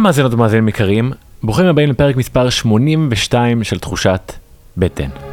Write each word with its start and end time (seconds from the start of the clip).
שלום 0.00 0.06
מאזינות 0.06 0.34
ומאזינים 0.34 0.68
יקרים, 0.68 1.12
ברוכים 1.42 1.66
הבאים 1.66 1.90
לפרק 1.90 2.16
מספר 2.16 2.50
82 2.50 3.64
של 3.64 3.78
תחושת 3.78 4.32
בטן. 4.76 5.29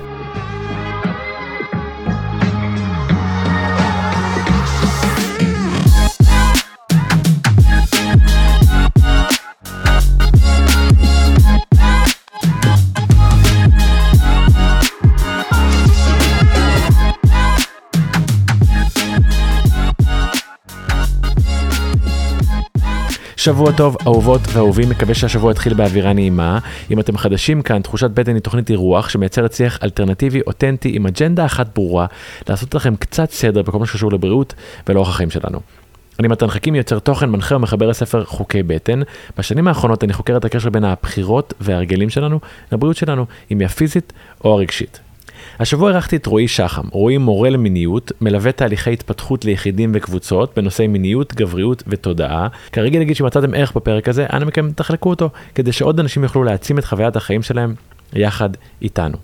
שבוע 23.48 23.72
טוב, 23.72 23.98
אהובות 24.08 24.42
ואהובים, 24.54 24.90
מקווה 24.90 25.14
שהשבוע 25.14 25.52
יתחיל 25.52 25.74
באווירה 25.74 26.14
נעימה. 26.14 26.60
אם 26.92 27.00
אתם 27.00 27.18
חדשים 27.18 27.62
כאן, 27.62 27.82
תחושת 27.82 28.10
בטן 28.10 28.34
היא 28.34 28.42
תוכנית 28.42 28.70
אירוח 28.70 29.10
שמייצרת 29.10 29.54
שיח 29.54 29.80
אלטרנטיבי, 29.84 30.42
אותנטי, 30.48 30.92
עם 30.96 31.08
אג'נדה 31.08 31.46
אחת 31.46 31.70
ברורה, 31.76 32.06
לעשות 32.50 32.76
לכם 32.76 32.96
קצת 32.96 33.32
סדר 33.32 33.62
בכל 33.62 33.80
מה 33.80 33.86
שקשור 33.86 34.12
לבריאות 34.12 34.54
ולאורח 34.90 35.10
החיים 35.10 35.30
שלנו. 35.30 35.60
אני 36.20 36.28
מתן 36.28 36.48
חכים, 36.48 36.76
יוצר 36.76 37.00
תוכן, 37.00 37.30
מנחה 37.30 37.56
ומחבר 37.56 37.88
לספר 37.88 38.26
חוקי 38.26 38.64
בטן. 38.64 39.02
בשנים 39.38 39.68
האחרונות 39.68 40.04
אני 40.04 40.14
חוקר 40.14 40.38
את 40.38 40.46
הקשר 40.46 40.70
בין 40.70 40.84
הבחירות 40.84 41.54
וההרגלים 41.62 42.10
שלנו 42.10 42.40
לבריאות 42.72 42.98
שלנו, 42.98 43.26
אם 43.52 43.60
היא 43.60 43.66
הפיזית 43.66 44.14
או 44.44 44.54
הרגשית. 44.54 45.00
השבוע 45.60 45.90
אירחתי 45.90 46.16
את 46.16 46.26
רועי 46.26 46.48
שחם. 46.48 46.88
רועי 46.92 47.18
מורה 47.18 47.50
למיניות, 47.50 48.12
מלווה 48.22 48.52
תהליכי 48.52 48.94
התפתחות 48.94 49.46
ליחידים 49.46 49.92
וקבוצות 49.94 50.58
בנושאי 50.58 50.88
מיניות, 50.88 51.36
גבריות 51.36 51.84
ותודעה. 51.88 52.48
כרגע 52.72 53.00
נגיד 53.00 53.16
שמצאתם 53.16 53.54
ערך 53.54 53.74
בפרק 53.76 54.10
הזה, 54.10 54.26
אנא 54.34 54.46
מכם 54.46 54.72
תחלקו 54.72 55.10
אותו, 55.10 55.30
כדי 55.56 55.72
שעוד 55.72 56.00
אנשים 56.00 56.24
יוכלו 56.24 56.44
להעצים 56.44 56.78
את 56.80 56.86
חוויית 56.86 57.16
החיים 57.16 57.42
שלהם 57.42 57.76
יחד 58.14 58.50
איתנו. 58.82 59.18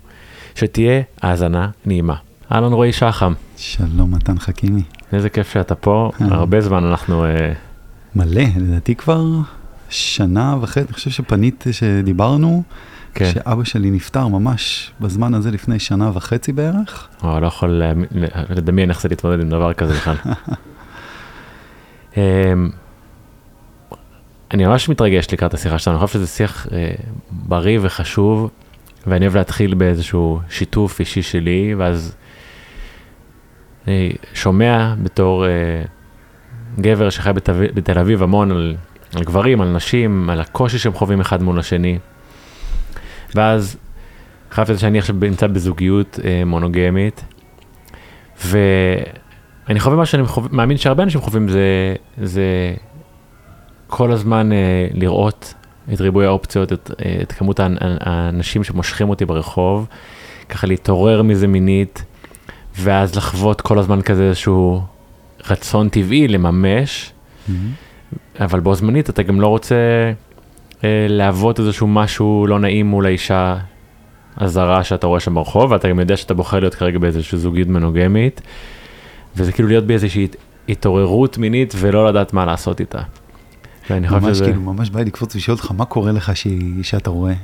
שתהיה 0.54 1.02
האזנה 1.22 1.68
נעימה. 1.86 2.14
אהלן 2.52 2.72
רועי 2.72 2.92
שחם. 2.92 3.32
שלום 3.56 4.14
מתן 4.14 4.38
חכימי. 4.38 4.82
איזה 5.12 5.28
כיף 5.28 5.52
שאתה 5.52 5.74
פה, 5.74 6.10
אה. 6.20 6.26
הרבה 6.30 6.60
זמן 6.60 6.84
אנחנו... 6.84 7.24
אה, 7.24 7.52
מלא, 8.16 8.42
לדעתי 8.56 8.94
כבר 8.94 9.24
שנה 9.88 10.56
וחצי, 10.60 10.80
אני 10.80 10.92
חושב 10.92 11.10
שפנית, 11.10 11.64
שדיברנו, 11.72 12.62
כן. 13.14 13.30
שאבא 13.34 13.64
שלי 13.64 13.90
נפטר 13.90 14.28
ממש 14.28 14.92
בזמן 15.00 15.34
הזה 15.34 15.50
לפני 15.50 15.78
שנה 15.78 16.10
וחצי 16.14 16.52
בערך. 16.52 17.08
וואו, 17.22 17.40
לא 17.40 17.46
יכול 17.46 17.82
לדמיין 18.50 18.90
איך 18.90 19.00
זה 19.00 19.08
להתמודד 19.08 19.40
עם 19.40 19.48
דבר 19.48 19.72
כזה 19.72 19.94
בכלל. 19.94 20.16
אמ, 22.16 22.70
אני 24.50 24.66
ממש 24.66 24.88
מתרגש 24.88 25.26
לקראת 25.32 25.54
השיחה 25.54 25.78
שלנו, 25.78 25.98
אני 25.98 26.06
חושב 26.06 26.18
שזה 26.18 26.26
שיח 26.26 26.66
אה, 26.72 26.90
בריא 27.30 27.78
וחשוב, 27.82 28.50
ואני 29.06 29.24
אוהב 29.26 29.36
להתחיל 29.36 29.74
באיזשהו 29.74 30.40
שיתוף 30.50 31.00
אישי 31.00 31.22
שלי, 31.22 31.74
ואז 31.78 32.16
אני 33.86 34.12
שומע 34.34 34.94
בתור 35.02 35.46
אה, 35.46 35.50
גבר 36.80 37.10
שחי 37.10 37.32
בתל, 37.32 37.66
בתל 37.74 37.98
אביב 37.98 38.22
המון 38.22 38.50
על, 38.50 38.76
על 39.14 39.24
גברים, 39.24 39.60
על 39.60 39.68
נשים, 39.68 40.30
על 40.30 40.40
הקושי 40.40 40.78
שהם 40.78 40.92
חווים 40.92 41.20
אחד 41.20 41.42
מול 41.42 41.58
השני. 41.58 41.98
ואז 43.34 43.76
חייב 44.50 44.70
לזה 44.70 44.80
שאני 44.80 44.98
עכשיו 44.98 45.16
נמצא 45.20 45.46
בזוגיות 45.46 46.18
אה, 46.24 46.42
מונוגמית, 46.46 47.24
ואני 48.46 49.80
חווה 49.80 49.96
מה 49.96 50.06
שאני 50.06 50.26
חווה, 50.26 50.48
מאמין 50.52 50.76
שהרבה 50.76 51.02
אנשים 51.02 51.20
חווים 51.20 51.48
זה, 51.48 51.94
זה 52.22 52.74
כל 53.86 54.12
הזמן 54.12 54.52
אה, 54.52 54.56
לראות 54.94 55.54
את 55.92 56.00
ריבוי 56.00 56.26
האופציות, 56.26 56.72
את, 56.72 56.90
אה, 57.04 57.18
את 57.22 57.32
כמות 57.32 57.60
האנ- 57.60 57.78
האנשים 58.00 58.64
שמושכים 58.64 59.08
אותי 59.10 59.24
ברחוב, 59.24 59.86
ככה 60.48 60.66
להתעורר 60.66 61.22
מזה 61.22 61.46
מינית, 61.46 62.04
ואז 62.78 63.14
לחוות 63.16 63.60
כל 63.60 63.78
הזמן 63.78 64.02
כזה 64.02 64.22
איזשהו 64.28 64.82
רצון 65.50 65.88
טבעי 65.88 66.28
לממש, 66.28 67.12
אבל 68.40 68.60
בו 68.60 68.74
זמנית 68.74 69.10
אתה 69.10 69.22
גם 69.22 69.40
לא 69.40 69.46
רוצה 69.46 69.76
להוות 71.08 71.60
איזשהו 71.60 71.86
משהו 71.86 72.46
לא 72.48 72.58
נעים 72.58 72.86
מול 72.86 73.06
האישה 73.06 73.56
הזרה 74.36 74.84
שאתה 74.84 75.06
רואה 75.06 75.20
שם 75.20 75.34
ברחוב, 75.34 75.70
ואתה 75.70 75.88
גם 75.88 76.00
יודע 76.00 76.16
שאתה 76.16 76.34
בוחר 76.34 76.60
להיות 76.60 76.74
כרגע 76.74 76.98
באיזושהי 76.98 77.38
זוגיות 77.38 77.68
מנוגמית, 77.68 78.40
וזה 79.36 79.52
כאילו 79.52 79.68
להיות 79.68 79.86
באיזושהי 79.86 80.24
הת- 80.24 80.36
התעוררות 80.68 81.38
מינית 81.38 81.74
ולא 81.76 82.08
לדעת 82.08 82.32
מה 82.32 82.44
לעשות 82.44 82.80
איתה. 82.80 83.00
ואני 83.90 84.08
חושב 84.08 84.34
שזה... 84.34 84.44
כאילו, 84.44 84.60
ממש 84.60 84.90
בא 84.90 84.98
לי 84.98 85.04
לקפוץ 85.04 85.34
ולשאול 85.34 85.56
אותך, 85.56 85.70
מה 85.70 85.84
קורה 85.84 86.12
לך 86.12 86.36
ש... 86.36 86.46
שאתה 86.82 87.10
רואה? 87.10 87.34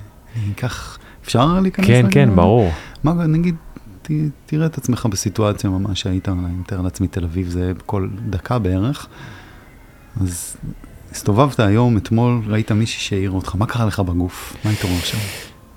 אקח, 0.52 0.98
אפשר 1.24 1.58
להיכנס? 1.62 1.86
כן? 1.86 2.06
כן, 2.10 2.30
ברור. 2.36 2.70
מה, 3.04 3.12
נגיד, 3.12 3.54
ת, 4.02 4.10
תראה 4.46 4.66
את 4.66 4.78
עצמך 4.78 5.06
בסיטואציה 5.10 5.70
ממש 5.70 6.00
שהיית, 6.00 6.28
אני 6.28 6.36
מתאר 6.60 6.80
לעצמי 6.80 7.08
תל 7.08 7.24
אביב, 7.24 7.48
זה 7.48 7.72
כל 7.86 8.08
דקה 8.30 8.58
בערך. 8.58 9.06
אז 10.20 10.56
הסתובבת 11.12 11.60
היום, 11.60 11.97
אתמול, 11.97 12.41
ראית 12.47 12.72
מישהי 12.72 13.00
שהעיר 13.00 13.31
אותך, 13.31 13.54
מה 13.59 13.66
קרה 13.66 13.87
לך 13.87 14.00
בגוף? 14.00 14.56
מה 14.65 14.71
התעורר 14.71 14.98
שם? 14.98 15.19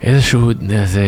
איזשהו, 0.02 0.52
איזה, 0.70 1.04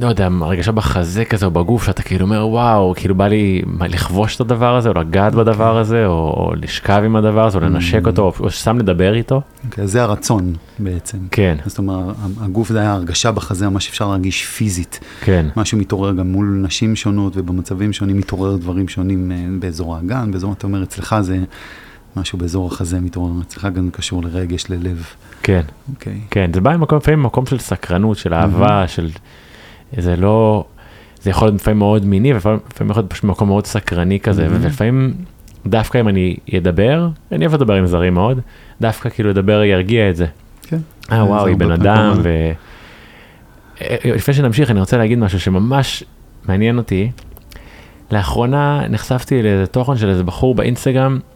לא 0.00 0.06
יודע, 0.06 0.28
הרגשה 0.40 0.72
בחזה 0.72 1.24
כזה 1.24 1.46
או 1.46 1.50
בגוף 1.50 1.84
שאתה 1.84 2.02
כאילו 2.02 2.24
אומר 2.24 2.46
וואו, 2.46 2.94
כאילו 2.96 3.14
בא 3.14 3.26
לי 3.26 3.62
לכבוש 3.80 4.36
את 4.36 4.40
הדבר 4.40 4.76
הזה 4.76 4.88
או 4.88 4.94
לגעת 4.94 5.34
בדבר 5.34 5.78
הזה 5.78 6.06
או, 6.06 6.12
או 6.12 6.52
לשכב 6.56 7.02
עם 7.04 7.16
הדבר 7.16 7.46
הזה 7.46 7.58
או 7.58 7.62
לנשק 7.62 8.06
אותו 8.06 8.32
או, 8.40 8.50
סתם 8.50 8.78
לדבר 8.78 9.14
איתו. 9.14 9.40
אוקיי, 9.64 9.84
אז 9.84 9.92
זה 9.92 10.02
הרצון 10.02 10.54
בעצם. 10.78 11.18
כן, 11.30 11.56
זאת 11.66 11.78
אומרת, 11.78 12.16
הגוף 12.40 12.68
זה 12.68 12.80
היה 12.80 12.92
הרגשה 12.92 13.32
בחזה, 13.32 13.68
מה 13.68 13.80
שאפשר 13.80 14.08
להרגיש 14.08 14.44
פיזית. 14.44 15.00
כן, 15.20 15.46
משהו 15.56 15.78
מתעורר 15.78 16.12
גם 16.12 16.32
מול 16.32 16.60
נשים 16.62 16.96
שונות 16.96 17.36
ובמצבים 17.36 17.92
שונים 17.92 18.18
מתעורר 18.18 18.56
דברים 18.56 18.88
שונים 18.88 19.32
אה, 19.32 19.36
באזור 19.58 19.96
האגן, 19.96 20.30
באזור, 20.32 20.52
אתה 20.52 20.66
אומר, 20.66 20.82
אצלך 20.82 21.16
זה 21.20 21.38
משהו 22.16 22.38
באזור 22.38 22.66
החזה 22.66 23.00
מתעורר, 23.00 23.32
אצלך 23.42 23.68
גם 23.74 23.90
קשור 23.90 24.22
לרגש, 24.24 24.64
ללב. 24.70 25.06
כן, 25.42 25.60
אוקיי. 25.94 26.20
כן, 26.30 26.50
זה 26.54 26.60
בא 26.60 26.76
ממקום, 26.76 26.98
לפעמים 26.98 27.20
ממקום 27.22 27.46
של 27.46 27.58
סקרנות, 27.58 28.16
של 28.16 28.34
אהבה, 28.34 28.88
של, 28.88 29.10
זה 29.98 30.16
לא, 30.16 30.64
זה 31.22 31.30
יכול 31.30 31.48
להיות 31.48 31.60
לפעמים 31.60 31.78
מאוד 31.78 32.04
מיני 32.04 32.32
ולפעמים 32.32 32.58
לפעמים 32.72 32.90
יכול 32.90 33.00
להיות 33.00 33.10
פשוט 33.10 33.24
מקום 33.24 33.48
מאוד 33.48 33.66
סקרני 33.66 34.20
כזה, 34.20 34.46
Mhm. 34.46 34.50
ולפעמים 34.52 35.14
דווקא 35.66 35.98
אם 36.00 36.08
אני 36.08 36.36
אדבר, 36.56 37.08
אני 37.32 37.46
אוהב 37.46 37.54
לדבר 37.54 37.74
עם 37.74 37.86
זרים 37.86 38.14
מאוד, 38.14 38.40
דווקא 38.80 39.08
כאילו 39.08 39.30
לדבר 39.30 39.62
ירגיע 39.64 40.10
את 40.10 40.16
זה. 40.16 40.26
כן. 40.62 40.78
אה 41.12 41.24
וואו, 41.24 41.46
היא 41.46 41.56
בן 41.56 41.70
אדם. 41.70 42.12
ו... 42.22 42.28
אה, 43.80 43.96
לפני 44.04 44.34
שנמשיך, 44.34 44.70
אני 44.70 44.80
רוצה 44.80 44.96
להגיד 44.96 45.18
משהו 45.18 45.40
שממש 45.40 46.04
מעניין 46.48 46.78
אותי. 46.78 47.10
לאחרונה 48.10 48.88
נחשפתי 48.88 49.42
לאיזה 49.42 49.66
תוכן 49.66 49.96
של 49.96 50.08
איזה 50.08 50.24
בחור 50.24 50.54
באינסטגרם, 50.54 51.14
אה, 51.14 51.35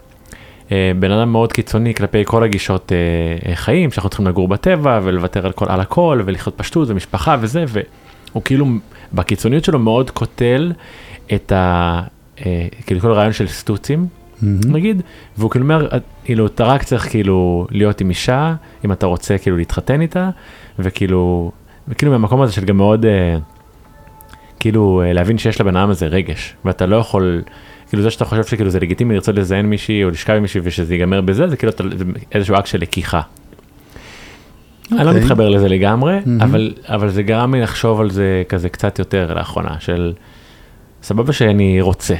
בן 0.98 1.10
אדם 1.10 1.32
מאוד 1.32 1.52
קיצוני 1.52 1.94
כלפי 1.94 2.22
כל 2.24 2.44
הגישות 2.44 2.92
אה, 2.92 3.50
אה, 3.50 3.56
חיים, 3.56 3.90
שאנחנו 3.90 4.10
צריכים 4.10 4.26
לגור 4.26 4.48
בטבע 4.48 5.00
ולוותר 5.02 5.46
על, 5.46 5.52
כל, 5.52 5.66
על 5.68 5.80
הכל 5.80 6.22
ולחיות 6.24 6.58
פשטות 6.58 6.88
ומשפחה 6.88 7.36
וזה, 7.40 7.64
והוא 7.68 8.42
כאילו 8.42 8.66
בקיצוניות 9.12 9.64
שלו 9.64 9.78
מאוד 9.78 10.10
קוטל 10.10 10.72
את 11.34 11.52
ה... 11.52 12.02
אה, 12.46 12.66
כאילו 12.86 13.00
כל 13.00 13.10
הרעיון 13.10 13.32
של 13.32 13.48
סטוצים, 13.48 14.06
מהמם. 14.42 14.60
נגיד, 14.66 15.02
והוא 15.38 15.50
כאילו 15.50 15.64
אומר, 15.64 15.88
כאילו, 16.24 16.46
אתה 16.46 16.64
רק 16.64 16.82
צריך 16.82 17.10
כאילו 17.10 17.66
להיות 17.70 18.00
עם 18.00 18.10
אישה, 18.10 18.54
אם 18.84 18.92
אתה 18.92 19.06
רוצה 19.06 19.38
כאילו 19.38 19.56
להתחתן 19.56 20.00
איתה, 20.00 20.30
וכאילו, 20.78 21.52
וכאילו 21.88 22.12
מהמקום 22.12 22.42
הזה 22.42 22.52
של 22.52 22.64
גם 22.64 22.76
מאוד, 22.76 23.06
אה, 23.06 23.36
כאילו, 24.60 25.02
אה, 25.04 25.12
להבין 25.12 25.38
שיש 25.38 25.60
לבן 25.60 25.76
אדם 25.76 25.90
הזה 25.90 26.06
רגש, 26.06 26.54
ואתה 26.64 26.86
לא 26.86 26.96
יכול, 26.96 27.42
כאילו 27.90 28.02
זה 28.02 28.10
שאתה 28.10 28.24
חושב 28.24 28.44
שכאילו 28.44 28.70
זה 28.70 28.80
לגיטימי 28.80 29.14
לרצות 29.14 29.34
לזיין 29.34 29.66
מישהי 29.66 30.04
או 30.04 30.10
לשכב 30.10 30.32
עם 30.32 30.42
מישהי 30.42 30.60
ושזה 30.64 30.94
ייגמר 30.94 31.20
בזה, 31.20 31.48
זה 31.48 31.56
כאילו 31.56 31.72
איזשהו 32.32 32.56
אקט 32.58 32.66
של 32.66 32.78
לקיחה. 32.80 33.20
אני 34.92 35.04
לא 35.04 35.10
אוקיי. 35.10 35.22
מתחבר 35.22 35.48
לזה 35.48 35.68
לגמרי, 35.68 36.18
מהמם. 36.26 36.40
אבל, 36.40 36.74
אבל 36.84 37.08
זה 37.08 37.22
גרם 37.22 37.54
לי 37.54 37.60
לחשוב 37.60 38.00
על 38.00 38.10
זה 38.10 38.42
כזה 38.48 38.68
קצת 38.68 38.98
יותר 38.98 39.34
לאחרונה, 39.34 39.76
של 39.80 40.12
סבבה 41.02 41.32
שאני 41.32 41.80
רוצה, 41.80 42.14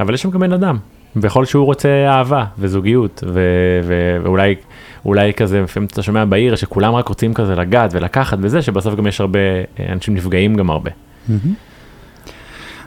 אבל 0.00 0.14
יש 0.14 0.22
שם 0.22 0.30
גם 0.30 0.40
בן 0.40 0.52
אדם, 0.52 0.76
ויכול 1.16 1.44
שהוא 1.44 1.64
רוצה 1.64 1.88
אהבה 2.08 2.44
וזוגיות, 2.58 3.24
ו- 3.26 3.40
ו- 3.84 4.16
ואולי 4.22 4.54
אולי 5.04 5.34
כזה, 5.34 5.62
לפעמים 5.62 5.88
אתה 5.92 6.02
שומע 6.02 6.24
בעיר 6.24 6.56
שכולם 6.56 6.94
רק 6.94 7.08
רוצים 7.08 7.34
כזה 7.34 7.54
לגעת 7.54 7.90
ולקחת 7.94 8.38
וזה, 8.40 8.62
שבסוף 8.62 8.94
גם 8.94 9.06
יש 9.06 9.20
הרבה, 9.20 9.38
אה, 9.38 9.92
אנשים 9.92 10.14
נפגעים 10.14 10.54
גם 10.54 10.70
הרבה. 10.70 10.90
מהמם. 11.28 11.54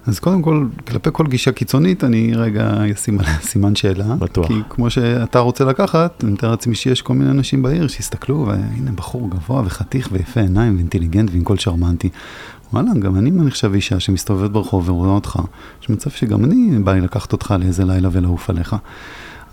אז 0.07 0.19
קודם 0.19 0.41
כל, 0.41 0.65
כלפי 0.87 1.09
כל 1.13 1.27
גישה 1.27 1.51
קיצונית, 1.51 2.03
אני 2.03 2.33
רגע 2.35 2.73
אשים 2.93 3.19
עליה 3.19 3.39
סימן 3.49 3.75
שאלה. 3.75 4.15
בטוח. 4.15 4.47
כי 4.47 4.53
כמו 4.69 4.89
שאתה 4.89 5.39
רוצה 5.39 5.65
לקחת, 5.65 6.23
אני 6.23 6.31
מתאר 6.31 6.51
לעצמי 6.51 6.75
שיש 6.75 7.01
כל 7.01 7.13
מיני 7.13 7.31
אנשים 7.31 7.63
בעיר 7.63 7.87
שיסתכלו, 7.87 8.45
והנה 8.47 8.91
בחור 8.91 9.29
גבוה 9.29 9.63
וחתיך 9.65 10.09
ויפה 10.11 10.41
עיניים 10.41 10.75
ואינטליגנט 10.75 11.29
ועם 11.31 11.43
קול 11.43 11.57
שרמנטי. 11.57 12.09
וואלה, 12.73 12.91
גם 12.99 13.15
אני 13.15 13.31
נחשב 13.31 13.73
אישה 13.73 13.99
שמסתובבת 13.99 14.51
ברחוב 14.51 14.89
ורואה 14.89 15.09
אותך. 15.09 15.39
יש 15.81 15.89
מצב 15.89 16.09
שגם 16.09 16.45
אני 16.45 16.79
בא 16.79 16.93
לי 16.93 17.01
לקחת 17.01 17.33
אותך 17.33 17.55
לאיזה 17.59 17.85
לילה 17.85 18.09
ולעוף 18.11 18.49
עליך. 18.49 18.75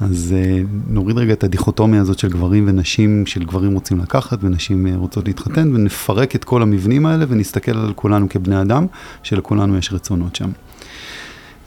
אז 0.00 0.34
uh, 0.34 0.66
נוריד 0.88 1.18
רגע 1.18 1.32
את 1.32 1.44
הדיכוטומיה 1.44 2.00
הזאת 2.00 2.18
של 2.18 2.28
גברים 2.28 2.64
ונשים, 2.68 3.26
של 3.26 3.44
גברים 3.44 3.74
רוצים 3.74 3.98
לקחת 3.98 4.38
ונשים 4.42 4.86
uh, 4.86 4.96
רוצות 4.96 5.26
להתחתן, 5.26 5.74
ונפרק 5.74 6.36
את 6.36 6.44
כל 6.44 6.62
המבנים 6.62 7.06
האלה 7.06 7.24
ונסתכל 7.28 7.78
על 7.78 7.92
כולנו 7.96 8.28
כבני 8.28 8.62
אדם, 8.62 8.86
שלכולנו 9.22 9.78
יש 9.78 9.92
רצונות 9.92 10.36
שם. 10.36 10.50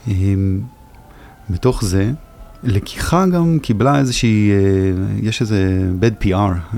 Um, 0.06 0.10
בתוך 1.50 1.84
זה, 1.84 2.12
לקיחה 2.62 3.26
גם 3.26 3.58
קיבלה 3.62 3.98
איזושהי, 3.98 4.50
יש 5.22 5.40
איזה 5.40 5.90
bad 6.00 6.24
PR, 6.24 6.74
uh, 6.74 6.76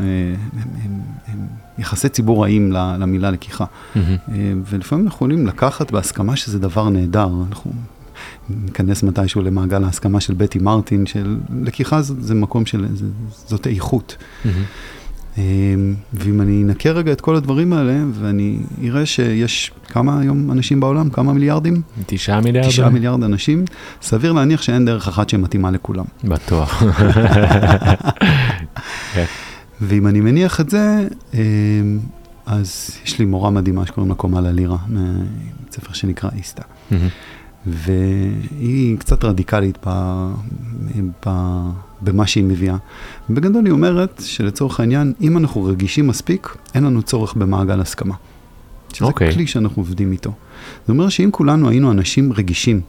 יחסי 1.79 2.09
ציבור 2.09 2.43
רעים 2.43 2.73
למילה 2.73 3.31
לקיחה. 3.31 3.65
Mm-hmm. 3.65 3.99
ולפעמים 4.67 5.05
אנחנו 5.05 5.17
יכולים 5.17 5.47
לקחת 5.47 5.91
בהסכמה 5.91 6.37
שזה 6.37 6.59
דבר 6.59 6.89
נהדר. 6.89 7.31
אנחנו 7.49 7.73
ניכנס 8.65 9.03
מתישהו 9.03 9.43
למעגל 9.43 9.85
ההסכמה 9.85 10.21
של 10.21 10.35
בטי 10.35 10.59
מרטין, 10.59 11.07
של 11.07 11.39
לקיחה 11.63 12.03
זה, 12.03 12.15
זה 12.21 12.35
מקום 12.35 12.67
של, 12.67 12.87
זה, 12.95 13.07
זאת 13.47 13.67
איכות. 13.67 14.17
Mm-hmm. 14.17 14.49
ואם 16.13 16.41
אני 16.41 16.63
אנקה 16.63 16.91
רגע 16.91 17.13
את 17.13 17.21
כל 17.21 17.37
הדברים 17.37 17.73
האלה, 17.73 18.05
ואני 18.13 18.59
אראה 18.85 19.07
שיש 19.07 19.71
כמה 19.89 20.21
היום 20.21 20.51
אנשים 20.51 20.81
בעולם, 20.81 21.11
כמה 21.11 21.33
מיליארדים? 21.33 21.83
תשעה 22.07 22.41
מיליארד. 22.41 22.69
תשעה 22.69 22.91
מיליארד 22.91 23.23
אנשים, 23.23 23.65
סביר 24.03 24.33
להניח 24.33 24.63
שאין 24.63 24.85
דרך 24.85 25.09
אחת 25.09 25.29
שמתאימה 25.29 25.71
לכולם. 25.71 26.05
בטוח. 26.25 26.83
ואם 29.81 30.07
אני 30.07 30.21
מניח 30.21 30.61
את 30.61 30.71
זה, 30.71 31.09
אז 32.47 32.91
יש 33.05 33.19
לי 33.19 33.25
מורה 33.25 33.51
מדהימה 33.51 33.87
שקוראים 33.87 34.11
לה 34.11 34.15
קומלה 34.15 34.53
לירה, 34.53 34.79
מבית 34.89 35.73
ספר 35.73 35.93
שנקרא 35.93 36.31
איסתא. 36.37 36.63
Mm-hmm. 36.63 36.95
והיא 37.67 38.99
קצת 38.99 39.25
רדיקלית 39.25 39.79
ב, 39.87 39.91
ב, 41.27 41.31
במה 42.03 42.27
שהיא 42.27 42.45
מביאה. 42.45 42.77
בגדול 43.31 43.65
היא 43.65 43.73
אומרת 43.73 44.23
שלצורך 44.25 44.81
העניין, 44.81 45.13
אם 45.21 45.39
אנחנו 45.39 45.65
רגישים 45.65 46.07
מספיק, 46.07 46.57
אין 46.75 46.85
לנו 46.85 47.03
צורך 47.03 47.35
במעגל 47.35 47.81
הסכמה. 47.81 48.15
שזה 48.93 49.05
okay. 49.05 49.09
אוקיי. 49.09 49.33
כלי 49.33 49.47
שאנחנו 49.47 49.83
עובדים 49.83 50.13
איתו. 50.13 50.33
זאת 50.81 50.89
אומרת 50.89 51.11
שאם 51.11 51.29
כולנו 51.33 51.69
היינו 51.69 51.91
אנשים 51.91 52.33
רגישים, 52.33 52.81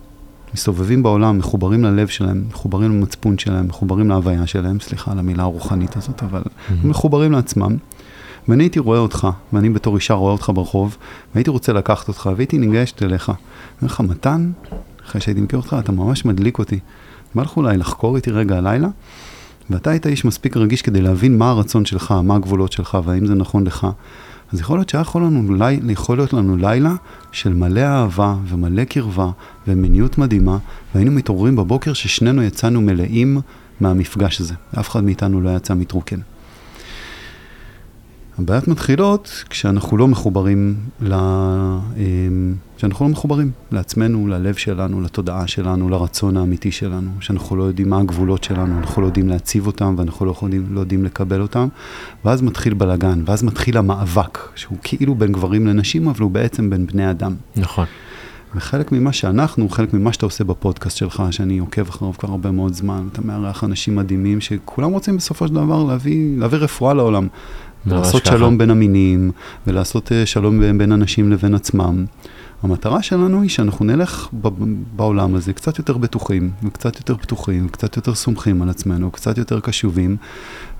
מסתובבים 0.53 1.03
בעולם, 1.03 1.37
מחוברים 1.37 1.83
ללב 1.83 2.07
שלהם, 2.07 2.43
מחוברים 2.49 2.91
למצפון 2.91 3.37
שלהם, 3.37 3.67
מחוברים 3.67 4.09
להוויה 4.09 4.47
שלהם, 4.47 4.79
סליחה 4.79 5.11
על 5.11 5.19
המילה 5.19 5.43
הרוחנית 5.43 5.97
הזאת, 5.97 6.23
אבל 6.23 6.41
mm-hmm. 6.41 6.87
מחוברים 6.87 7.31
לעצמם. 7.31 7.77
ואני 8.47 8.63
הייתי 8.63 8.79
רואה 8.79 8.99
אותך, 8.99 9.27
ואני 9.53 9.69
בתור 9.69 9.95
אישה 9.95 10.13
רואה 10.13 10.31
אותך 10.31 10.51
ברחוב, 10.55 10.97
והייתי 11.35 11.49
רוצה 11.49 11.73
לקחת 11.73 12.07
אותך, 12.07 12.29
והייתי 12.35 12.57
ניגשת 12.57 13.03
אליך. 13.03 13.29
אני 13.29 13.37
אומר 13.81 13.93
לך, 13.93 13.99
מתן, 13.99 14.51
אחרי 15.05 15.21
שהייתי 15.21 15.41
מכיר 15.41 15.59
אותך, 15.59 15.75
אתה 15.79 15.91
ממש 15.91 16.25
מדליק 16.25 16.59
אותי. 16.59 16.79
בא 17.35 17.41
לך 17.41 17.57
אולי 17.57 17.77
לחקור 17.77 18.15
איתי 18.15 18.31
רגע 18.31 18.57
הלילה? 18.57 18.87
ואתה 19.69 19.89
היית 19.89 20.07
איש 20.07 20.25
מספיק 20.25 20.57
רגיש 20.57 20.81
כדי 20.81 21.01
להבין 21.01 21.37
מה 21.37 21.49
הרצון 21.49 21.85
שלך, 21.85 22.11
מה 22.11 22.35
הגבולות 22.35 22.71
שלך, 22.71 22.97
והאם 23.05 23.25
זה 23.25 23.35
נכון 23.35 23.63
לך. 23.63 23.87
אז 24.53 24.59
יכול 24.59 24.77
להיות 24.77 24.89
שהיה 24.89 25.01
יכול, 25.01 25.23
לנו, 25.23 25.57
יכול 25.89 26.17
להיות 26.17 26.33
לנו 26.33 26.57
לילה 26.57 26.93
של 27.31 27.53
מלא 27.53 27.81
אהבה 27.81 28.35
ומלא 28.47 28.83
קרבה 28.83 29.29
ומיניות 29.67 30.17
מדהימה, 30.17 30.57
והיינו 30.95 31.11
מתעוררים 31.11 31.55
בבוקר 31.55 31.93
ששנינו 31.93 32.43
יצאנו 32.43 32.81
מלאים 32.81 33.41
מהמפגש 33.79 34.41
הזה. 34.41 34.53
אף 34.79 34.89
אחד 34.89 35.03
מאיתנו 35.03 35.41
לא 35.41 35.55
יצא 35.55 35.73
מתרוקן. 35.73 36.19
הבעיות 38.41 38.67
מתחילות 38.67 39.43
כשאנחנו 39.49 39.97
לא 39.97 40.07
מחוברים, 40.07 40.75
ל... 41.01 41.13
אמ, 41.13 42.55
כשאנחנו 42.77 43.05
לא 43.05 43.11
מחוברים 43.11 43.51
לעצמנו, 43.71 44.27
ללב 44.27 44.55
שלנו, 44.55 45.01
לתודעה 45.01 45.47
שלנו, 45.47 45.89
לרצון 45.89 46.37
האמיתי 46.37 46.71
שלנו, 46.71 47.11
שאנחנו 47.19 47.55
לא 47.55 47.63
יודעים 47.63 47.89
מה 47.89 47.99
הגבולות 47.99 48.43
שלנו, 48.43 48.77
אנחנו 48.77 49.01
לא 49.01 49.07
יודעים 49.07 49.29
להציב 49.29 49.67
אותם 49.67 49.95
ואנחנו 49.97 50.25
לא 50.25 50.37
יודעים, 50.41 50.65
לא 50.69 50.79
יודעים 50.79 51.05
לקבל 51.05 51.41
אותם, 51.41 51.67
ואז 52.25 52.41
מתחיל 52.41 52.73
בלאגן, 52.73 53.23
ואז 53.25 53.43
מתחיל 53.43 53.77
המאבק, 53.77 54.39
שהוא 54.55 54.77
כאילו 54.83 55.15
בין 55.15 55.31
גברים 55.31 55.67
לנשים, 55.67 56.07
אבל 56.07 56.21
הוא 56.21 56.31
בעצם 56.31 56.69
בין 56.69 56.85
בני 56.85 57.09
אדם. 57.09 57.35
נכון. 57.55 57.85
וחלק 58.55 58.91
ממה 58.91 59.13
שאנחנו, 59.13 59.69
חלק 59.69 59.93
ממה 59.93 60.13
שאתה 60.13 60.25
עושה 60.25 60.43
בפודקאסט 60.43 60.97
שלך, 60.97 61.23
שאני 61.31 61.59
עוקב 61.59 61.89
אחריו 61.89 62.13
כבר 62.17 62.29
הרבה 62.29 62.51
מאוד 62.51 62.73
זמן, 62.73 63.07
אתה 63.11 63.21
מארח 63.21 63.63
אנשים 63.63 63.95
מדהימים 63.95 64.41
שכולם 64.41 64.91
רוצים 64.91 65.17
בסופו 65.17 65.47
של 65.47 65.53
דבר 65.53 65.83
להביא, 65.83 66.37
להביא 66.37 66.57
רפואה 66.57 66.93
לעולם. 66.93 67.27
לעשות 67.85 68.23
ככה. 68.23 68.37
שלום 68.37 68.57
בין 68.57 68.69
המינים, 68.69 69.31
ולעשות 69.67 70.11
אה, 70.11 70.25
שלום 70.25 70.77
בין 70.77 70.91
אנשים 70.91 71.31
לבין 71.31 71.55
עצמם. 71.55 72.05
המטרה 72.63 73.01
שלנו 73.01 73.41
היא 73.41 73.49
שאנחנו 73.49 73.85
נלך 73.85 74.27
בעולם 74.95 75.35
הזה 75.35 75.53
קצת 75.53 75.77
יותר 75.77 75.97
בטוחים, 75.97 76.51
וקצת 76.63 76.97
יותר 76.97 77.17
פתוחים, 77.17 77.65
וקצת 77.65 77.95
יותר 77.95 78.15
סומכים 78.15 78.61
על 78.61 78.69
עצמנו, 78.69 79.11
קצת 79.11 79.37
יותר 79.37 79.59
קשובים, 79.59 80.17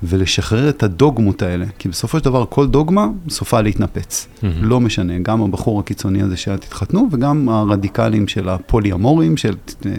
ולשחרר 0.04 0.70
את 0.70 0.84
הדוגמות 0.84 1.42
האלה. 1.42 1.66
כי 1.80 1.90
בסופו 1.90 2.20
של 2.20 2.26
דבר 2.26 2.46
כל 2.50 2.68
דוגמה 2.68 3.08
סופה 3.30 3.62
להתנפץ. 3.62 4.28
Mm-hmm. 4.28 4.46
לא 4.62 4.80
משנה, 4.80 5.20
גם 5.20 5.42
הבחור 5.42 5.80
הקיצוני 5.80 6.22
הזה 6.22 6.38
שאת 6.38 6.62
תתחתנו, 6.62 7.08
וגם 7.12 7.50
הרדיקלים 7.50 8.28
של 8.28 8.50
הפולי-אמורים, 8.50 9.38
של 9.38 9.56
אה, 9.86 9.92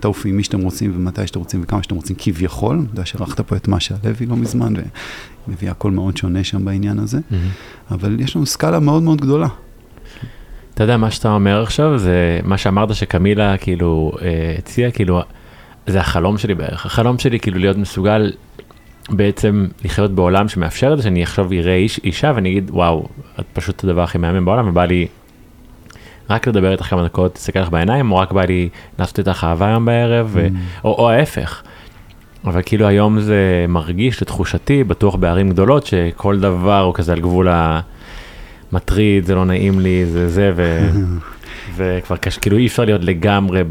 תעופי 0.00 0.32
מי 0.32 0.44
שאתם 0.44 0.60
רוצים 0.60 0.92
ומתי 0.96 1.26
שאתם 1.26 1.38
רוצים 1.38 1.60
וכמה 1.62 1.82
שאתם 1.82 1.94
רוצים 1.94 2.16
כביכול. 2.18 2.80
אתה 2.84 2.92
יודע 2.92 3.06
שערכת 3.06 3.40
פה 3.40 3.56
את 3.56 3.68
משה 3.68 3.94
הלוי 4.02 4.26
לא 4.26 4.36
מזמן, 4.36 4.74
ומביאה 5.48 5.74
קול 5.74 5.92
מאוד 5.92 6.16
שונה 6.16 6.44
שם 6.44 6.64
בעניין 6.64 6.98
הזה. 6.98 7.18
Mm-hmm. 7.18 7.94
אבל 7.94 8.20
יש 8.20 8.36
לנו 8.36 8.46
סקאלה 8.46 8.80
מאוד 8.80 9.02
מאוד 9.02 9.20
גדולה. 9.20 9.48
אתה 10.76 10.84
יודע, 10.84 10.96
מה 10.96 11.10
שאתה 11.10 11.32
אומר 11.32 11.62
עכשיו 11.62 11.98
זה 11.98 12.40
מה 12.44 12.58
שאמרת 12.58 12.94
שקמילה 12.94 13.56
כאילו 13.56 14.12
אה, 14.22 14.54
הציעה, 14.58 14.90
כאילו, 14.90 15.20
זה 15.86 16.00
החלום 16.00 16.38
שלי 16.38 16.54
בערך. 16.54 16.86
החלום 16.86 17.18
שלי 17.18 17.40
כאילו 17.40 17.58
להיות 17.58 17.76
מסוגל 17.76 18.32
בעצם 19.10 19.66
לחיות 19.84 20.10
בעולם 20.14 20.48
שמאפשר 20.48 20.92
את 20.92 20.96
זה, 20.96 21.02
שאני 21.02 21.22
עכשיו 21.22 21.52
אראה 21.52 21.74
איש, 21.74 22.00
אישה 22.04 22.32
ואני 22.34 22.50
אגיד, 22.50 22.70
וואו, 22.70 23.08
את 23.40 23.44
פשוט 23.52 23.84
הדבר 23.84 24.02
הכי 24.02 24.18
מהמם 24.18 24.44
בעולם, 24.44 24.68
ובא 24.68 24.84
לי 24.84 25.06
רק 26.30 26.48
לדבר 26.48 26.72
איתך 26.72 26.84
כמה 26.84 27.04
דקות, 27.04 27.34
תסתכל 27.34 27.60
לך 27.60 27.68
בעיניים, 27.68 28.12
או 28.12 28.16
רק 28.16 28.32
בא 28.32 28.44
לי 28.44 28.68
לעשות 28.98 29.18
איתך 29.18 29.44
אהבה 29.44 29.66
היום 29.66 29.84
בערב, 29.84 30.28
ו... 30.32 30.46
Mm. 30.46 30.84
או, 30.84 30.94
או 30.98 31.10
ההפך. 31.10 31.62
אבל 32.44 32.60
כאילו 32.66 32.86
היום 32.86 33.20
זה 33.20 33.64
מרגיש 33.68 34.22
לתחושתי, 34.22 34.84
בטוח 34.84 35.14
בערים 35.14 35.50
גדולות, 35.50 35.86
שכל 35.86 36.40
דבר 36.40 36.80
הוא 36.80 36.94
כזה 36.94 37.12
על 37.12 37.20
גבול 37.20 37.48
ה... 37.48 37.80
מטריד, 38.72 39.24
זה 39.24 39.34
לא 39.34 39.44
נעים 39.44 39.80
לי, 39.80 40.06
זה 40.06 40.28
זה, 40.28 40.52
ו... 40.56 40.88
וכבר 41.76 42.16
קש, 42.16 42.38
כאילו 42.38 42.56
אי 42.56 42.66
אפשר 42.66 42.84
להיות 42.84 43.04
לגמרי 43.04 43.62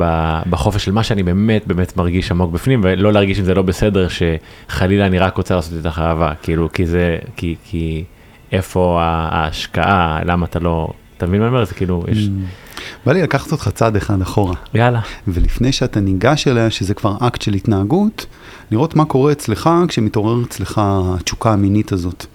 בחופש 0.49 0.85
של 0.85 0.91
מה 0.91 1.03
שאני 1.03 1.23
באמת 1.23 1.67
באמת 1.67 1.97
מרגיש 1.97 2.31
עמוק 2.31 2.51
בפנים, 2.51 2.81
ולא 2.83 3.13
להרגיש 3.13 3.39
אם 3.39 3.45
זה 3.45 3.53
לא 3.53 3.61
בסדר, 3.61 4.07
שחלילה 4.07 5.05
אני 5.05 5.19
רק 5.19 5.37
רוצה 5.37 5.55
לעשות 5.55 5.73
איתך 5.85 6.01
אהבה, 6.03 6.33
כאילו, 6.41 6.71
כי 6.71 6.85
זה, 6.85 7.17
כי, 7.35 7.55
כי 7.63 8.03
איפה 8.51 8.99
ההשקעה, 9.01 10.19
למה 10.25 10.45
אתה 10.45 10.59
לא, 10.59 10.89
אתה 11.17 11.25
מבין 11.25 11.39
מה 11.39 11.47
אני 11.47 11.53
אומר? 11.53 11.65
זה 11.65 11.73
כאילו, 11.73 12.03
יש... 12.07 12.17
Mm. 12.27 12.75
בא 13.05 13.13
לי 13.13 13.21
לקחת 13.21 13.51
אותך 13.51 13.69
צעד 13.73 13.95
אחד 13.95 14.21
אחורה. 14.21 14.55
יאללה. 14.73 15.01
ולפני 15.27 15.71
שאתה 15.71 15.99
ניגש 15.99 16.47
אליה, 16.47 16.69
שזה 16.69 16.93
כבר 16.93 17.15
אקט 17.19 17.41
של 17.41 17.53
התנהגות, 17.53 18.25
לראות 18.71 18.95
מה 18.95 19.05
קורה 19.05 19.31
אצלך 19.31 19.69
כשמתעורר 19.87 20.43
אצלך 20.43 20.81
התשוקה 20.83 21.53
המינית 21.53 21.91
הזאת. 21.91 22.25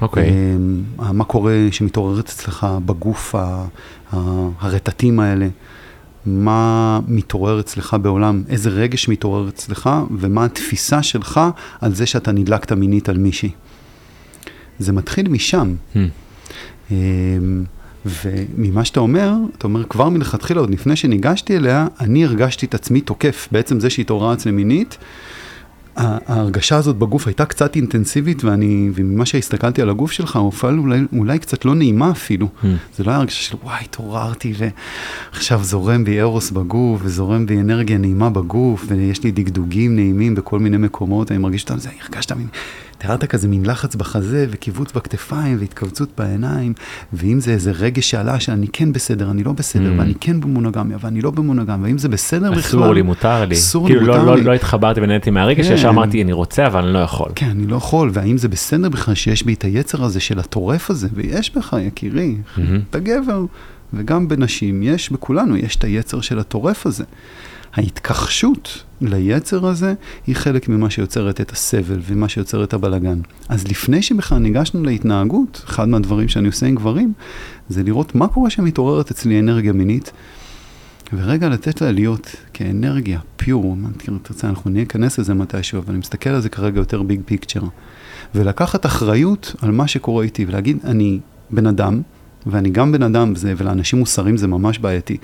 אוקיי. 0.00 0.30
Okay. 0.98 1.12
מה 1.12 1.24
קורה 1.24 1.56
שמתעוררת 1.70 2.28
אצלך 2.28 2.66
בגוף 2.86 3.34
הרטטים 4.60 5.20
האלה, 5.20 5.48
מה 6.26 7.00
מתעורר 7.08 7.60
אצלך 7.60 7.96
בעולם, 8.02 8.42
איזה 8.48 8.70
רגש 8.70 9.08
מתעורר 9.08 9.48
אצלך, 9.48 9.90
ומה 10.18 10.44
התפיסה 10.44 11.02
שלך 11.02 11.40
על 11.80 11.94
זה 11.94 12.06
שאתה 12.06 12.32
נדלקת 12.32 12.72
מינית 12.72 13.08
על 13.08 13.18
מישהי. 13.18 13.50
זה 14.78 14.92
מתחיל 14.92 15.28
משם. 15.28 15.74
Hmm. 15.94 15.98
אמ, 16.90 17.64
וממה 18.06 18.84
שאתה 18.84 19.00
אומר, 19.00 19.32
אתה 19.58 19.66
אומר, 19.66 19.84
כבר 19.84 20.08
מלכתחילה, 20.08 20.60
עוד 20.60 20.70
לפני 20.70 20.96
שניגשתי 20.96 21.56
אליה, 21.56 21.86
אני 22.00 22.24
הרגשתי 22.24 22.66
את 22.66 22.74
עצמי 22.74 23.00
תוקף. 23.00 23.48
בעצם 23.52 23.80
זה 23.80 23.90
שהתעוררה 23.90 24.32
אצלי 24.32 24.52
מינית, 24.52 24.98
ההרגשה 26.00 26.76
הזאת 26.76 26.96
בגוף 26.96 27.26
הייתה 27.26 27.44
קצת 27.44 27.76
אינטנסיבית, 27.76 28.44
ואני, 28.44 28.90
וממה 28.94 29.26
שהסתכלתי 29.26 29.82
על 29.82 29.90
הגוף 29.90 30.12
שלך, 30.12 30.36
הוא 30.36 30.52
פעל 30.52 30.78
אולי, 30.78 31.00
אולי 31.16 31.38
קצת 31.38 31.64
לא 31.64 31.74
נעימה 31.74 32.10
אפילו. 32.10 32.48
Mm. 32.62 32.66
זה 32.96 33.04
לא 33.04 33.10
היה 33.10 33.18
הרגשה 33.18 33.42
של 33.42 33.56
וואי, 33.62 33.84
התעוררתי, 33.84 34.54
ועכשיו 35.32 35.64
זורם 35.64 36.04
בי 36.04 36.20
ארוס 36.20 36.50
בגוף, 36.50 37.00
וזורם 37.04 37.46
בי 37.46 37.60
אנרגיה 37.60 37.98
נעימה 37.98 38.30
בגוף, 38.30 38.84
ויש 38.88 39.24
לי 39.24 39.30
דגדוגים 39.30 39.96
נעימים 39.96 40.34
בכל 40.34 40.58
מיני 40.58 40.76
מקומות, 40.76 41.30
אני 41.30 41.38
מרגיש 41.38 41.62
אותם, 41.62 41.78
זה 41.78 41.88
הרגשת 42.02 42.32
מין... 42.32 42.46
תיארת 43.00 43.24
כזה 43.24 43.48
מין 43.48 43.66
לחץ 43.66 43.94
בחזה 43.94 44.46
וקיבוץ 44.50 44.92
בכתפיים 44.92 45.56
והתכווצות 45.60 46.08
בעיניים, 46.18 46.72
ואם 47.12 47.40
זה 47.40 47.50
איזה 47.50 47.70
רגש 47.70 48.10
שעלה 48.10 48.40
שאני 48.40 48.66
כן 48.72 48.92
בסדר, 48.92 49.30
אני 49.30 49.44
לא 49.44 49.52
בסדר, 49.52 49.92
mm. 49.96 49.98
ואני 49.98 50.14
כן 50.20 50.40
במונוגמיה 50.40 50.98
ואני 51.00 51.20
לא 51.20 51.30
במונוגמיה, 51.30 51.86
ואם 51.88 51.98
זה 51.98 52.08
בסדר 52.08 52.50
בכלל, 52.50 52.60
אסור 52.60 52.94
לי, 52.94 53.02
מותר 53.02 53.44
לי. 53.44 53.54
אסור 53.54 53.86
כאילו 53.86 54.00
לי, 54.00 54.06
לא, 54.06 54.16
מותר 54.16 54.26
לא, 54.26 54.36
לי. 54.36 54.42
לא 54.42 54.54
התחברתי 54.54 55.00
ונהניתי 55.00 55.30
מהרגש, 55.30 55.66
כן. 55.66 55.74
ישר 55.74 55.88
אמרתי 55.88 56.22
אני 56.22 56.32
רוצה 56.32 56.66
אבל 56.66 56.84
אני 56.84 56.92
לא 56.92 56.98
יכול. 56.98 57.28
כן, 57.34 57.50
אני 57.50 57.66
לא 57.66 57.76
יכול, 57.76 58.10
והאם 58.12 58.38
זה 58.38 58.48
בסדר 58.48 58.88
בכלל 58.88 59.14
שיש 59.14 59.42
בי 59.42 59.54
את 59.54 59.64
היצר 59.64 60.04
הזה 60.04 60.20
של 60.20 60.38
הטורף 60.38 60.90
הזה, 60.90 61.08
ויש 61.14 61.54
בך, 61.56 61.76
יקירי, 61.80 62.36
mm-hmm. 62.36 62.60
אתה 62.90 62.98
גבר, 62.98 63.44
וגם 63.92 64.28
בנשים, 64.28 64.82
יש, 64.82 65.10
בכולנו 65.12 65.56
יש 65.56 65.76
את 65.76 65.84
היצר 65.84 66.20
של 66.20 66.38
הטורף 66.38 66.86
הזה. 66.86 67.04
ההתכחשות 67.74 68.84
ליצר 69.00 69.66
הזה 69.66 69.94
היא 70.26 70.36
חלק 70.36 70.68
ממה 70.68 70.90
שיוצרת 70.90 71.40
את 71.40 71.52
הסבל 71.52 72.00
ומה 72.06 72.28
שיוצר 72.28 72.64
את 72.64 72.74
הבלגן. 72.74 73.20
אז 73.48 73.68
לפני 73.68 74.02
שבכלל 74.02 74.38
ניגשנו 74.38 74.84
להתנהגות, 74.84 75.62
אחד 75.66 75.88
מהדברים 75.88 76.28
שאני 76.28 76.46
עושה 76.46 76.66
עם 76.66 76.74
גברים, 76.74 77.12
זה 77.68 77.82
לראות 77.82 78.14
מה 78.14 78.28
קורה 78.28 78.50
שמתעוררת 78.50 79.10
אצלי 79.10 79.38
אנרגיה 79.38 79.72
מינית, 79.72 80.12
ורגע 81.12 81.48
לתת 81.48 81.80
לה 81.80 81.92
להיות 81.92 82.36
כאנרגיה, 82.52 83.20
פיור, 83.36 83.76
מה 83.76 83.88
תרצה, 84.22 84.48
אנחנו 84.48 84.70
ניכנס 84.70 85.18
לזה 85.18 85.34
מתישהו, 85.34 85.78
אבל 85.78 85.90
אני 85.90 85.98
מסתכל 85.98 86.30
על 86.30 86.40
זה 86.40 86.48
כרגע 86.48 86.78
יותר 86.78 87.02
ביג 87.02 87.20
פיקצ'ר. 87.24 87.62
ולקחת 88.34 88.86
אחריות 88.86 89.54
על 89.62 89.70
מה 89.70 89.88
שקורה 89.88 90.24
איתי, 90.24 90.44
ולהגיד, 90.48 90.78
אני 90.84 91.20
בן 91.50 91.66
אדם, 91.66 92.02
ואני 92.46 92.70
גם 92.70 92.92
בן 92.92 93.02
אדם, 93.02 93.34
זה, 93.34 93.54
ולאנשים 93.56 93.98
מוסריים 93.98 94.36
זה 94.36 94.46
ממש 94.46 94.78
בעייתי. 94.78 95.16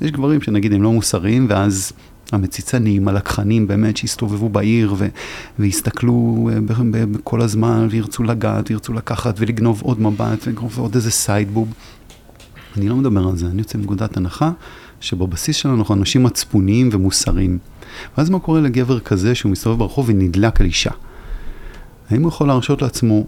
יש 0.00 0.10
גברים 0.10 0.42
שנגיד 0.42 0.72
הם 0.72 0.82
לא 0.82 0.92
מוסריים, 0.92 1.46
ואז 1.50 1.92
המציצה 2.32 2.78
נהיים 2.78 3.08
הלקחנים 3.08 3.66
באמת, 3.66 3.96
שיסתובבו 3.96 4.48
בעיר 4.48 4.94
ו- 4.98 5.08
ויסתכלו 5.58 6.50
אה, 6.52 7.04
כל 7.24 7.40
הזמן, 7.40 7.86
וירצו 7.90 8.22
לגעת, 8.22 8.70
וירצו 8.70 8.92
לקחת 8.92 9.34
ולגנוב 9.38 9.82
עוד 9.82 10.00
מבט, 10.00 10.46
ולגנוב 10.46 10.78
עוד 10.78 10.94
איזה 10.94 11.10
סיידבוב. 11.10 11.74
אני 12.76 12.88
לא 12.88 12.96
מדבר 12.96 13.28
על 13.28 13.36
זה, 13.36 13.46
אני 13.46 13.58
יוצא 13.58 13.78
מנקודת 13.78 14.16
הנחה 14.16 14.50
שבבסיס 15.00 15.56
שלנו 15.56 15.78
אנחנו 15.78 15.94
אנשים 15.94 16.22
מצפוניים 16.22 16.88
ומוסריים. 16.92 17.58
ואז 18.18 18.30
מה 18.30 18.38
קורה 18.38 18.60
לגבר 18.60 19.00
כזה 19.00 19.34
שהוא 19.34 19.52
מסתובב 19.52 19.78
ברחוב 19.78 20.08
ונדלק 20.08 20.60
על 20.60 20.66
אישה? 20.66 20.90
האם 22.10 22.22
הוא 22.22 22.28
יכול 22.28 22.46
להרשות 22.48 22.82
לעצמו 22.82 23.24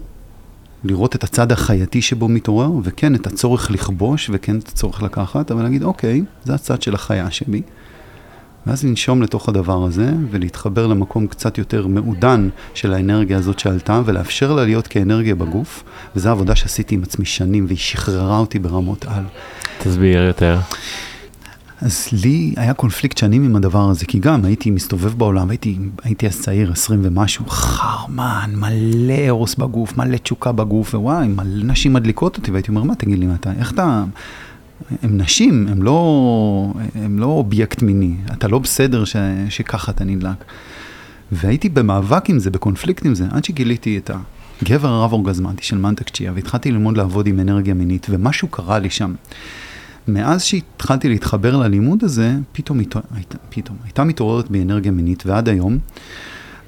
לראות 0.87 1.15
את 1.15 1.23
הצד 1.23 1.51
החייתי 1.51 2.01
שבו 2.01 2.27
מתעורר, 2.27 2.71
וכן 2.83 3.15
את 3.15 3.27
הצורך 3.27 3.71
לכבוש, 3.71 4.29
וכן 4.33 4.59
את 4.59 4.67
הצורך 4.67 5.03
לקחת, 5.03 5.51
אבל 5.51 5.63
להגיד, 5.63 5.83
אוקיי, 5.83 6.23
זה 6.43 6.53
הצד 6.53 6.81
של 6.81 6.95
החיה 6.95 7.31
שלי. 7.31 7.61
ואז 8.67 8.83
לנשום 8.83 9.21
לתוך 9.21 9.49
הדבר 9.49 9.85
הזה, 9.85 10.11
ולהתחבר 10.31 10.87
למקום 10.87 11.27
קצת 11.27 11.57
יותר 11.57 11.87
מעודן 11.87 12.49
של 12.73 12.93
האנרגיה 12.93 13.37
הזאת 13.37 13.59
שעלתה, 13.59 14.01
ולאפשר 14.05 14.53
לה 14.53 14.65
להיות 14.65 14.87
כאנרגיה 14.87 15.35
בגוף, 15.35 15.83
וזו 16.15 16.29
עבודה 16.29 16.55
שעשיתי 16.55 16.95
עם 16.95 17.03
עצמי 17.03 17.25
שנים, 17.25 17.65
והיא 17.65 17.77
שחררה 17.77 18.37
אותי 18.37 18.59
ברמות 18.59 19.05
על. 19.05 19.23
תסביר 19.79 20.23
יותר. 20.23 20.57
אז 21.81 22.07
לי 22.23 22.53
היה 22.57 22.73
קונפליקט 22.73 23.17
שנים 23.17 23.43
עם 23.43 23.55
הדבר 23.55 23.89
הזה, 23.89 24.05
כי 24.05 24.19
גם 24.19 24.45
הייתי 24.45 24.71
מסתובב 24.71 25.17
בעולם, 25.17 25.49
הייתי, 25.49 25.77
הייתי 26.03 26.27
אז 26.27 26.41
צעיר, 26.41 26.71
עשרים 26.71 26.99
ומשהו, 27.03 27.45
חרמן, 27.45 28.53
מלא 28.55 29.27
ארוס 29.27 29.55
בגוף, 29.55 29.97
מלא 29.97 30.17
תשוקה 30.17 30.51
בגוף, 30.51 30.93
ווואי, 30.93 31.27
מלא 31.27 31.63
נשים 31.63 31.93
מדליקות 31.93 32.37
אותי, 32.37 32.51
והייתי 32.51 32.69
אומר, 32.69 32.83
מה 32.83 32.95
תגיד 32.95 33.19
לי, 33.19 33.27
אתה, 33.35 33.51
איך 33.59 33.71
אתה... 33.71 34.03
הם 35.03 35.17
נשים, 35.17 35.67
הם 35.67 35.83
לא, 35.83 36.73
הם 36.95 37.19
לא 37.19 37.25
אובייקט 37.25 37.81
מיני, 37.81 38.15
אתה 38.33 38.47
לא 38.47 38.59
בסדר 38.59 39.05
ש, 39.05 39.15
שככה 39.49 39.91
אתה 39.91 40.03
נדלק. 40.03 40.43
והייתי 41.31 41.69
במאבק 41.69 42.29
עם 42.29 42.39
זה, 42.39 42.51
בקונפליקט 42.51 43.05
עם 43.05 43.15
זה, 43.15 43.25
עד 43.31 43.45
שגיליתי 43.45 43.97
את 43.97 44.11
הגבר 44.61 44.87
הרב 44.87 45.13
אורגזמטי 45.13 45.63
של 45.63 45.77
מנטק 45.77 46.09
צ'יה, 46.09 46.31
והתחלתי 46.35 46.71
ללמוד 46.71 46.97
לעבוד 46.97 47.27
עם 47.27 47.39
אנרגיה 47.39 47.73
מינית, 47.73 48.07
ומשהו 48.09 48.47
קרה 48.47 48.79
לי 48.79 48.89
שם. 48.89 49.13
מאז 50.07 50.43
שהתחלתי 50.43 51.09
להתחבר 51.09 51.57
ללימוד 51.57 52.03
הזה, 52.03 52.35
פתאום, 52.51 52.79
היית, 52.79 53.35
פתאום 53.49 53.77
הייתה 53.83 54.03
מתעוררת 54.03 54.51
בי 54.51 54.61
אנרגיה 54.61 54.91
מינית, 54.91 55.25
ועד 55.25 55.49
היום, 55.49 55.77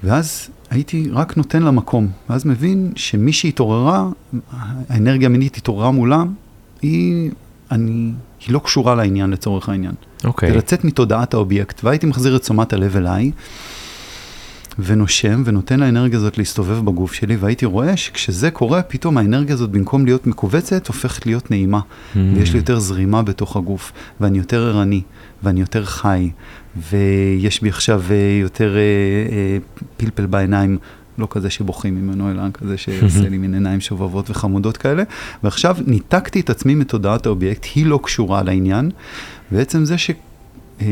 ואז 0.04 0.48
הייתי 0.70 1.08
רק 1.12 1.36
נותן 1.36 1.62
לה 1.62 1.70
מקום, 1.70 2.08
ואז 2.30 2.46
מבין 2.46 2.92
שמי 2.96 3.32
שהתעוררה, 3.32 4.08
האנרגיה 4.88 5.26
המינית 5.28 5.56
התעוררה 5.56 5.90
מולה, 5.90 6.22
היא, 6.82 7.30
אני, 7.70 8.12
היא 8.46 8.52
לא 8.52 8.58
קשורה 8.58 8.94
לעניין 8.94 9.30
לצורך 9.30 9.68
העניין. 9.68 9.94
אוקיי. 10.24 10.48
Okay. 10.48 10.52
זה 10.52 10.58
לצאת 10.58 10.84
מתודעת 10.84 11.34
האובייקט, 11.34 11.84
והייתי 11.84 12.06
מחזיר 12.06 12.36
את 12.36 12.40
תשומת 12.40 12.72
הלב 12.72 12.96
אליי. 12.96 13.30
ונושם 14.78 15.42
ונותן 15.46 15.80
לאנרגיה 15.80 16.18
הזאת 16.18 16.38
להסתובב 16.38 16.84
בגוף 16.84 17.12
שלי, 17.12 17.36
והייתי 17.36 17.66
רואה 17.66 17.96
שכשזה 17.96 18.50
קורה, 18.50 18.82
פתאום 18.82 19.18
האנרגיה 19.18 19.54
הזאת 19.54 19.70
במקום 19.70 20.04
להיות 20.04 20.26
מכווצת, 20.26 20.86
הופכת 20.86 21.26
להיות 21.26 21.50
נעימה. 21.50 21.80
Mm. 21.80 22.18
ויש 22.34 22.52
לי 22.52 22.58
יותר 22.58 22.78
זרימה 22.78 23.22
בתוך 23.22 23.56
הגוף, 23.56 23.92
ואני 24.20 24.38
יותר 24.38 24.66
ערני, 24.66 25.02
ואני 25.42 25.60
יותר 25.60 25.84
חי, 25.84 26.30
ויש 26.90 27.62
בי 27.62 27.68
עכשיו 27.68 28.02
אה, 28.10 28.38
יותר 28.40 28.76
אה, 28.76 28.80
אה, 29.32 29.58
פלפל 29.96 30.26
בעיניים. 30.26 30.78
לא 31.18 31.28
כזה 31.30 31.50
שבוכים 31.50 31.94
ממנו, 31.94 32.30
אלא 32.30 32.42
כזה 32.54 32.78
שעושה 32.78 33.28
לי 33.28 33.38
מין 33.42 33.54
עיניים 33.54 33.80
שובבות 33.80 34.30
וחמודות 34.30 34.76
כאלה. 34.76 35.02
ועכשיו 35.44 35.76
ניתקתי 35.86 36.40
את 36.40 36.50
עצמי 36.50 36.74
מתודעת 36.74 37.26
האובייקט, 37.26 37.66
היא 37.74 37.86
לא 37.86 38.00
קשורה 38.02 38.42
לעניין. 38.42 38.90
ועצם 39.52 39.84
זה 39.84 39.98
ש... 39.98 40.10
אה, 40.80 40.86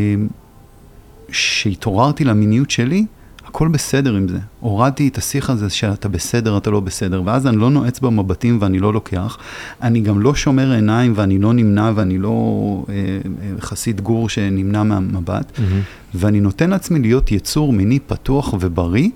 שהתעוררתי 1.32 2.24
למיניות 2.24 2.70
שלי, 2.70 3.06
הכל 3.48 3.68
בסדר 3.68 4.16
עם 4.16 4.28
זה. 4.28 4.38
הורדתי 4.60 5.08
את 5.08 5.18
השיח 5.18 5.50
הזה 5.50 5.70
שאתה 5.70 6.08
בסדר, 6.08 6.56
אתה 6.56 6.70
לא 6.70 6.80
בסדר, 6.80 7.22
ואז 7.24 7.46
אני 7.46 7.56
לא 7.56 7.70
נועץ 7.70 8.00
במבטים 8.00 8.58
ואני 8.60 8.78
לא 8.78 8.92
לוקח. 8.92 9.38
אני 9.82 10.00
גם 10.00 10.20
לא 10.20 10.34
שומר 10.34 10.72
עיניים 10.72 11.12
ואני 11.16 11.38
לא 11.38 11.52
נמנע 11.52 11.92
ואני 11.94 12.18
לא 12.18 12.84
אה, 12.88 12.94
אה, 12.94 13.60
חסיד 13.60 14.00
גור 14.00 14.28
שנמנע 14.28 14.82
מהמבט, 14.82 15.56
mm-hmm. 15.56 15.60
ואני 16.14 16.40
נותן 16.40 16.70
לעצמי 16.70 16.98
להיות 16.98 17.32
יצור 17.32 17.72
מיני 17.72 17.98
פתוח 17.98 18.54
ובריא, 18.60 19.10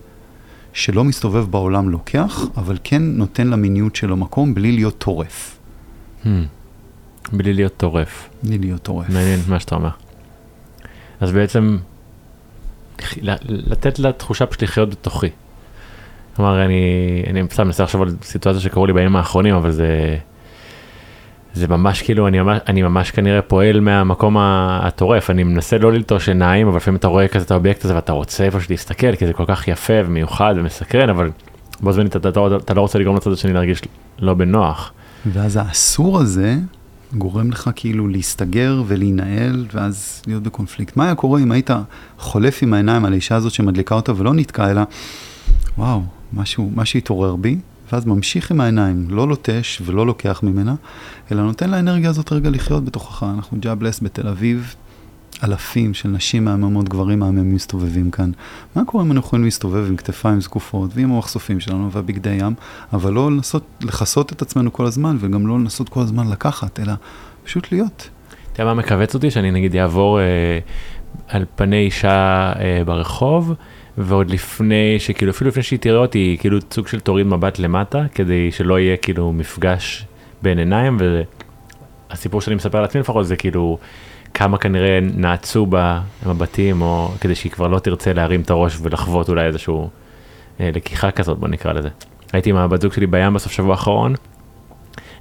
שלא 0.73 1.05
מסתובב 1.05 1.51
בעולם 1.51 1.91
לוקח, 1.91 2.45
אבל 2.57 2.79
כן 2.85 3.03
נותן 3.03 3.47
למיניות 3.47 3.97
שלו 3.97 4.17
מקום 4.17 4.55
בלי 4.55 4.73
להיות 4.73 4.99
טורף. 4.99 5.59
המ. 6.25 6.29
בלי 7.33 7.53
להיות 7.53 7.77
טורף. 7.77 8.29
בלי 8.43 8.59
להיות 8.59 8.83
טורף. 8.83 9.09
מעניין 9.09 9.41
מה 9.49 9.61
שאתה 9.61 9.75
אומר. 9.75 9.91
אז 11.21 11.33
בעצם 11.33 11.77
לתת 13.49 13.99
לה 13.99 14.13
תחושה 14.13 14.47
פשוט 14.47 14.63
לחיות 14.63 14.91
בתוכי. 14.91 15.29
כלומר, 16.37 16.65
אני, 16.65 16.83
אני 17.31 17.43
סתם 17.51 17.67
מנסה 17.67 17.83
לחשוב 17.83 18.03
על 18.03 18.09
סיטואציה 18.23 18.61
שקרו 18.61 18.87
לי 18.87 18.93
בימים 18.93 19.17
האחרונים, 19.17 19.55
אבל 19.55 19.71
זה, 19.71 20.17
זה 21.55 21.69
ממש 21.69 22.03
כאילו, 22.03 22.29
אני 22.29 22.41
ממש, 22.41 22.59
אני 22.69 22.83
ממש 22.83 23.11
כנראה 23.11 23.43
פועל 23.43 23.81
מהמקום 23.81 24.37
הטורף, 24.39 25.31
אני 25.31 25.45
מנסה 25.45 25.79
לא 25.79 25.93
ללטוש 25.93 26.29
עיניים, 26.29 26.69
אבל 26.69 26.77
לפעמים 26.77 26.99
אתה 26.99 27.09
רואה 27.09 27.29
כזה 27.29 27.45
את 27.45 27.51
האובייקט 27.51 27.85
הזה 27.85 27.95
ואתה 27.95 28.13
רוצה 28.13 28.51
פשוט 28.51 28.71
להסתכל, 28.71 29.17
כי 29.17 29.27
זה 29.27 29.33
כל 29.33 29.45
כך 29.47 29.69
יפה 29.69 29.93
ומיוחד 30.07 30.55
ומסקרן, 30.57 31.09
אבל 31.09 31.31
בו 31.81 31.93
זמנית 31.93 32.17
אתה, 32.17 32.29
אתה, 32.29 32.41
אתה 32.57 32.75
לא 32.75 32.81
רוצה 32.81 32.99
לגרום 32.99 33.17
לצד 33.17 33.33
השני 33.33 33.53
להרגיש 33.53 33.83
לא 34.19 34.35
בנוח. 34.35 34.93
ואז 35.27 35.57
האסור 35.57 36.21
הזה 36.21 36.57
גורם 37.19 37.51
לך 37.51 37.71
כאילו 37.75 38.09
להסתגר 38.09 38.83
ולהינעל, 38.87 39.67
ואז 39.73 40.23
להיות 40.27 40.43
בקונפליקט. 40.43 40.97
מה 40.97 41.05
היה 41.05 41.15
קורה 41.15 41.41
אם 41.41 41.53
היית 41.53 41.71
חולף 42.19 42.63
עם 42.63 42.75
העיניים 42.75 43.05
על 43.05 43.13
האישה 43.13 43.37
הזאת 43.37 43.53
שמדליקה 43.53 43.95
אותה 43.95 44.13
ולא 44.17 44.35
נתקע, 44.35 44.71
אלא, 44.71 44.83
וואו, 45.79 46.03
משהו, 46.33 46.71
משהו 46.75 46.99
התעורר 46.99 47.37
בי, 47.37 47.59
ואז 47.93 48.07
ממשיך 48.07 48.51
עם 48.51 48.61
העיניים, 48.61 49.07
לא 49.09 49.29
לוטש 49.29 49.83
ולא 49.85 50.07
לוקח 50.07 50.41
ממנה, 50.43 50.75
אלא 51.33 51.43
נותן 51.43 51.71
לאנרגיה 51.71 52.11
הזאת 52.11 52.33
רגע 52.33 52.51
לחיות 52.51 52.85
בתוכך. 52.85 53.27
אנחנו 53.35 53.59
ג'אבלס 53.61 54.01
בתל 54.03 54.29
אביב, 54.29 54.75
אלפים 55.45 55.95
של 55.95 56.09
נשים 56.09 56.45
מהממות, 56.45 56.89
גברים 56.89 57.19
מהממים 57.19 57.55
מסתובבים 57.55 58.11
כאן. 58.11 58.31
מה 58.77 58.85
קורה 58.85 59.05
אם 59.05 59.13
אנחנו 59.13 59.27
יכולים 59.27 59.45
להסתובב 59.45 59.87
עם 59.89 59.97
כתפיים 59.97 60.41
זקופות 60.41 60.91
ועם 60.95 61.13
המחשופים 61.13 61.61
שלנו 61.61 61.93
והבגדי 61.93 62.35
ים, 62.35 62.55
אבל 62.93 63.13
לא 63.13 63.31
לנסות 63.31 63.65
לכסות 63.83 64.33
את 64.33 64.43
עצמנו 64.43 64.73
כל 64.73 64.87
הזמן, 64.87 65.17
וגם 65.21 65.47
לא 65.47 65.59
לנסות 65.59 65.89
כל 65.89 66.01
הזמן 66.01 66.31
לקחת, 66.31 66.81
אלא 66.81 66.93
פשוט 67.45 67.73
להיות. 67.73 68.09
אתה 68.53 68.63
יודע 68.63 68.75
מה 68.75 68.81
מכווץ 68.81 69.15
אותי? 69.15 69.31
שאני 69.31 69.51
נגיד 69.51 69.77
אעבור 69.77 70.21
אה, 70.21 70.25
על 71.29 71.45
פני 71.57 71.85
אישה 71.85 72.53
אה, 72.61 72.83
ברחוב, 72.87 73.55
ועוד 73.99 74.31
לפני, 74.31 74.97
שכאילו 74.99 75.31
אפילו 75.31 75.51
לפני 75.51 75.63
שהיא 75.63 75.79
תראה 75.79 75.99
אותי, 75.99 76.37
כאילו 76.41 76.59
סוג 76.71 76.89
של 76.89 77.01
תוריד 77.01 77.27
מבט 77.27 77.59
למטה, 77.59 78.05
כדי 78.15 78.51
שלא 78.53 78.79
יהיה 78.79 78.97
כאילו 78.97 79.33
מפגש 79.33 80.07
בין 80.43 80.59
עיניים, 80.59 80.99
והסיפור 82.11 82.41
שאני 82.41 82.57
מספר 82.57 82.81
לעצמי 82.81 83.01
לפחות 83.01 83.27
זה 83.27 83.37
כאילו... 83.37 83.79
כמה 84.35 84.59
כנראה 84.59 84.99
נעצו 85.17 85.67
במבטים, 85.71 86.83
או 86.83 87.09
כדי 87.21 87.35
שהיא 87.35 87.53
כבר 87.53 87.69
לא 87.69 87.79
תרצה 87.79 88.13
להרים 88.13 88.41
את 88.41 88.51
הראש 88.51 88.79
ולחוות 88.83 89.29
אולי 89.29 89.47
איזשהו 89.47 89.91
אה, 90.61 90.71
לקיחה 90.75 91.11
כזאת, 91.11 91.39
בוא 91.39 91.49
נקרא 91.49 91.73
לזה. 91.73 91.89
הייתי 92.33 92.51
עם 92.51 92.57
הבת 92.57 92.81
זוג 92.81 92.93
שלי 92.93 93.07
בים 93.07 93.35
בסוף 93.35 93.53
שבוע 93.53 93.71
האחרון, 93.71 94.15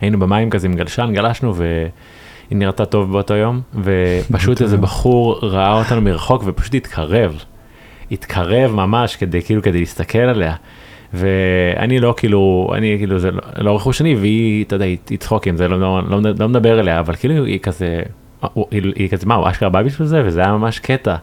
היינו 0.01 0.19
במים 0.19 0.49
כזה 0.49 0.67
עם 0.67 0.73
גלשן, 0.73 1.11
גלשנו 1.13 1.55
והיא 1.55 1.89
נראתה 2.51 2.85
טוב 2.85 3.11
באותו 3.11 3.33
יום, 3.33 3.61
ופשוט 3.83 4.61
איזה 4.61 4.77
בחור 4.77 5.39
ראה 5.41 5.79
אותנו 5.79 6.01
מרחוק 6.01 6.43
ופשוט 6.45 6.73
התקרב, 6.73 7.43
התקרב 8.11 8.71
ממש 8.71 9.15
כדי 9.15 9.41
כאילו 9.41 9.61
כדי 9.61 9.79
להסתכל 9.79 10.19
עליה. 10.19 10.55
ואני 11.13 11.99
לא 11.99 12.13
כאילו, 12.17 12.71
אני 12.75 12.95
כאילו 12.97 13.19
זה 13.19 13.31
לא, 13.31 13.41
לא 13.57 13.75
רכוש 13.75 13.97
שני 13.97 14.15
והיא, 14.15 14.65
אתה 14.65 14.75
יודע, 14.75 14.85
היא 14.85 15.17
צחוקים, 15.19 15.57
זה 15.57 15.67
לא, 15.67 15.79
לא, 15.79 16.01
לא, 16.09 16.19
לא 16.39 16.49
מדבר 16.49 16.79
אליה, 16.79 16.99
אבל 16.99 17.15
כאילו 17.15 17.45
היא 17.45 17.59
כזה 17.59 18.01
היא 18.71 19.09
כזה 19.09 19.25
מה 19.25 19.35
הוא 19.35 19.49
אשכרה 19.49 19.69
בא 19.69 19.83
בשביל 19.83 20.07
זה 20.07 20.21
וזה 20.25 20.39
היה 20.39 20.51
ממש 20.51 20.79
קטע. 20.79 21.15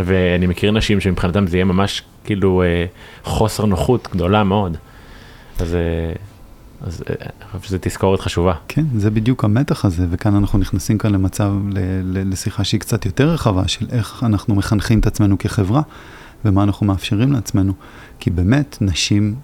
ואני 0.00 0.46
מכיר 0.46 0.70
נשים 0.70 1.00
שמבחינתם 1.00 1.46
זה 1.46 1.56
יהיה 1.56 1.64
ממש 1.64 2.02
כאילו 2.24 2.62
אה, 2.62 2.84
חוסר 3.24 3.64
נוחות 3.66 4.08
גדולה 4.12 4.44
מאוד. 4.44 4.76
אז 5.60 5.74
אה, 5.74 6.12
אז 6.80 7.02
אה, 7.10 7.14
אני 7.20 7.48
חושב 7.50 7.68
שזו 7.68 7.78
תזכורת 7.80 8.20
חשובה. 8.20 8.54
כן, 8.68 8.84
זה 8.96 9.10
בדיוק 9.10 9.44
המתח 9.44 9.84
הזה, 9.84 10.06
וכאן 10.10 10.34
אנחנו 10.34 10.58
נכנסים 10.58 10.98
כאן 10.98 11.12
למצב, 11.12 11.52
ל- 11.70 11.78
ל- 12.02 12.32
לשיחה 12.32 12.64
שהיא 12.64 12.80
קצת 12.80 13.06
יותר 13.06 13.28
רחבה, 13.28 13.68
של 13.68 13.86
איך 13.90 14.22
אנחנו 14.26 14.54
מחנכים 14.54 14.98
את 14.98 15.06
עצמנו 15.06 15.38
כחברה, 15.38 15.82
ומה 16.44 16.62
אנחנו 16.62 16.86
מאפשרים 16.86 17.32
לעצמנו. 17.32 17.72
כי 18.20 18.30
באמת, 18.30 18.78
נשים 18.80 19.34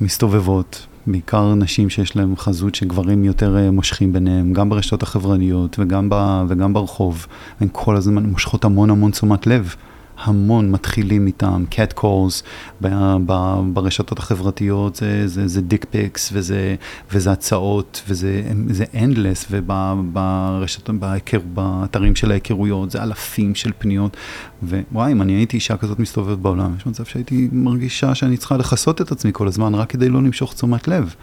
מסתובבות, 0.00 0.86
בעיקר 1.06 1.54
נשים 1.54 1.90
שיש 1.90 2.16
להן 2.16 2.36
חזות 2.36 2.74
שגברים 2.74 3.24
יותר 3.24 3.56
אה, 3.56 3.70
מושכים 3.70 4.12
ביניהם, 4.12 4.52
גם 4.52 4.68
ברשתות 4.68 5.02
החברתיות 5.02 5.76
וגם, 5.78 6.08
ב- 6.10 6.44
וגם 6.48 6.72
ברחוב, 6.72 7.26
הן 7.60 7.68
כל 7.72 7.96
הזמן 7.96 8.26
מושכות 8.26 8.64
המון 8.64 8.90
המון 8.90 9.10
תשומת 9.10 9.46
לב. 9.46 9.74
המון 10.18 10.70
מתחילים 10.70 11.26
איתם, 11.26 11.64
cat 11.70 11.98
calls 11.98 12.42
ב- 12.80 13.16
ב- 13.26 13.60
ברשתות 13.72 14.18
החברתיות, 14.18 14.96
זה, 14.96 15.28
זה, 15.28 15.48
זה 15.48 15.60
דיק 15.60 15.86
פיקס 15.90 16.30
וזה, 16.32 16.76
וזה 17.12 17.32
הצעות 17.32 18.02
וזה 18.08 18.42
זה 18.68 18.84
endless 18.84 19.46
וברשתות, 19.50 20.96
בהיכר, 20.96 21.38
באתרים 21.54 22.16
של 22.16 22.30
ההיכרויות 22.30 22.90
זה 22.90 23.02
אלפים 23.02 23.54
של 23.54 23.70
פניות 23.78 24.16
ווואי, 24.62 25.12
אם 25.12 25.22
אני 25.22 25.32
הייתי 25.32 25.56
אישה 25.56 25.76
כזאת 25.76 25.98
מסתובבת 25.98 26.38
בעולם, 26.38 26.74
יש 26.78 26.86
מצב 26.86 27.04
שהייתי 27.04 27.48
מרגישה 27.52 28.14
שאני 28.14 28.36
צריכה 28.36 28.56
לכסות 28.56 29.00
את 29.00 29.12
עצמי 29.12 29.30
כל 29.34 29.48
הזמן 29.48 29.74
רק 29.74 29.90
כדי 29.90 30.08
לא 30.08 30.22
למשוך 30.22 30.54
תשומת 30.54 30.88
לב. 30.88 31.14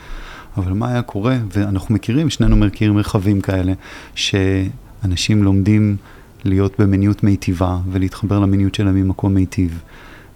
אבל 0.57 0.73
מה 0.73 0.89
היה 0.89 1.01
קורה, 1.01 1.37
ואנחנו 1.51 1.95
מכירים, 1.95 2.29
שנינו 2.29 2.55
מכירים 2.55 2.95
מרחבים 2.95 3.41
כאלה, 3.41 3.73
שאנשים 4.15 5.43
לומדים 5.43 5.97
להיות 6.43 6.79
במיניות 6.79 7.23
מיטיבה 7.23 7.77
ולהתחבר 7.91 8.39
למיניות 8.39 8.75
שלהם 8.75 8.95
ממקום 8.95 9.33
מיטיב. 9.33 9.81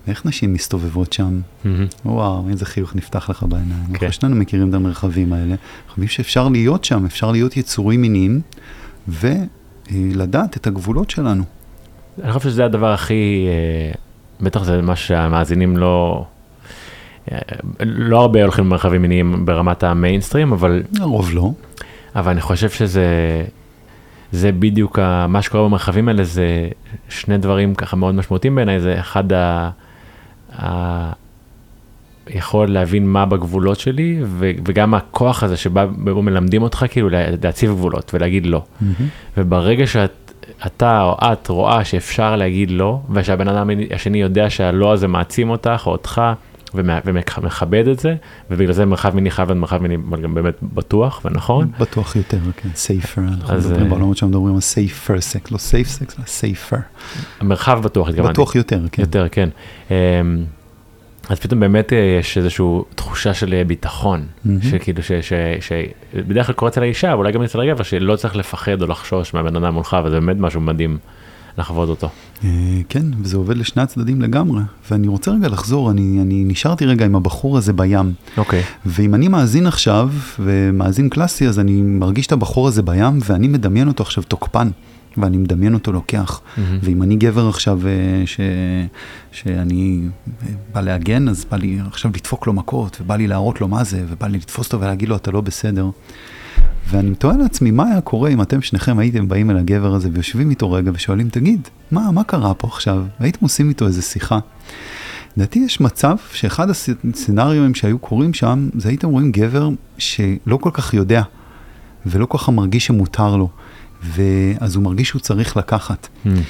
ואיך 0.07 0.25
נשים 0.25 0.53
מסתובבות 0.53 1.13
שם? 1.13 1.39
מהמם. 1.65 1.85
וואו, 2.05 2.49
איזה 2.49 2.65
חיוך 2.65 2.95
נפתח 2.95 3.29
לך 3.29 3.43
בעיניים. 3.49 3.85
כן. 3.85 3.93
אנחנו 3.93 4.11
שנינו 4.11 4.35
מכירים 4.35 4.69
את 4.69 4.73
המרחבים 4.73 5.33
האלה. 5.33 5.55
מרחבים 5.87 6.07
שאפשר 6.07 6.49
להיות 6.49 6.83
שם, 6.83 7.05
אפשר 7.05 7.31
להיות 7.31 7.57
יצורים 7.57 8.01
מיניים, 8.01 8.41
ולדעת 9.07 10.57
את 10.57 10.67
הגבולות 10.67 11.09
שלנו. 11.09 11.43
אני 12.23 12.33
חושב 12.33 12.49
שזה 12.49 12.65
הדבר 12.65 12.93
הכי, 12.93 13.47
אה, 13.47 13.91
בטח 14.41 14.63
זה 14.63 14.81
מה 14.81 14.95
שהמאזינים 14.95 15.77
לא, 15.77 16.25
אה, 17.31 17.37
לא 17.79 18.21
הרבה 18.21 18.43
הולכים 18.43 18.65
במרחבים 18.65 19.01
מיניים 19.01 19.45
ברמת 19.45 19.83
המיינסטרים, 19.83 20.51
אבל, 20.51 20.83
הרוב 20.99 21.29
לא. 21.33 21.51
אבל 22.15 22.31
אני 22.31 22.41
חושב 22.41 22.69
שזה, 22.69 23.05
זה 24.31 24.51
בדיוק 24.51 24.99
ה- 24.99 25.27
מה 25.27 25.41
שקורה 25.41 25.63
במרחבים 25.63 26.07
האלה, 26.07 26.23
זה 26.23 26.69
שני 27.09 27.37
דברים 27.37 27.75
ככה 27.75 27.95
מאוד 27.95 28.15
משמעותיים 28.15 28.55
בעיניי, 28.55 28.79
זה 28.79 28.99
אחד 28.99 29.33
ה... 29.33 29.69
ה 30.61 31.11
יכול 32.29 32.67
להבין 32.71 33.07
מה 33.07 33.25
בגבולות 33.25 33.79
שלי, 33.79 34.17
ו- 34.23 34.51
וגם 34.67 34.93
הכוח 34.93 35.43
הזה 35.43 35.57
שבא, 35.57 35.85
בו 35.85 36.21
מלמדים 36.21 36.61
אותך 36.61 36.85
כאילו 36.89 37.09
לה- 37.09 37.25
להציב 37.43 37.69
גבולות 37.71 38.11
ולהגיד 38.13 38.45
לא. 38.45 38.61
וברגע 39.37 39.87
שאת, 39.87 40.31
אתה 40.65 41.01
או 41.03 41.17
את 41.33 41.47
רואה 41.47 41.83
שאפשר 41.85 42.35
להגיד 42.35 42.71
לא, 42.71 42.99
ושהבן 43.11 43.47
אדם 43.47 43.69
השני 43.93 44.21
יודע 44.21 44.49
שהלא 44.49 44.93
הזה 44.93 45.07
מעצים 45.07 45.49
אותך 45.49 45.83
או 45.85 45.91
אותך, 45.91 46.21
ומכבד 46.75 47.87
את 47.87 47.99
זה, 47.99 48.15
ובגלל 48.51 48.73
זה 48.73 48.85
מרחב 48.85 49.15
מיני 49.15 49.31
חייב 49.31 49.49
להיות 49.49 49.59
מרחב 49.61 49.81
מיני 49.81 49.97
גם 50.21 50.33
באמת 50.33 50.55
בטוח 50.63 51.21
ונכון. 51.25 51.71
בטוח 51.79 52.15
יותר, 52.15 52.37
כן, 52.57 52.69
safer. 52.75 53.19
אנחנו 53.19 53.53
אז, 53.53 53.65
מדברים 53.65 53.83
אה, 53.85 53.89
בעולמות 53.89 54.17
שם 54.17 54.27
מדברים 54.27 54.55
על 54.55 54.59
safer 54.61 55.09
sex, 55.33 55.47
לא 55.51 55.57
safe 55.57 55.99
sex, 55.99 56.15
אלא 56.19 56.25
safer. 56.25 56.77
המרחב 57.39 57.81
בטוח 57.83 58.07
התכוונתי. 58.09 58.33
בטוח 58.33 58.55
יותר, 58.55 58.79
כן. 58.91 59.01
יותר, 59.01 59.27
כן. 59.31 59.49
אמ, 59.91 59.95
אז 61.29 61.39
פתאום 61.39 61.59
באמת 61.59 61.93
אה, 61.93 61.97
יש 62.19 62.37
איזושהי 62.37 62.65
תחושה 62.95 63.33
של 63.33 63.53
אה, 63.53 63.63
ביטחון, 63.63 64.25
מהמם. 64.45 64.61
שכאילו, 64.61 65.03
ש- 65.03 65.11
ש- 65.11 65.33
שבדרך 66.13 66.45
כלל 66.45 66.55
קורה 66.55 66.69
אצל 66.71 66.81
האישה, 66.81 67.07
ואולי 67.15 67.31
גם 67.31 67.43
אצל 67.43 67.61
הגבר, 67.61 67.83
שלא 67.83 68.15
צריך 68.15 68.35
לפחד 68.35 68.81
או 68.81 68.87
לחשוש 68.87 69.33
מהבן 69.33 69.55
אדם 69.55 69.73
מולך, 69.73 69.97
וזה 70.05 70.19
באמת 70.19 70.37
משהו 70.39 70.61
מדהים 70.61 70.97
לחוות 71.57 71.89
אותו. 71.89 72.09
אה, 72.43 72.49
כן, 72.89 73.05
וזה 73.21 73.37
עובד 73.37 73.57
לשני 73.57 73.81
הצדדים 73.83 74.21
לגמרי. 74.21 74.61
ואני 74.91 75.07
רוצה 75.07 75.31
רגע 75.31 75.47
לחזור, 75.47 75.91
אני, 75.91 76.21
אני 76.21 76.43
נשארתי 76.43 76.85
רגע 76.85 77.05
עם 77.05 77.15
הבחור 77.15 77.57
הזה 77.57 77.73
בים. 77.73 78.13
אוקיי. 78.37 78.63
ואם 78.85 79.15
אני 79.15 79.27
מאזין 79.27 79.67
עכשיו, 79.67 80.09
ומאזין 80.39 81.09
קלאסי, 81.09 81.47
אז 81.47 81.59
אני 81.59 81.81
מרגיש 81.81 82.27
את 82.27 82.31
הבחור 82.31 82.67
הזה 82.67 82.81
בים, 82.81 83.19
ואני 83.25 83.47
מדמיין 83.47 83.87
אותו 83.87 84.03
עכשיו 84.03 84.23
תוקפן, 84.23 84.69
ואני 85.17 85.37
מדמיין 85.37 85.73
אותו 85.73 85.91
לוקח. 85.91 86.41
מהמם. 86.57 86.79
ואם 86.81 87.03
אני 87.03 87.15
גבר 87.15 87.49
עכשיו, 87.49 87.79
אה, 87.87 88.25
ש... 88.25 88.39
שאני 89.31 90.01
אה, 90.27 90.47
בא 90.73 90.81
להגן, 90.81 91.29
אז 91.29 91.45
בא 91.51 91.57
לי 91.57 91.79
עכשיו 91.87 92.11
לדפוק 92.15 92.47
לו 92.47 92.53
מכות, 92.53 92.97
ובא 93.01 93.15
לי 93.15 93.27
להראות 93.27 93.61
לו 93.61 93.67
מה 93.67 93.83
זה, 93.83 94.05
ובא 94.09 94.27
לי 94.27 94.37
לתפוס 94.37 94.65
אותו 94.67 94.81
ולהגיד 94.81 95.09
לו, 95.09 95.15
אתה 95.15 95.31
לא 95.31 95.41
בסדר. 95.41 95.89
ואני 96.89 97.09
מתאר 97.09 97.37
לעצמי, 97.37 97.71
מה 97.71 97.91
היה 97.91 98.01
קורה 98.01 98.29
אם 98.29 98.41
אתם 98.41 98.61
שניכם 98.61 98.99
הייתם 98.99 99.27
באים 99.27 99.51
אל 99.51 99.57
הגבר 99.57 99.93
הזה 99.93 100.09
ויושבים 100.13 100.49
איתו 100.49 100.71
רגע 100.71 100.91
ושואלים, 100.93 101.29
תגיד, 101.29 101.67
מה, 101.91 102.11
מה 102.11 102.23
קרה 102.23 102.53
פה 102.53 102.67
עכשיו? 102.67 103.03
והייתם 103.19 103.39
עושים 103.41 103.69
איתו 103.69 103.87
איזה 103.87 104.01
שיחה. 104.01 104.39
לדעתי 105.37 105.59
יש 105.59 105.81
מצב 105.81 106.15
שאחד 106.33 106.69
הסצנריונים 106.69 107.75
שהיו 107.75 107.99
קורים 107.99 108.33
שם, 108.33 108.69
זה 108.77 108.89
הייתם 108.89 109.09
רואים 109.09 109.31
גבר 109.31 109.69
שלא 109.97 110.57
כל 110.57 110.69
כך 110.73 110.93
יודע, 110.93 111.21
ולא 112.05 112.25
כל 112.25 112.37
כך 112.37 112.49
מרגיש 112.49 112.85
שמותר 112.85 113.37
לו, 113.37 113.49
ואז 114.03 114.75
הוא 114.75 114.83
מרגיש 114.83 115.09
שהוא 115.09 115.21
צריך 115.21 115.57
לקחת. 115.57 116.07
מהמם. 116.25 116.41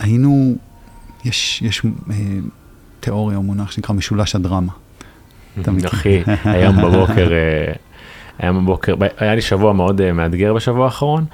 והיינו, 0.00 0.56
יש, 1.24 1.62
יש 1.62 1.82
אה, 2.10 2.16
תיאוריה 3.00 3.36
או 3.36 3.42
מונח 3.42 3.70
שנקרא 3.70 3.94
משולש 3.94 4.34
הדרמה. 4.34 4.72
אחי, 5.86 6.22
היום 6.44 6.76
בבוקר, 6.76 7.32
אה, 7.32 7.72
היום 8.42 8.64
בבוקר, 8.64 8.94
היה 9.18 9.34
לי 9.34 9.40
שבוע 9.40 9.72
מאוד 9.72 10.00
אה, 10.00 10.12
מאתגר 10.12 10.54
בשבוע 10.54 10.84
האחרון, 10.84 11.24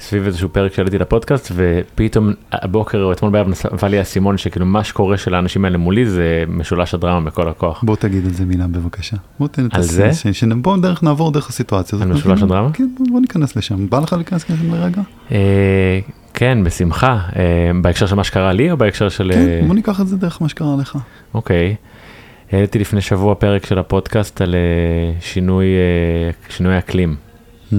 סביב 0.00 0.26
איזשהו 0.26 0.48
פרק 0.48 0.74
שעליתי 0.74 0.98
לפודקאסט, 0.98 1.52
ופתאום 1.54 2.32
הבוקר 2.52 3.02
או 3.02 3.12
אתמול 3.12 3.32
בערב 3.32 3.48
נפל 3.48 3.88
לי 3.88 3.98
האסימון 3.98 4.38
שכאילו 4.38 4.66
מה 4.66 4.84
שקורה 4.84 5.16
של 5.16 5.34
האנשים 5.34 5.64
האלה 5.64 5.78
מולי 5.78 6.06
זה 6.06 6.44
משולש 6.48 6.94
הדרמה 6.94 7.20
בכל 7.20 7.48
הכוח. 7.48 7.82
בוא 7.84 7.96
תגיד 7.96 8.24
על 8.26 8.32
זה 8.32 8.44
מילה 8.44 8.66
בבקשה. 8.66 9.16
בוא 9.38 9.48
תן 9.48 9.66
את 9.66 9.74
על 9.74 9.82
זה? 9.82 10.12
ש- 10.14 10.26
ש- 10.26 10.44
בוא 10.44 10.76
דרך, 10.76 11.02
נעבור 11.02 11.32
דרך 11.32 11.48
הסיטואציה 11.48 11.96
הזאת. 11.96 12.08
על 12.08 12.14
משולש 12.14 12.42
הדרמה? 12.42 12.72
כן, 12.72 12.88
בוא, 12.98 13.06
בוא 13.10 13.20
ניכנס 13.20 13.56
לשם. 13.56 13.88
בא 13.88 13.98
לך 13.98 14.12
להיכנס 14.12 14.50
לשם 14.50 14.74
לרגע? 14.74 15.02
אה, 15.32 15.98
כן, 16.34 16.58
בשמחה. 16.64 17.18
אה, 17.36 17.42
בהקשר 17.82 18.06
של 18.06 18.14
מה 18.16 18.24
שקרה 18.24 18.52
לי 18.52 18.70
או 18.70 18.76
בהקשר 18.76 19.08
של... 19.08 19.30
כן, 19.34 19.64
בוא 19.66 19.74
ניקח 19.74 20.00
את 20.00 20.08
זה 20.08 20.16
דרך 20.16 20.42
מה 20.42 20.48
שקרה 20.48 20.76
לך. 20.80 20.98
אוקיי. 21.34 21.74
העליתי 22.52 22.78
לפני 22.78 23.00
שבוע 23.00 23.34
פרק 23.34 23.66
של 23.66 23.78
הפודקאסט 23.78 24.40
על 24.40 24.54
אה, 24.54 25.20
שינוי, 25.20 25.66
אה, 25.66 26.30
שינוי 26.48 26.78
אקלים. 26.78 27.16
Hmm. 27.70 27.74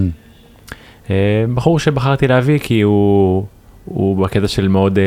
אה, 1.09 1.45
בחור 1.53 1.79
שבחרתי 1.79 2.27
להביא 2.27 2.59
כי 2.59 2.81
הוא, 2.81 3.45
הוא 3.85 4.25
בקטע 4.25 4.47
של 4.47 4.67
מאוד 4.67 4.99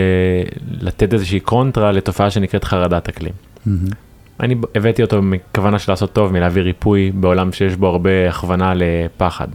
לתת 0.80 1.12
איזושהי 1.12 1.40
קונטרה 1.40 1.92
לתופעה 1.92 2.30
שנקראת 2.30 2.64
חרדת 2.64 3.08
אקלים. 3.08 3.32
מהמם. 3.66 3.88
אני 4.40 4.54
הבאתי 4.74 5.02
אותו 5.02 5.22
מכוונה 5.22 5.78
של 5.78 5.92
לעשות 5.92 6.12
טוב, 6.12 6.32
מלהביא 6.32 6.62
ריפוי 6.62 7.10
בעולם 7.14 7.52
שיש 7.52 7.76
בו 7.76 7.86
הרבה 7.86 8.28
הכוונה 8.28 8.72
לפחד. 8.76 9.48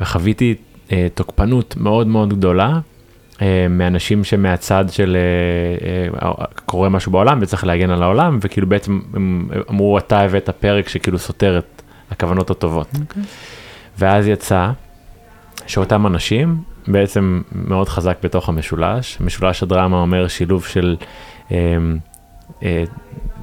וחוויתי 0.00 0.54
תוקפנות 1.14 1.76
מאוד 1.76 2.06
מאוד 2.06 2.34
גדולה 2.34 2.78
מאנשים 3.70 4.24
שמהצד 4.24 4.84
של 4.90 5.16
אה, 5.16 6.28
אה, 6.28 6.44
קורה 6.66 6.88
משהו 6.88 7.12
בעולם 7.12 7.38
וצריך 7.42 7.64
להגן 7.64 7.90
על 7.90 8.02
העולם, 8.02 8.38
וכאילו 8.42 8.66
בעצם 8.66 9.00
הם 9.14 9.48
אמרו 9.70 9.98
אתה 9.98 10.20
הבאת 10.20 10.50
פרק 10.50 10.88
שכאילו 10.88 11.18
סותר 11.18 11.58
את 11.58 11.82
הכוונות 12.10 12.50
הטובות. 12.50 12.88
אוקיי. 13.00 13.22
ואז 13.98 14.28
יצא 14.28 14.70
שאותם 15.66 16.06
אנשים 16.06 16.62
בעצם 16.88 17.42
מאוד 17.52 17.88
חזק 17.88 18.16
בתוך 18.22 18.48
המשולש. 18.48 19.20
משולש 19.20 19.62
הדרמה 19.62 19.96
אומר 19.96 20.28
שילוב 20.28 20.64
של 20.64 20.96
אה, 21.52 21.56
אה, 21.56 21.78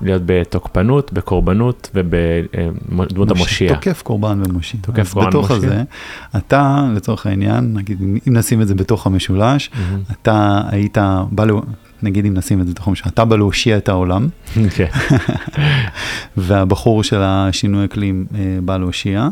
להיות 0.01 0.21
בתוקפנות, 0.25 1.13
בקורבנות 1.13 1.89
ובדמות 1.95 3.31
המושיע. 3.31 3.73
תוקף 3.73 4.01
קורבן 4.01 4.41
ומושיע. 4.45 4.79
תוקף 4.83 5.13
קורבן 5.13 5.29
בתוך 5.29 5.51
ומושיע. 5.51 5.69
הזה, 5.69 5.83
אתה, 6.37 6.87
לצורך 6.95 7.25
העניין, 7.25 7.73
נגיד, 7.73 8.01
אם 8.01 8.33
נשים 8.33 8.61
את 8.61 8.67
זה 8.67 8.75
בתוך 8.75 9.07
המשולש, 9.07 9.69
מהמם. 9.73 10.01
אתה 10.11 10.61
היית 10.67 10.97
בא, 11.31 11.45
נגיד 12.03 12.25
אם 12.25 12.33
נשים 12.33 12.61
את 12.61 12.67
זה 12.67 12.73
בתוך 12.73 12.87
המשולש, 12.87 13.13
אתה 13.13 13.25
בא 13.25 13.35
להושיע 13.35 13.77
את 13.77 13.89
העולם, 13.89 14.27
כן. 14.75 14.87
והבחור 16.37 17.03
של 17.03 17.21
השינוי 17.21 17.85
אקלים 17.85 18.25
אה, 18.35 18.57
בא 18.65 18.77
להושיע. 18.77 19.27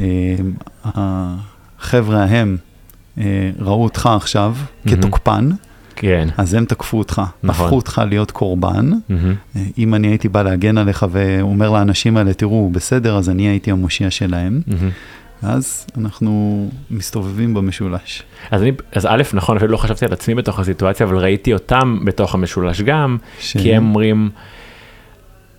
אה, 0.00 0.36
החבר'ה 0.84 2.24
ההם 2.24 2.56
אה, 3.18 3.50
ראו 3.58 3.84
אותך 3.84 4.08
עכשיו 4.16 4.54
מהמם. 4.84 4.98
כתוקפן, 4.98 5.50
כן. 5.96 6.28
אז 6.36 6.54
הם 6.54 6.64
תקפו 6.64 6.98
אותך, 6.98 7.22
נכון. 7.42 7.64
הפכו 7.64 7.76
אותך 7.76 8.02
להיות 8.08 8.30
קורבן. 8.30 8.90
אה, 9.10 9.62
אם 9.78 9.94
אני 9.94 10.08
הייתי 10.08 10.28
בא 10.28 10.42
להגן 10.42 10.78
עליך 10.78 11.06
ואומר 11.10 11.70
לאנשים 11.70 12.16
האלה, 12.16 12.34
תראו, 12.34 12.70
בסדר, 12.72 13.16
אז 13.16 13.30
אני 13.30 13.42
הייתי 13.42 13.70
המושיע 13.70 14.10
שלהם. 14.10 14.60
מהמם. 14.66 14.90
אז 15.42 15.86
אנחנו 15.98 16.68
מסתובבים 16.90 17.54
במשולש. 17.54 18.22
אז 18.50 18.62
אני, 18.62 18.72
אז 18.92 19.06
א', 19.06 19.22
נכון, 19.34 19.56
אפילו 19.56 19.72
לא 19.72 19.76
חשבתי 19.76 20.04
על 20.04 20.12
עצמי 20.12 20.34
בתוך 20.34 20.58
הסיטואציה, 20.58 21.06
אבל 21.06 21.18
ראיתי 21.18 21.54
אותם 21.54 21.98
בתוך 22.04 22.34
המשולש 22.34 22.80
גם, 22.80 23.16
ש... 23.40 23.56
כי 23.56 23.74
הם 23.74 23.84
אומרים, 23.84 24.30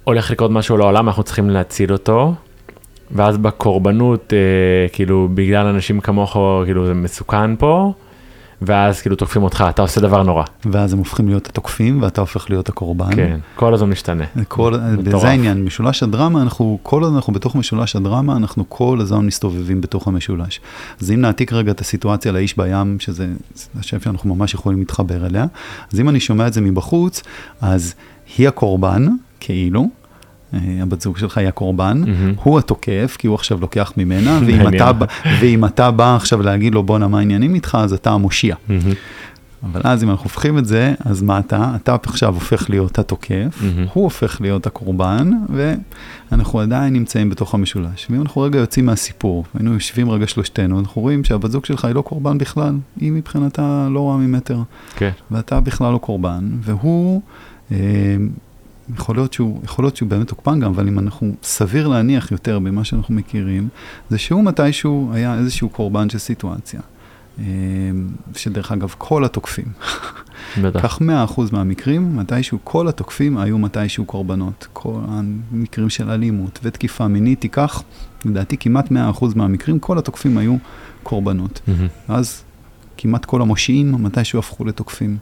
הולך 0.04 0.32
לקרות 0.32 0.52
משהו 0.52 0.78
לעולם, 0.78 1.08
אנחנו 1.08 1.23
צריכים 1.23 1.50
להציל 1.50 1.93
אותו, 1.93 2.36
ואז 3.12 3.38
בקורבנות, 3.38 4.34
אה, 4.34 4.89
כאילו, 4.93 5.30
בגלל 5.34 5.65
אנשים 5.65 6.00
כמוך, 6.00 6.38
כאילו, 6.65 6.86
זה 6.86 6.93
מסוכן 6.93 7.56
פה, 7.56 7.93
ואז 8.62 9.02
כאילו 9.02 9.15
תוקפים 9.15 9.43
אותך, 9.43 9.65
אתה 9.70 9.82
עושה 9.82 10.02
דבר 10.02 10.24
נורא. 10.24 10.43
ואז 10.65 10.93
הם 10.93 11.00
הופכים 11.00 11.28
להיות 11.28 11.48
התוקפים, 11.48 12.02
ואתה 12.02 12.22
הופך 12.22 12.50
להיות 12.50 12.70
הקורבן. 12.70 13.15
כן, 13.15 13.39
כל 13.56 13.74
הזמן 13.74 13.89
משתנה. 13.89 14.24
כל. 14.48 14.74
זה 15.20 15.28
העניין, 15.28 15.63
משולש 15.63 16.04
הדרמה, 16.04 16.41
אנחנו 16.41 16.80
כל 16.84 17.04
הזמן, 17.04 17.15
אנחנו 17.15 17.34
בתוך 17.34 17.56
משולש 17.56 17.96
הדרמה, 17.96 18.36
אנחנו 18.36 18.65
כל 18.70 18.98
הזמן 19.02 19.26
מסתובבים 19.26 19.82
בתוך 19.82 20.08
המשולש. 20.08 20.60
אז 21.02 21.12
אם 21.12 21.22
נעתיק 21.22 21.54
רגע 21.54 21.72
את 21.72 21.82
הסיטואציה 21.82 22.32
לאיש 22.32 22.58
בים, 22.58 23.00
שזה 23.00 23.28
השם 23.80 24.00
שאנחנו 24.00 24.36
ממש 24.36 24.54
יכולים 24.54 24.80
להתחבר 24.80 25.26
אליה, 25.26 25.46
אז 25.93 26.00
אם 26.00 26.10
אני 26.10 26.20
שומע 26.20 26.48
את 26.48 26.54
זה 26.54 26.62
מבחוץ, 26.62 27.24
אז 27.62 27.96
היא 28.38 28.48
הקורבן, 28.48 29.08
כאילו, 29.39 29.89
הבת 30.54 31.02
זוג 31.02 31.18
שלך 31.18 31.38
היא 31.38 31.48
הקורבן, 31.48 32.04
מהמם. 32.06 32.34
הוא 32.44 32.60
התוקף, 32.60 33.16
כי 33.20 33.28
הוא 33.28 33.36
עכשיו 33.36 33.62
לוקח 33.62 33.94
ממנה, 33.98 34.40
ואם. 34.46 34.68
אתה, 34.68 34.92
ואם 35.42 35.66
אתה 35.66 35.92
בא 35.92 36.16
עכשיו 36.16 36.42
להגיד 36.42 36.74
לו 36.74 36.84
בואנה 36.84 37.08
מה 37.08 37.20
העניינים 37.20 37.56
איתך, 37.56 37.78
אז 37.82 37.94
אתה 37.94 38.12
המושיע. 38.12 38.56
מהמם, 38.70 38.82
אבל 39.64 39.82
אז 39.84 40.04
אם 40.04 40.10
אנחנו 40.10 40.24
הופכים 40.24 40.58
את 40.58 40.66
זה, 40.66 40.94
אז 41.06 41.22
מה 41.22 41.40
אתה? 41.40 41.72
אתה 41.76 41.96
עכשיו 42.04 42.34
הופך 42.34 42.70
להיות 42.70 43.00
התוקף, 43.00 43.62
מהמם. 43.62 43.86
הוא 43.94 44.04
הופך 44.04 44.42
להיות 44.42 44.68
הקורבן, 44.68 45.32
ואנחנו 46.32 46.60
עדיין 46.60 46.94
נמצאים 46.94 47.30
בתוך 47.30 47.54
המשולש. 47.54 48.08
ואם 48.10 48.22
אנחנו 48.22 48.42
רגע 48.42 48.60
יוצאים 48.60 48.86
מהסיפור, 48.86 49.46
היינו 49.54 49.74
יושבים 49.74 50.10
רגע 50.10 50.28
שלושתנו, 50.28 50.80
אנחנו 50.80 51.02
רואים 51.02 51.24
שהבת 51.24 51.52
זוג 51.52 51.66
שלך 51.66 51.86
היא 51.86 51.96
לא 51.96 52.02
קורבן 52.02 52.38
בכלל, 52.38 52.76
היא 53.00 53.12
מבחינתה 53.12 53.88
לא 53.92 54.00
רואה 54.00 54.18
ממטר, 54.18 54.60
כן, 54.96 55.12
ואתה 55.32 55.60
בכלל 55.60 55.94
לא 55.94 55.98
קורבן, 55.98 56.50
והוא, 56.62 57.22
אה, 57.72 57.78
יכול 58.95 59.15
להיות 59.15 59.34
שהוא, 59.34 59.62
יכול 59.63 59.86
להיות 59.86 59.95
שהוא 59.95 60.10
באמת 60.10 60.28
תוקפן 60.28 60.60
גם, 60.60 60.71
אבל 60.71 60.88
אם 60.88 61.00
אנחנו, 61.00 61.36
סביר 61.43 61.88
להניח 61.88 62.32
יותר 62.32 62.60
במה 62.60 62.84
שאנחנו 62.84 63.15
מכירים, 63.15 63.69
זה 64.10 64.17
שהוא 64.17 64.43
מתישהו 64.43 65.12
היה 65.13 65.36
איזשהו 65.36 65.69
קורבן 65.69 66.10
של 66.10 66.17
סיטואציה. 66.17 66.82
אה, 67.39 67.43
שדרך 68.36 68.71
אגב, 68.71 68.95
כל 68.97 69.26
התוקפים, 69.26 69.65
בטח. 70.62 70.82
כך 70.84 71.02
100% 71.02 71.04
מהמקרים, 71.52 72.17
מתישהו 72.17 72.58
כל 72.63 72.88
התוקפים 72.88 73.38
היו 73.38 73.58
מתישהו 73.58 74.06
קורבנות. 74.06 74.67
כל 74.73 75.00
המקרים 75.08 75.89
של 75.89 76.10
אלימות 76.10 76.60
ותקיפה 76.63 77.08
מינית, 77.08 77.41
תיקח, 77.41 77.84
לדעתי 78.26 78.58
כמעט 78.58 78.91
100% 78.91 78.93
מהמקרים, 79.36 79.80
כל 79.80 79.97
התוקפים 79.97 80.38
היו 80.38 80.56
קורבנות. 81.04 81.62
אז 82.08 82.43
כמעט 82.97 83.26
כל 83.26 83.41
המושיעים 83.41 84.04
מתישהו 84.04 84.39
הפכו 84.39 84.65
לתוקפים. 84.65 85.17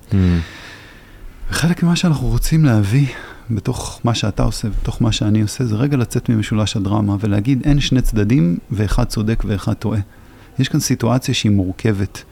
וחלק 1.50 1.84
ממה 1.84 1.96
שאנחנו 1.96 2.28
רוצים 2.28 2.66
להביא 2.66 3.08
בתוך 3.52 4.00
מה 4.04 4.16
שאתה 4.16 4.44
עושה, 4.44 4.68
בתוך 4.70 5.02
מה 5.02 5.12
שאני 5.12 5.42
עושה, 5.42 5.66
זה 5.66 5.76
רגע 5.76 5.98
לצאת 5.98 6.30
ממשולש 6.30 6.76
הדרמה 6.76 7.16
ולהגיד 7.20 7.62
אין 7.66 7.80
שני 7.80 8.02
צדדים 8.02 8.58
ואחד 8.72 9.04
צודק 9.04 9.44
ואחד 9.48 9.74
טועה. 9.74 10.00
יש 10.60 10.70
כאן 10.70 10.80
סיטואציה 10.80 11.34
שהיא 11.34 11.52
מורכבת. 11.52 12.24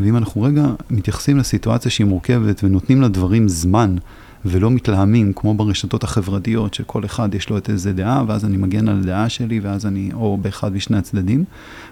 ואם 0.00 0.16
אנחנו 0.16 0.42
רגע 0.42 0.66
מתייחסים 0.90 1.38
לסיטואציה 1.38 1.90
שהיא 1.90 2.06
מורכבת 2.06 2.64
ונותנים 2.64 3.02
לדברים 3.02 3.48
זמן 3.48 3.96
ולא 4.44 4.70
מתלהמים 4.70 5.32
כמו 5.32 5.54
ברשתות 5.54 6.04
החברתיות 6.04 6.74
שכל 6.74 7.04
אחד 7.04 7.34
יש 7.34 7.50
לו 7.50 7.58
את 7.58 7.70
איזה 7.70 7.92
דעה 7.92 8.24
ואז 8.26 8.44
אני 8.44 8.56
מגן 8.56 8.88
על 8.88 8.98
הדעה 8.98 9.28
שלי 9.28 9.60
ואז 9.60 9.86
אני 9.86 10.10
או 10.12 10.36
באחד 10.36 10.72
משני 10.72 10.96
הצדדים 10.98 11.44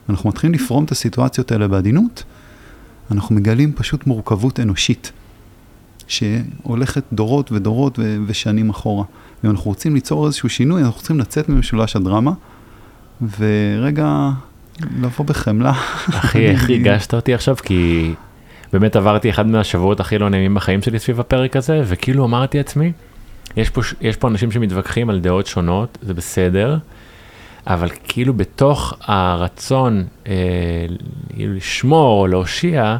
ואנחנו 0.08 0.28
מתחילים 0.28 0.54
לפרום 0.54 0.84
את 0.84 0.90
הסיטואציות 0.90 1.52
האלה 1.52 1.68
בעדינות, 1.68 2.24
אנחנו 3.10 3.34
מגלים 3.34 3.72
פשוט 3.72 4.06
מורכבות 4.06 4.60
אנושית. 4.60 5.12
שהולכת 6.12 7.02
דורות 7.12 7.52
ודורות 7.52 7.98
ו- 7.98 8.16
ושנים 8.26 8.70
אחורה. 8.70 9.04
ואם 9.44 9.50
אנחנו 9.50 9.70
רוצים 9.70 9.94
ליצור 9.94 10.26
איזשהו 10.26 10.48
שינוי, 10.48 10.82
אנחנו 10.82 10.98
צריכים 10.98 11.20
לצאת 11.20 11.48
ממשולש 11.48 11.96
הדרמה, 11.96 12.32
ורגע 13.38 14.30
לבוא 15.00 15.24
בחמלה. 15.24 15.70
אחי, 16.08 16.46
איך 16.50 16.68
ריגשת 16.68 17.14
אותי 17.14 17.34
עכשיו? 17.34 17.56
כי 17.56 18.14
באמת 18.72 18.96
עברתי 18.96 19.30
אחד 19.30 19.46
מהשבועות 19.46 20.00
הכי 20.00 20.18
לא 20.18 20.28
נעימים 20.30 20.54
בחיים 20.54 20.82
שלי 20.82 20.98
סביב 20.98 21.20
הפרק 21.20 21.56
הזה, 21.56 21.82
וכאילו 21.86 22.24
אמרתי 22.24 22.58
לעצמי, 22.58 22.92
יש 23.56 23.70
פה, 23.70 23.80
יש 24.00 24.16
פה 24.16 24.28
אנשים 24.28 24.50
שמתווכחים 24.50 25.10
על 25.10 25.20
דעות 25.20 25.46
שונות, 25.46 25.98
זה 26.02 26.14
בסדר, 26.14 26.78
אבל 27.66 27.88
כאילו 28.04 28.34
בתוך 28.34 28.94
הרצון 29.00 30.04
אה, 30.26 30.32
לשמור 31.36 32.20
או 32.20 32.26
להושיע, 32.26 32.96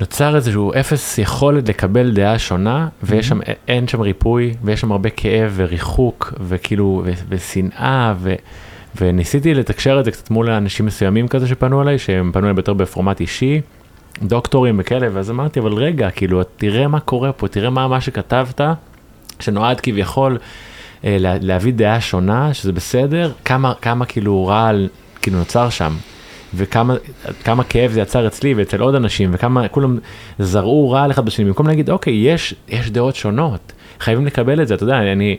נוצר 0.00 0.36
איזשהו 0.36 0.72
אפס 0.80 1.18
יכולת 1.18 1.68
לקבל 1.68 2.10
דעה 2.10 2.38
שונה, 2.38 2.88
ויש 3.02 3.28
שם, 3.28 3.38
אין 3.68 3.88
שם 3.88 4.00
ריפוי, 4.00 4.54
ויש 4.64 4.80
שם 4.80 4.92
הרבה 4.92 5.10
כאב 5.10 5.52
וריחוק, 5.56 6.34
וכאילו, 6.40 7.04
ושנאה, 7.28 8.14
ו... 8.18 8.34
וניסיתי 9.00 9.54
לתקשר 9.54 10.00
את 10.00 10.04
זה 10.04 10.10
קצת 10.10 10.30
מול 10.30 10.50
אנשים 10.50 10.86
מסוימים 10.86 11.28
כזה 11.28 11.48
שפנו 11.48 11.82
אליי, 11.82 11.98
שהם 11.98 12.30
פנו 12.32 12.46
אליי 12.46 12.56
יותר 12.56 12.72
בפורמט 12.72 13.20
אישי, 13.20 13.60
דוקטורים 14.22 14.76
וכאלה, 14.78 15.08
ואז 15.12 15.30
אמרתי, 15.30 15.60
אבל 15.60 15.72
רגע, 15.72 16.10
כאילו, 16.10 16.42
תראה 16.56 16.88
מה 16.88 17.00
קורה 17.00 17.32
פה, 17.32 17.48
תראה 17.48 17.70
מה 17.70 17.88
מה 17.88 18.00
שכתבת, 18.00 18.60
שנועד 19.40 19.80
כביכול 19.80 20.38
אה, 21.04 21.16
לה, 21.20 21.34
להביא 21.40 21.72
דעה 21.72 22.00
שונה, 22.00 22.54
שזה 22.54 22.72
בסדר, 22.72 23.32
כמה, 23.44 23.72
כמה 23.82 24.06
כאילו 24.06 24.46
רעל 24.46 24.88
כאילו 25.22 25.38
נוצר 25.38 25.70
שם, 25.70 25.92
וכמה 26.54 26.94
כמה 27.44 27.64
כאב 27.64 27.90
זה 27.90 28.00
יצר 28.00 28.26
אצלי 28.26 28.54
ואצל 28.54 28.80
עוד 28.80 28.94
אנשים, 28.94 29.30
וכמה 29.32 29.68
כולם 29.68 29.98
זרעו 30.38 30.90
רעל 30.90 31.10
אחד 31.10 31.24
בשני, 31.24 31.44
במקום 31.44 31.66
להגיד, 31.66 31.90
אוקיי, 31.90 32.14
יש, 32.14 32.54
יש 32.68 32.90
דעות 32.90 33.16
שונות, 33.16 33.72
חייבים 34.00 34.26
לקבל 34.26 34.62
את 34.62 34.68
זה, 34.68 34.74
אתה 34.74 34.84
יודע, 34.84 34.98
אני... 35.12 35.36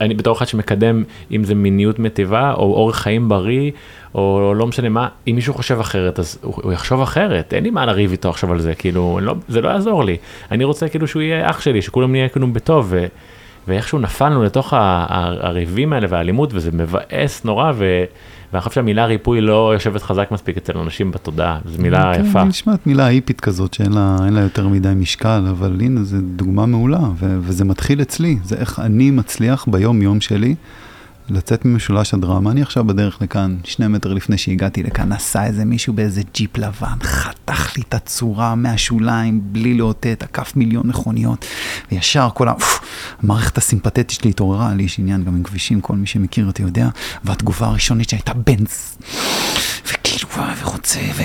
אני 0.00 0.14
בתור 0.14 0.36
אחד 0.36 0.46
שמקדם 0.46 1.04
אם 1.30 1.44
זה 1.44 1.54
מיניות 1.54 1.98
מטיבה 1.98 2.52
או 2.52 2.62
אורח 2.62 2.98
חיים 2.98 3.28
בריא 3.28 3.70
או 4.14 4.52
לא 4.56 4.66
משנה 4.66 4.88
מה 4.88 5.08
אם 5.28 5.34
מישהו 5.34 5.54
חושב 5.54 5.80
אחרת 5.80 6.18
אז 6.18 6.38
הוא, 6.42 6.54
הוא 6.62 6.72
יחשוב 6.72 7.00
אחרת. 7.00 7.54
אין 7.54 7.64
לי 7.64 7.70
מה 7.70 7.86
לריב 7.86 8.10
איתו 8.10 8.30
עכשיו 8.30 8.52
על 8.52 8.60
זה 8.60 8.74
כאילו 8.74 9.18
אני 9.18 9.26
לא, 9.26 9.34
זה 9.48 9.60
לא 9.60 9.68
יעזור 9.68 10.04
לי. 10.04 10.16
אני 10.50 10.64
רוצה 10.64 10.88
כאילו 10.88 11.08
שהוא 11.08 11.22
יהיה 11.22 11.50
אח 11.50 11.60
שלי 11.60 11.82
שכולם 11.82 12.12
נהיה 12.12 12.28
כאילו 12.28 12.46
בטוב 12.46 12.86
ו, 12.88 13.06
ואיכשהו 13.68 13.98
נפלנו 13.98 14.42
לתוך 14.42 14.72
הריבים 14.76 15.92
האלה 15.92 16.06
והאלימות 16.10 16.50
וזה 16.52 16.70
מבאס 16.72 17.44
נורא 17.44 17.72
ו, 17.74 18.04
ואני 18.52 18.60
חושב 18.60 18.74
שהמילה 18.74 19.06
ריפוי 19.06 19.40
לא 19.40 19.70
יושבת 19.74 20.02
חזק 20.02 20.28
מספיק 20.30 20.56
אצל 20.56 20.78
אנשים 20.78 21.10
בתודעה 21.10 21.58
זו 21.64 21.82
מילה 21.82 22.12
כן, 22.14 22.24
יפה. 22.24 22.40
היא 22.40 22.48
נשמעת 22.48 22.86
מילה 22.86 23.06
היפית 23.06 23.40
כזאת 23.40 23.74
שאין 23.74 23.92
לה, 23.92 24.16
לה 24.30 24.40
יותר 24.40 24.68
מדי 24.68 24.92
משקל, 24.96 25.44
אבל 25.50 25.76
הנה, 25.80 26.02
זו 26.04 26.16
דוגמה 26.36 26.66
מעולה, 26.66 26.98
ו- 26.98 27.38
וזה 27.40 27.64
מתחיל 27.64 28.02
אצלי, 28.02 28.38
זה 28.44 28.56
איך 28.56 28.78
אני 28.78 29.10
מצליח 29.10 29.66
ביום-יום 29.68 30.20
שלי 30.20 30.54
לצאת 31.30 31.64
ממשולש 31.64 32.14
הדרמה. 32.14 32.50
אני 32.50 32.62
עכשיו 32.62 32.84
בדרך 32.84 33.22
לכאן, 33.22 33.56
שני 33.64 33.88
מטר 33.88 34.12
לפני 34.12 34.38
שהגעתי 34.38 34.82
לכאן, 34.82 35.08
נסע 35.08 35.46
איזה 35.46 35.64
מישהו 35.64 35.92
באיזה 35.92 36.22
ג'יפ 36.34 36.56
לבן, 36.56 36.98
חתך 37.02 37.76
לי 37.76 37.82
את 37.88 37.94
הצורה 37.94 38.54
מהשוליים, 38.54 39.40
בלי 39.42 39.74
לאותת, 39.74 40.22
עקף 40.22 40.52
מיליון 40.56 40.86
מכוניות, 40.86 41.44
וישר 41.92 42.28
כל 42.34 42.48
ה... 42.48 42.52
המערכת 43.22 43.58
הסימפתטית 43.58 44.10
שלי 44.10 44.30
התעוררה, 44.30 44.74
לי 44.74 44.82
יש 44.82 44.98
עניין 44.98 45.24
גם 45.24 45.36
עם 45.36 45.42
כבישים, 45.42 45.80
כל 45.80 45.96
מי 45.96 46.06
שמכיר 46.06 46.46
אותי 46.46 46.62
יודע, 46.62 46.88
והתגובה 47.24 47.66
הראשונית 47.66 48.08
שהייתה 48.08 48.32
בנץ. 48.34 48.98
וכאילו, 50.24 50.46
וואי, 50.46 50.54
ורוצה, 50.62 51.00
ו... 51.14 51.22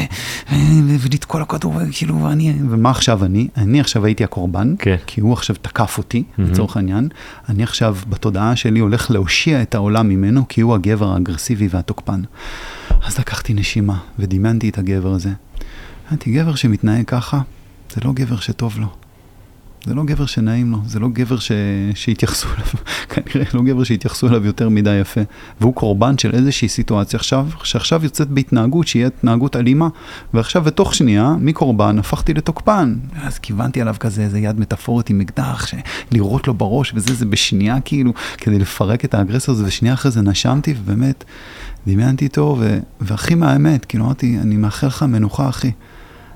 ו- 0.52 0.96
ולתקוע 1.00 1.40
לו 1.40 1.48
כדור, 1.48 1.74
וכאילו, 1.90 2.24
ואני... 2.24 2.54
ומה 2.70 2.90
עכשיו 2.90 3.26
אני? 3.26 3.48
אני 3.58 3.80
עכשיו 3.80 4.06
הייתי 4.06 4.24
הקורבן, 4.24 4.76
כן. 4.80 4.96
כי 5.08 5.22
הוא 5.22 5.34
עכשיו 5.34 5.56
תקף 5.62 5.98
אותי, 5.98 6.24
מהמם. 6.38 6.52
לצורך 6.52 6.78
העניין. 6.78 7.10
אני 7.50 7.64
עכשיו, 7.64 7.98
בתודעה 8.10 8.56
שלי, 8.56 8.80
הולך 8.80 9.12
להושיע 9.12 9.62
את 9.62 9.76
העולם 9.76 10.10
ממנו, 10.10 10.48
כי 10.48 10.62
הוא 10.62 10.76
הגבר 10.76 11.14
האגרסיבי 11.14 11.68
והתוקפן. 11.72 12.22
אז 13.04 13.20
לקחתי 13.20 13.54
נשימה, 13.54 13.98
ודמיינתי 14.20 14.70
את 14.70 14.78
הגבר 14.78 15.12
הזה. 15.12 15.30
אמרתי, 16.10 16.32
גבר 16.32 16.56
שמתנהג 16.56 17.06
ככה, 17.06 17.40
זה 17.94 18.02
לא 18.06 18.14
גבר 18.14 18.38
שטוב 18.38 18.80
לו. 18.80 19.03
זה 19.86 19.94
לא 19.94 20.04
גבר 20.04 20.26
שנעים 20.26 20.72
לו, 20.72 20.78
זה 20.86 21.00
לא 21.00 21.08
גבר 21.14 21.40
ש... 21.40 21.52
שהתייחסו 21.96 22.48
אליו, 22.48 22.68
כנראה 23.10 23.50
לא 23.54 23.62
גבר 23.62 23.84
שהתייחסו 23.84 24.28
אליו 24.28 24.46
יותר 24.46 24.70
מדי 24.70 24.96
יפה. 24.96 25.22
והוא 25.62 25.74
קורבן 25.74 26.18
של 26.18 26.36
איזושהי 26.36 26.70
סיטואציה 26.70 27.18
עכשיו, 27.18 27.48
שעכשיו 27.64 28.04
יוצאת 28.04 28.30
בהתנהגות 28.30 28.88
שהיא 28.88 29.06
התנהגות 29.06 29.56
אלימה, 29.56 29.88
ועכשיו 30.34 30.62
בתוך 30.62 30.96
שנייה, 30.96 31.36
מקורבן 31.40 32.00
הפכתי 32.00 32.34
לתוקפן. 32.34 32.96
אז 33.22 33.40
כיוונתי 33.40 33.82
עליו 33.82 33.96
כזה 34.00 34.22
איזה 34.22 34.40
יד 34.40 34.60
מטאפורית 34.60 35.10
עם 35.10 35.22
אקדח, 35.22 35.68
לירות 36.12 36.48
לו 36.48 36.54
בראש 36.54 36.94
וזה, 36.96 37.14
זה 37.14 37.26
בשנייה 37.26 37.82
כאילו, 37.82 38.14
כדי 38.38 38.60
לפרק 38.60 39.06
את 39.06 39.14
האגרסור 39.14 39.56
הזה, 39.56 39.66
ושנייה 39.68 39.94
אחרי 39.94 40.12
זה 40.12 40.22
נשמתי, 40.22 40.74
ובאמת, 40.78 41.24
דמיינתי 41.88 42.26
איתו, 42.26 42.58
ו... 42.60 42.80
והכי 43.02 43.36
מהאמת, 43.36 43.86
כאילו 43.86 44.06
אמרתי, 44.06 44.38
אני 44.42 44.58
מאחל 44.58 44.88
לך 44.88 45.04
מנוחה, 45.04 45.50
אחי. 45.50 45.72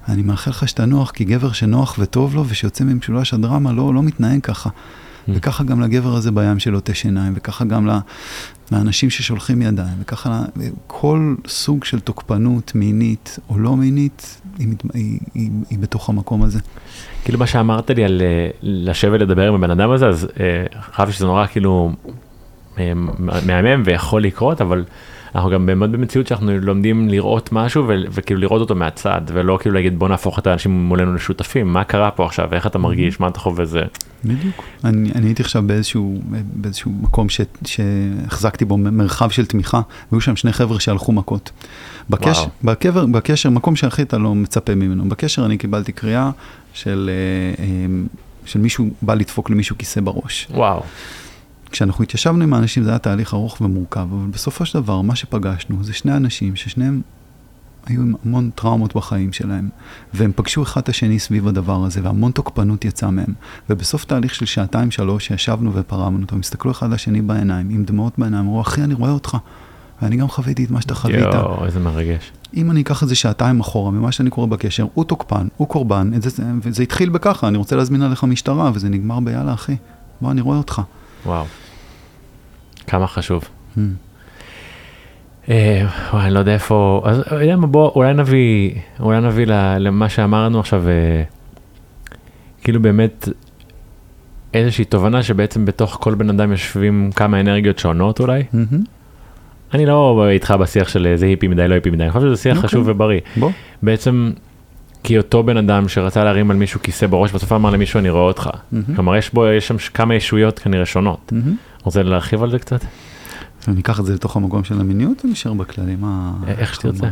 אני 0.09 0.21
מאחל 0.21 0.51
לך 0.51 0.67
שתנוח, 0.67 1.11
כי 1.11 1.23
גבר 1.23 1.51
שנוח 1.51 1.95
וטוב 1.99 2.35
לו 2.35 2.47
ושיוצא 2.47 2.83
ממשולש 2.83 3.33
הדרמה 3.33 3.71
לא, 3.71 3.93
לא 3.93 4.03
מתנהג 4.03 4.41
ככה. 4.41 4.69
וככה 5.29 5.63
גם 5.63 5.81
לגבר 5.81 6.15
הזה 6.15 6.31
בים 6.31 6.59
שלא 6.59 6.79
תש 6.83 7.05
עיניים, 7.05 7.33
וככה 7.35 7.65
גם 7.65 7.89
לאנשים 8.71 9.09
ששולחים 9.09 9.61
ידיים, 9.61 9.97
וככה 10.01 10.41
כל 10.87 11.35
סוג 11.47 11.83
של 11.83 11.99
תוקפנות 11.99 12.71
מינית 12.75 13.39
או 13.49 13.59
לא 13.59 13.75
מינית, 13.75 14.41
היא, 14.59 14.67
היא, 14.93 15.19
היא, 15.33 15.49
היא 15.69 15.79
בתוך 15.79 16.09
המקום 16.09 16.43
הזה. 16.43 16.59
כאילו 17.23 17.39
מה 17.39 17.47
שאמרת 17.47 17.89
לי 17.89 18.03
על 18.03 18.21
אה, 18.21 18.49
לשבת 18.61 19.19
לדבר 19.19 19.47
עם 19.47 19.53
הבן 19.53 19.71
אדם 19.71 19.91
הזה, 19.91 20.07
אז 20.07 20.27
אה, 20.39 20.65
חשבתי 20.81 21.11
שזה 21.11 21.25
נורא 21.25 21.45
כאילו 21.47 21.91
אה, 22.79 22.91
מהמם 23.45 23.83
ויכול 23.85 24.23
לקרות, 24.23 24.61
אבל 24.61 24.83
אנחנו 25.37 25.51
גם 25.51 25.65
באמת 25.65 25.89
במציאות 25.89 26.27
שאנחנו 26.27 26.57
לומדים 26.61 27.09
לראות 27.09 27.51
משהו 27.51 27.87
ו- 27.87 27.93
וכאילו 28.11 28.39
לראות 28.39 28.61
אותו 28.61 28.75
מהצד 28.75 29.21
ולא 29.27 29.57
כאילו 29.61 29.75
להגיד 29.75 29.99
בוא 29.99 30.09
נהפוך 30.09 30.39
את 30.39 30.47
האנשים 30.47 30.71
מולנו 30.71 31.15
לשותפים 31.15 31.73
מה 31.73 31.83
קרה 31.83 32.11
פה 32.11 32.25
עכשיו 32.25 32.53
איך 32.53 32.67
אתה 32.67 32.79
מרגיש 32.79 33.19
מה 33.19 33.27
אתה 33.27 33.39
חווה 33.39 33.65
זה. 33.65 33.81
בדיוק. 34.25 34.63
אני, 34.83 35.11
אני 35.15 35.27
הייתי 35.27 35.43
עכשיו 35.43 35.63
באיזשהו, 35.65 36.21
באיזשהו 36.53 36.91
מקום 37.01 37.29
ש, 37.29 37.41
שהחזקתי 37.65 38.65
בו 38.65 38.77
מרחב 38.77 39.29
של 39.29 39.45
תמיכה 39.45 39.81
והיו 40.11 40.21
שם 40.21 40.35
שני 40.35 40.53
חבר'ה 40.53 40.79
שהלכו 40.79 41.11
מכות. 41.11 41.51
בקש, 42.09 42.39
בקבר, 42.63 43.05
בקשר, 43.05 43.49
מקום 43.49 43.75
שהכי 43.75 44.01
אתה 44.01 44.17
לא 44.17 44.35
מצפה 44.35 44.75
ממנו. 44.75 45.09
בקשר 45.09 45.45
אני 45.45 45.57
קיבלתי 45.57 45.91
קריאה 45.91 46.31
של, 46.73 47.09
אה, 47.09 47.63
אה, 47.63 47.67
של 48.45 48.59
מישהו 48.59 48.89
בא 49.01 49.13
לדפוק 49.13 49.49
למישהו 49.49 49.77
כיסא 49.77 50.01
בראש. 50.01 50.47
וואו. 50.51 50.83
כשאנחנו 51.71 52.03
התיישבנו 52.03 52.43
עם 52.43 52.53
האנשים 52.53 52.83
זה 52.83 52.89
היה 52.89 52.99
תהליך 52.99 53.33
ארוך 53.33 53.61
ומורכב, 53.61 54.07
אבל 54.11 54.27
בסופו 54.31 54.65
של 54.65 54.79
דבר 54.79 55.01
מה 55.01 55.15
שפגשנו 55.15 55.83
זה 55.83 55.93
שני 55.93 56.15
אנשים 56.15 56.55
ששניהם 56.55 57.01
היו 57.87 58.01
עם 58.01 58.13
המון 58.25 58.49
טראומות 58.55 58.95
בחיים 58.95 59.33
שלהם, 59.33 59.69
והם 60.13 60.31
פגשו 60.35 60.63
אחד 60.63 60.81
את 60.81 60.89
השני 60.89 61.19
סביב 61.19 61.47
הדבר 61.47 61.85
הזה, 61.85 61.99
והמון 62.03 62.31
תוקפנות 62.31 62.85
יצאה 62.85 63.11
מהם. 63.11 63.33
ובסוף 63.69 64.05
תהליך 64.05 64.35
של 64.35 64.45
שעתיים 64.45 64.91
שלוש 64.91 65.27
שישבנו 65.27 65.73
ופרמנו 65.73 66.21
אותו, 66.21 66.35
הם 66.35 66.39
הסתכלו 66.39 66.71
אחד 66.71 66.91
לשני 66.91 67.21
בעיניים, 67.21 67.69
עם 67.69 67.83
דמעות 67.83 68.13
בעיניים, 68.17 68.43
אמרו, 68.45 68.61
אחי, 68.61 68.83
אני 68.83 68.93
רואה 68.93 69.11
אותך. 69.11 69.37
ואני 70.01 70.17
גם 70.17 70.27
חוויתי 70.27 70.63
את 70.63 70.71
מה 70.71 70.81
שאתה 70.81 70.95
חווית. 70.95 71.19
יואו, 71.33 71.65
איזה 71.65 71.79
מרגש. 71.79 72.31
אם 72.53 72.71
אני 72.71 72.81
אקח 72.81 73.03
את 73.03 73.07
זה 73.07 73.15
שעתיים 73.15 73.59
אחורה 73.59 73.91
ממה 73.91 74.11
שאני 74.11 74.29
קורא 74.29 74.47
בקשר, 74.47 74.85
הוא 74.93 75.05
תוקפן, 75.05 75.47
הוא 75.57 75.67
קורבן, 75.67 76.11
זה, 76.21 76.43
וזה 76.61 76.83
התחיל 76.83 77.09
בככה, 77.09 77.47
אני 77.47 77.57
רוצה 77.57 77.75
להזמין 77.75 78.01
עליך 78.01 78.23
משטרה, 78.23 78.71
וזה 78.73 78.89
נגמר 78.89 79.19
ביאללה, 79.19 79.53
אחי, 79.53 79.75
בוא, 80.21 80.31
אני 80.31 80.41
רואה 80.41 80.57
אותך. 80.57 80.81
וואו. 81.27 81.45
כמה 82.87 83.07
חשוב. 83.07 83.43
Hmm. 83.75 83.79
אה, 85.49 85.85
וואי, 86.13 86.25
אני 86.25 86.33
לא 86.33 86.39
יודע 86.39 86.53
איפה, 86.53 87.01
אז 87.05 87.23
יודע 87.31 87.55
מה, 87.55 87.67
בוא, 87.67 87.91
אולי 87.95 88.13
נביא, 88.13 88.71
אולי 88.99 89.21
נביא 89.21 89.45
למה 89.79 90.09
שאמרנו 90.09 90.59
עכשיו, 90.59 90.87
אה, 90.87 91.23
כאילו 92.61 92.81
באמת 92.81 93.29
איזושהי 94.53 94.85
תובנה 94.85 95.23
שבעצם 95.23 95.65
בתוך 95.65 95.97
כל 96.01 96.15
בן 96.15 96.29
אדם 96.29 96.51
יושבים 96.51 97.09
כמה 97.15 97.39
אנרגיות 97.39 97.79
שונות 97.79 98.19
אולי. 98.19 98.43
אני 99.73 99.85
לא 99.85 100.27
איתך 100.29 100.51
בשיח 100.51 100.87
של 100.89 101.13
זה 101.15 101.25
היפי 101.25 101.47
מדי, 101.47 101.67
לא 101.67 101.73
היפי 101.73 101.89
מדי, 101.89 102.03
אני 102.03 102.11
חושב 102.11 102.25
שזה 102.27 102.41
שיח 102.41 102.57
חשוב 102.57 102.79
אוקיי. 102.79 102.93
ובריא. 102.93 103.19
בוא. 103.37 103.51
בעצם, 103.83 104.31
כי 105.03 105.17
אותו 105.17 105.43
בן 105.43 105.57
אדם 105.57 105.89
שרצה 105.89 106.23
להרים 106.23 106.51
על 106.51 106.57
מישהו 106.57 106.79
כיסא 106.83 107.07
בראש, 107.07 107.31
בסוף 107.31 107.51
אמר 107.51 107.69
למישהו 107.69 107.99
אני 107.99 108.09
רואה 108.09 108.23
אותך. 108.23 108.49
כלומר, 108.95 109.15
יש 109.15 109.33
בו, 109.33 109.47
יש 109.47 109.67
שם 109.67 109.75
כמה 109.93 110.15
ישויות 110.15 110.59
כנראה 110.59 110.85
שונות. 110.85 111.33
רוצה 111.83 112.03
להרחיב 112.03 112.43
על 112.43 112.51
זה 112.51 112.59
קצת? 112.59 112.79
אני 113.67 113.81
אקח 113.81 113.99
את 113.99 114.05
זה 114.05 114.13
לתוך 114.13 114.35
המקום 114.35 114.63
של 114.63 114.79
המיניות, 114.79 115.23
או 115.23 115.29
נשאר 115.29 115.53
בכללים? 115.53 116.03
איך 116.47 116.75
שתרצה. 116.75 117.07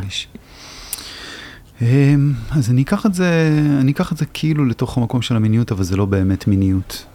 אמ, 1.82 2.32
אז 2.50 2.70
אני 2.70 2.82
אקח 2.82 3.06
את 3.06 3.14
זה, 3.14 3.50
אני 3.80 3.92
אקח 3.92 4.12
את 4.12 4.16
זה 4.16 4.26
כאילו 4.26 4.64
לתוך 4.64 4.98
המקום 4.98 5.22
של 5.22 5.36
המיניות, 5.36 5.72
אבל 5.72 5.84
זה 5.84 5.96
לא 5.96 6.04
באמת 6.04 6.46
מיניות. 6.46 7.06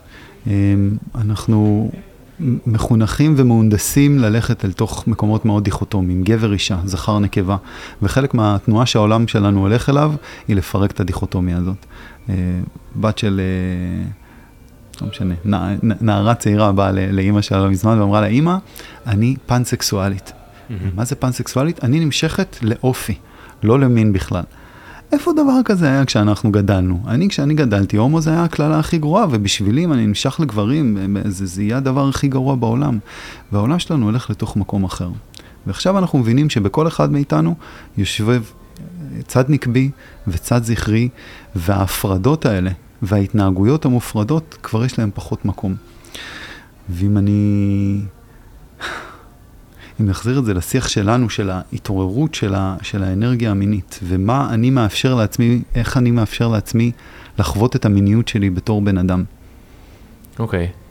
אמ, 0.48 0.52
אנחנו 1.16 1.92
מחונכים 2.67 3.34
ומהונדסים 3.38 4.19
ללכת 4.19 4.65
אל 4.65 4.71
תוך 4.71 5.08
מקומות 5.08 5.45
מאוד 5.45 5.63
דיכוטומיים, 5.63 6.23
גבר 6.23 6.54
אישה, 6.54 6.77
זכר 6.86 7.19
נקבה, 7.19 7.58
וחלק 8.01 8.34
מהתנועה 8.34 8.86
שהעולם 8.86 9.27
שלנו 9.27 9.60
הולך 9.60 9.89
אליו, 9.89 10.13
היא 10.47 10.56
לפרק 10.56 10.91
את 10.91 10.99
הדיכוטומיה 10.99 11.58
הזאת. 11.58 11.86
אה, 12.30 12.36
בת 12.95 13.17
של... 13.17 13.41
אה, 13.41 14.12
לא 15.01 15.08
משנה, 15.08 15.34
נערה 15.82 16.36
צעירה 16.36 16.71
באה 16.71 16.91
לאימא 16.91 17.41
שלה 17.41 17.63
לא 17.63 17.69
מזמן 17.69 17.99
ואמרה 17.99 18.21
לה, 18.21 18.27
אימא, 18.27 18.58
אני 19.08 19.36
פאנסקסואלית. 19.45 20.34
מה 20.95 21.06
זה 21.06 21.15
פאנסקסואלית? 21.15 21.84
אני 21.84 21.99
נמשכת 21.99 22.58
לאופי, 22.62 23.15
לא 23.63 23.80
למין 23.80 24.13
בכלל. 24.13 24.43
איפה 25.12 25.34
דבר 25.34 25.60
כזה 25.65 25.88
היה 25.88 26.06
כשאנחנו 26.06 26.52
גדלנו? 26.52 27.04
אני, 27.08 27.30
כשאני 27.30 27.54
גדלתי, 27.54 27.97
הומו 27.97 28.21
זה 28.21 28.30
היה 28.30 28.43
הקללה 28.43 28.80
הכי 28.80 28.97
גרועה, 28.97 29.26
ובשבילי, 29.32 29.86
אני 29.86 30.08
נמשך 30.08 30.39
לגברים, 30.39 30.97
זה, 31.26 31.45
זה 31.45 31.63
יהיה 31.63 31.78
הדבר 31.78 32.10
הכי 32.10 32.28
גרוע 32.28 32.56
בעולם. 32.56 33.00
והעולם 33.52 33.80
שלנו 33.80 34.06
הולך 34.06 34.30
לתוך 34.30 34.58
מקום 34.58 34.84
אחר. 34.84 35.10
ועכשיו 35.67 35.97
אנחנו 35.97 36.19
מבינים 36.19 36.50
שבכל 36.50 36.88
אחד 36.88 37.12
מאיתנו 37.12 37.56
יושב 37.97 38.43
צד 39.28 39.43
נקבי 39.50 39.89
וצד 40.28 40.63
זכרי, 40.63 41.10
וההפרדות 41.56 42.45
האלה 42.45 42.71
וההתנהגויות 43.02 43.86
המופרדות, 43.86 44.58
כבר 44.63 44.86
יש 44.86 45.00
להן 45.00 45.10
פחות 45.13 45.45
מקום. 45.45 45.76
ואם 46.89 47.17
אני... 47.17 48.02
אם 50.02 50.06
נחזיר 50.06 50.40
את 50.40 50.46
זה 50.46 50.54
לשיח 50.54 50.88
שלנו, 50.88 51.30
של 51.30 51.50
ההתעוררות 51.50 52.36
של, 52.36 52.56
ה, 52.56 52.78
של 52.82 53.04
האנרגיה 53.04 53.52
המינית, 53.52 54.00
ומה 54.04 54.50
אני 54.54 54.70
מאפשר 54.70 55.16
לעצמי, 55.16 55.62
איך 55.76 55.98
אני 55.98 56.12
מאפשר 56.12 56.48
לעצמי 56.48 56.92
לחוות 57.40 57.76
את 57.76 57.86
המיניות 57.86 58.28
שלי 58.28 58.50
בתור 58.50 58.82
בן 58.82 58.98
אדם. 58.98 59.24
אוקיי. 60.40 60.68
Okay. 60.68 60.82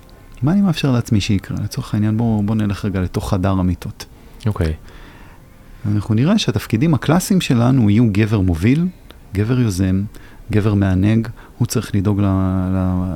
מה 0.42 0.53
אני 0.53 0.61
מאפשר 0.61 0.92
לעצמי 0.92 1.20
שיקרה? 1.20 1.57
לצורך 1.64 1.94
העניין, 1.94 2.16
בואו 2.16 2.42
בוא 2.42 2.55
נלך 2.55 2.85
רגע 2.85 3.01
לתוך 3.01 3.31
חדר 3.31 3.51
המיטות. 3.51 4.07
אוקיי. 4.46 4.66
Okay. 4.66 5.90
אנחנו 5.94 6.14
נראה 6.14 6.38
שהתפקידים 6.38 6.94
הקלאסיים 6.94 7.40
שלנו 7.40 7.90
יהיו 7.90 8.07
גבר 8.12 8.40
מוביל, 8.40 8.87
גבר 9.35 9.61
יוזם, 9.61 10.03
גבר 10.51 10.75
מענג, 10.75 11.29
הוא 11.59 11.66
צריך 11.66 11.94
לדאוג 11.94 12.20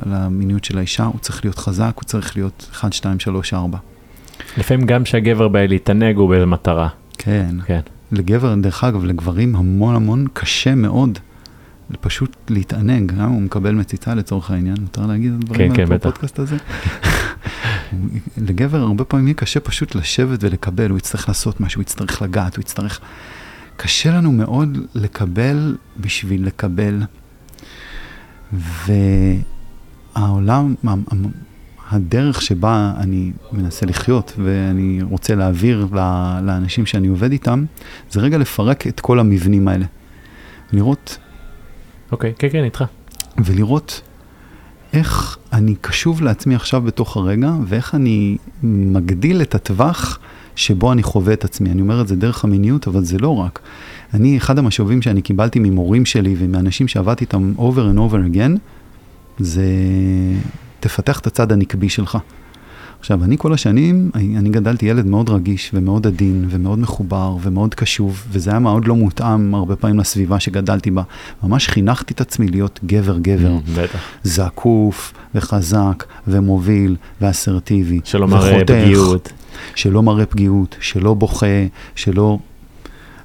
למיניות 0.05 0.63
של 0.63 0.77
האישה, 0.77 1.03
הוא 1.03 1.19
צריך 1.19 1.45
להיות 1.45 1.59
חזק, 1.59 1.91
הוא 1.95 2.03
צריך 2.03 2.35
להיות 2.35 2.69
1, 2.71 2.93
2, 2.93 3.19
3, 3.19 3.53
4. 3.53 3.77
לפעמים 4.57 4.85
גם 4.85 5.03
כשהגבר 5.03 5.47
בא 5.47 5.59
להתענג 5.59 6.15
הוא 6.15 6.29
באיזה 6.29 6.45
מטרה. 6.45 6.87
כן. 7.17 7.55
כן. 7.65 7.79
לגבר, 8.11 8.55
דרך 8.55 8.83
אגב, 8.83 9.05
לגברים 9.05 9.55
המון 9.55 9.95
המון 9.95 10.25
קשה 10.33 10.75
מאוד 10.75 11.19
פשוט 12.01 12.35
להתענג, 12.49 13.11
גם 13.11 13.29
הוא 13.29 13.41
מקבל 13.41 13.75
מציצה 13.75 14.15
לצורך 14.15 14.51
העניין, 14.51 14.75
מותר 14.81 15.05
להגיד 15.05 15.33
את 15.33 15.43
הדברים 15.43 15.73
כן, 15.73 15.81
האלה 15.81 15.87
כן, 15.87 15.95
בפודקאסט 15.95 16.39
הזה? 16.39 16.57
לגבר 18.47 18.77
הרבה 18.77 19.03
פעמים 19.03 19.27
יהיה 19.27 19.35
קשה 19.35 19.59
פשוט 19.59 19.95
לשבת 19.95 20.43
ולקבל, 20.43 20.89
הוא 20.89 20.97
יצטרך 20.97 21.27
לעשות 21.27 21.61
משהו, 21.61 21.79
הוא 21.79 21.81
יצטרך 21.81 22.21
לגעת, 22.21 22.55
הוא 22.55 22.61
יצטרך... 22.61 22.99
קשה 23.77 24.11
לנו 24.11 24.31
מאוד 24.31 24.77
לקבל 24.95 25.77
בשביל 25.97 26.45
לקבל. 26.45 27.01
והעולם, 30.15 30.75
הדרך 31.91 32.41
שבה 32.41 32.93
אני 32.97 33.31
מנסה 33.51 33.85
לחיות 33.85 34.33
ואני 34.43 34.99
רוצה 35.01 35.35
להעביר 35.35 35.87
לאנשים 36.43 36.85
שאני 36.85 37.07
עובד 37.07 37.31
איתם, 37.31 37.65
זה 38.11 38.19
רגע 38.19 38.37
לפרק 38.37 38.87
את 38.87 38.99
כל 38.99 39.19
המבנים 39.19 39.67
האלה. 39.67 39.85
לראות... 40.73 41.17
אוקיי, 42.11 42.31
okay, 42.31 42.39
כן, 42.39 42.47
כן, 42.51 42.63
איתך. 42.63 42.83
ולראות 43.45 44.01
איך 44.93 45.37
אני 45.53 45.75
קשוב 45.81 46.21
לעצמי 46.21 46.55
עכשיו 46.55 46.81
בתוך 46.81 47.17
הרגע, 47.17 47.51
ואיך 47.65 47.95
אני 47.95 48.37
מגדיל 48.63 49.41
את 49.41 49.55
הטווח 49.55 50.19
שבו 50.55 50.91
אני 50.91 51.03
חווה 51.03 51.33
את 51.33 51.43
עצמי. 51.43 51.71
אני 51.71 51.81
אומר 51.81 52.01
את 52.01 52.07
זה 52.07 52.15
דרך 52.15 52.43
המיניות, 52.43 52.87
אבל 52.87 53.03
זה 53.03 53.17
לא 53.17 53.37
רק. 53.37 53.59
אני, 54.13 54.37
אחד 54.37 54.59
המשובים 54.59 55.01
שאני 55.01 55.21
קיבלתי 55.21 55.59
ממורים 55.59 56.05
שלי 56.05 56.35
ומאנשים 56.37 56.87
שעבדתי 56.87 57.23
איתם 57.23 57.53
over 57.57 57.95
and 57.95 57.97
over 57.97 58.35
again, 58.35 58.57
זה 59.39 59.65
תפתח 60.85 61.19
את 61.19 61.27
הצד 61.27 61.51
הנקבי 61.51 61.89
שלך. 61.89 62.17
עכשיו, 62.99 63.23
אני 63.23 63.37
כל 63.37 63.53
השנים, 63.53 64.11
אני 64.15 64.49
גדלתי 64.49 64.85
ילד 64.85 65.05
מאוד 65.05 65.29
רגיש 65.29 65.71
ומאוד 65.73 66.07
עדין 66.07 66.45
ומאוד 66.49 66.79
מחובר 66.79 67.37
ומאוד 67.41 67.75
קשוב, 67.75 68.23
וזה 68.31 68.49
היה 68.49 68.59
מאוד 68.59 68.87
לא 68.87 68.95
מותאם 68.95 69.55
הרבה 69.55 69.75
פעמים 69.75 69.99
לסביבה 69.99 70.39
שגדלתי 70.39 70.91
בה. 70.91 71.01
ממש 71.43 71.67
חינכתי 71.67 72.13
את 72.13 72.21
עצמי 72.21 72.47
להיות 72.47 72.79
גבר-גבר. 72.85 73.57
Mm, 73.57 73.79
בטח. 73.79 73.99
זקוף 74.23 75.13
וחזק 75.35 76.03
ומוביל 76.27 76.95
ואסרטיבי. 77.21 77.99
שלא 78.03 78.27
מראה 78.27 78.59
פגיעות. 78.65 79.31
שלא 79.75 80.03
מראה 80.03 80.25
פגיעות, 80.25 80.75
שלא 80.79 81.13
בוכה, 81.13 81.65
שלא... 81.95 82.37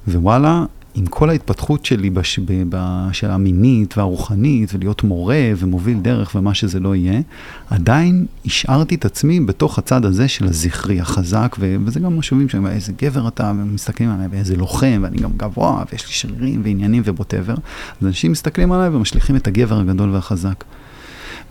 ווואלה, 0.07 0.65
עם 0.95 1.05
כל 1.05 1.29
ההתפתחות 1.29 1.85
שלי 1.85 2.09
בש... 2.09 2.39
בשאלה 2.69 3.33
המינית 3.33 3.97
והרוחנית, 3.97 4.73
ולהיות 4.73 5.03
מורה 5.03 5.51
ומוביל 5.57 5.99
דרך 5.99 6.35
ומה 6.35 6.53
שזה 6.53 6.79
לא 6.79 6.95
יהיה, 6.95 7.21
עדיין 7.69 8.25
השארתי 8.45 8.95
את 8.95 9.05
עצמי 9.05 9.39
בתוך 9.39 9.77
הצד 9.79 10.05
הזה 10.05 10.27
של 10.27 10.45
הזכרי 10.45 10.99
החזק, 11.01 11.55
ו... 11.59 11.75
וזה 11.85 11.99
גם 11.99 12.17
משאבים 12.19 12.49
שם, 12.49 12.67
איזה 12.67 12.91
גבר 13.01 13.27
אתה, 13.27 13.51
ומסתכלים 13.57 14.09
עליי, 14.09 14.27
ואיזה 14.31 14.57
לוחם, 14.57 14.99
ואני 15.03 15.17
גם 15.17 15.31
גבוה, 15.37 15.83
ויש 15.91 16.07
לי 16.07 16.13
שרירים 16.13 16.61
ועניינים 16.63 17.03
ובוטאבר. 17.05 17.53
אז 18.01 18.07
אנשים 18.07 18.31
מסתכלים 18.31 18.71
עליי 18.71 18.89
ומשליכים 18.89 19.35
את 19.35 19.47
הגבר 19.47 19.79
הגדול 19.79 20.09
והחזק. 20.09 20.63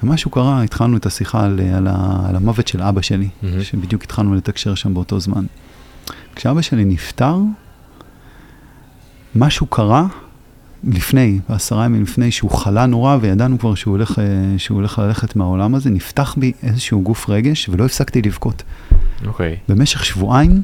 ומשהו 0.03 0.31
קרה, 0.31 0.63
התחלנו 0.63 0.97
את 0.97 1.07
השיחה 1.07 1.45
על, 1.45 1.61
על, 1.77 1.87
ה, 1.87 2.27
על 2.29 2.37
המוות 2.37 2.69
של 2.69 2.83
אבא 2.83 3.01
שלי, 3.01 3.29
Mhm. 3.43 3.47
שבדיוק 3.63 4.03
התחלנו 4.03 4.35
לתקשר 4.35 4.75
שם 4.75 4.95
באותו 4.95 5.21
זמן. 5.21 5.45
כשאבא 6.35 6.63
שלי 6.63 6.85
נפטר, 6.85 7.37
משהו 9.35 9.67
קרה 9.67 10.07
לפני, 10.85 11.39
עשרה 11.49 11.85
ימים 11.85 12.03
לפני, 12.03 12.31
שהוא 12.31 12.51
חלה 12.51 12.87
נורא 12.87 13.17
וידענו 13.21 13.59
כבר 13.59 13.75
שהוא 13.75 13.93
הולך, 13.93 14.19
אה, 14.19 14.25
שהוא 14.59 14.77
הולך 14.77 14.99
ללכת 14.99 15.37
מהעולם 15.37 15.75
הזה, 15.75 15.91
נפתח 15.91 16.35
בי 16.39 16.53
איזשהו 16.63 17.03
גוף 17.03 17.29
רגש 17.29 17.69
ולא 17.69 17.85
הפסקתי 17.85 18.23
לבכות. 18.23 18.63
אוקיי. 19.27 19.57
במשך 19.69 20.05
שבועיים 20.05 20.63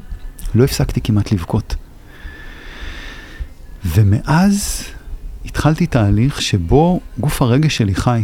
לא 0.55 0.63
הפסקתי 0.63 1.01
כמעט 1.01 1.31
לבכות. 1.31 1.75
ומאז 3.85 4.83
התחלתי 5.45 5.85
תהליך 5.87 6.41
שבו 6.41 6.99
גוף 7.19 7.41
הרגש 7.41 7.77
שלי 7.77 7.95
חי. 7.95 8.23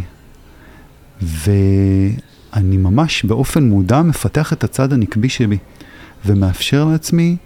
ואני 1.22 2.76
ממש 2.76 3.24
באופן 3.24 3.64
מודע 3.68 4.02
מפתח 4.02 4.52
את 4.52 4.64
הצד 4.64 4.92
הנקבי 4.92 5.28
שבי, 5.28 5.58
ומאפשר 6.26 6.84
לעצמי 6.84 7.36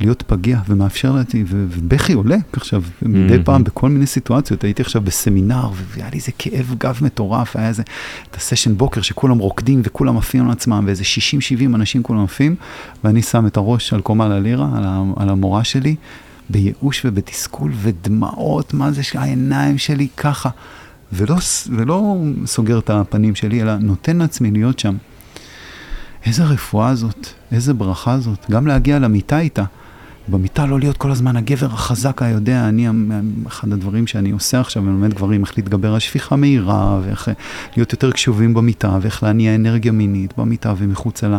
להיות 0.00 0.22
פגיע, 0.26 0.58
ומאפשר 0.68 1.14
ו- 1.46 1.66
ובכי 1.70 2.12
עולה 2.12 2.36
עכשיו, 2.52 2.82
מדי. 3.02 3.44
פעם 3.44 3.64
בכל 3.64 3.88
מיני 3.88 4.06
סיטואציות, 4.06 4.64
הייתי 4.64 4.82
עכשיו 4.82 5.02
בסמינר, 5.02 5.68
והיה 5.86 6.08
לי 6.10 6.16
איזה 6.16 6.32
כאב 6.38 6.74
גב 6.78 6.98
מטורף, 7.02 7.56
היה 7.56 7.68
איזה, 7.68 7.82
את 8.30 8.36
הסשן 8.36 8.76
בוקר 8.76 9.00
שכולם 9.00 9.38
רוקדים 9.38 9.80
וכולם 9.84 10.18
עפים 10.18 10.44
על 10.44 10.50
עצמם, 10.50 10.84
ואיזה 10.86 11.02
60-70 11.02 11.74
אנשים 11.74 12.02
כולם 12.02 12.24
עפים, 12.24 12.56
ואני 13.04 13.22
שם 13.22 13.46
את 13.46 13.56
הראש 13.56 13.92
על 13.92 14.00
קומה 14.00 14.28
ללירה, 14.28 14.68
על, 14.76 14.84
על 15.16 15.28
המורה 15.28 15.64
שלי, 15.64 15.96
בייאוש 16.50 17.02
ובתסכול 17.04 17.72
ודמעות, 17.76 18.74
מה 18.74 18.92
זה 18.92 19.02
שהעיניים 19.02 19.78
שלי 19.78 20.08
ככה, 20.16 20.48
ולא, 21.12 21.36
ולא 21.76 22.16
סוגר 22.46 22.78
את 22.78 22.90
הפנים 22.90 23.34
שלי, 23.34 23.62
אלא 23.62 23.76
נותן 23.76 24.16
לעצמי 24.16 24.50
להיות 24.50 24.78
שם. 24.78 24.96
איזה 26.26 26.44
רפואה 26.44 26.94
זאת, 26.94 27.26
איזה 27.52 27.74
ברכה 27.74 28.18
זאת, 28.18 28.46
גם 28.50 28.66
להגיע 28.66 28.98
למיטה 28.98 29.38
איתה. 29.38 29.64
במיטה 30.28 30.66
לא 30.66 30.78
להיות 30.78 30.96
כל 30.96 31.10
הזמן 31.10 31.36
הגבר 31.36 31.66
החזק 31.66 32.22
היודע, 32.22 32.68
אני, 32.68 32.88
אחד 33.46 33.72
הדברים 33.72 34.06
שאני 34.06 34.30
עושה 34.30 34.60
עכשיו, 34.60 34.82
אני 34.82 34.92
לומד 34.92 35.14
גברים, 35.14 35.44
איך 35.44 35.52
להתגבר 35.58 35.92
על 35.94 35.98
שפיכה 35.98 36.36
מהירה, 36.36 37.00
ואיך 37.04 37.28
אה, 37.28 37.34
להיות 37.76 37.92
יותר 37.92 38.12
קשובים 38.12 38.54
במיטה, 38.54 38.98
ואיך 39.00 39.22
להניע 39.22 39.54
אנרגיה 39.54 39.92
מינית 39.92 40.34
במיטה 40.38 40.74
ומחוצה 40.78 41.28
לה. 41.28 41.38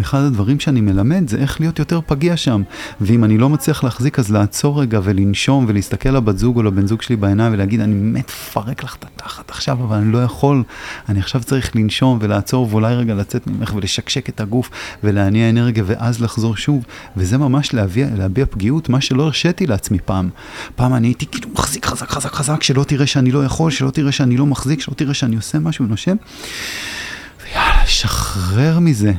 אחד 0.00 0.20
הדברים 0.20 0.60
שאני 0.60 0.80
מלמד 0.80 1.28
זה 1.28 1.36
איך 1.36 1.60
להיות 1.60 1.78
יותר 1.78 2.00
פגיע 2.06 2.36
שם. 2.36 2.62
ואם 3.00 3.24
אני 3.24 3.38
לא 3.38 3.48
מצליח 3.48 3.84
להחזיק, 3.84 4.18
אז 4.18 4.32
לעצור 4.32 4.80
רגע 4.80 5.00
ולנשום 5.02 5.64
ולהסתכל 5.68 6.08
לבת 6.08 6.38
זוג 6.38 6.56
או 6.56 6.62
לבן 6.62 6.86
זוג 6.86 7.02
שלי 7.02 7.16
בעיניים 7.16 7.52
ולהגיד, 7.52 7.80
אני 7.80 7.94
מת 7.94 8.28
לפרק 8.28 8.84
לך 8.84 8.96
את 8.98 9.04
התחת 9.04 9.50
עכשיו, 9.50 9.78
אבל 9.84 9.96
אני 9.96 10.12
לא 10.12 10.18
יכול. 10.18 10.62
אני 11.08 11.20
עכשיו 11.20 11.42
צריך 11.42 11.76
לנשום 11.76 12.18
ולעצור 12.20 12.68
ואולי 12.70 12.94
רגע 12.94 13.14
לצאת 13.14 13.46
ממך 13.46 13.74
ולשקשק 13.74 14.28
את 14.28 14.40
הגוף 14.40 14.70
ולהניע 15.04 15.50
אנרגיה 15.50 15.84
ואז 15.86 16.20
לחזור 16.20 16.56
שוב. 16.56 16.84
וזה 17.16 17.38
ממש 17.38 17.74
להביע, 17.74 18.06
להביע 18.16 18.46
פגיעות, 18.46 18.88
מה 18.88 19.00
שלא 19.00 19.22
הרשיתי 19.22 19.66
לעצמי 19.66 19.98
פעם. 20.04 20.28
פעם 20.76 20.94
אני 20.94 21.06
הייתי 21.06 21.26
כאילו 21.26 21.48
מחזיק 21.52 21.86
חזק 21.86 22.10
חזק 22.10 22.32
חזק, 22.32 22.62
שלא 22.62 22.84
תראה 22.84 23.06
שאני 23.06 23.30
לא 23.30 23.44
יכול, 23.44 23.70
שלא 23.70 23.90
תראה 23.90 24.12
שאני 24.12 24.36
לא 24.36 24.46
מחזיק, 24.46 24.80
שלא 24.80 24.94
תראה 24.94 25.14
שאני 25.14 25.36
עושה 25.36 25.58
משהו 25.58 25.84
ונושם. 25.84 26.16
ויאללה, 27.44 27.86
שחרר 27.86 28.78
מזה. 28.78 29.12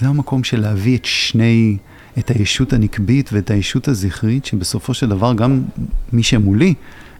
זה 0.00 0.08
המקום 0.08 0.44
של 0.44 0.60
להביא 0.60 0.96
את 0.98 1.04
שני, 1.04 1.76
את 2.18 2.30
הישות 2.30 2.72
הנקבית 2.72 3.30
ואת 3.32 3.50
הישות 3.50 3.88
הזכרית, 3.88 4.44
שבסופו 4.44 4.94
של 4.94 5.08
דבר 5.08 5.34
גם 5.34 5.62
מי 6.12 6.22
שמולי, 6.22 6.74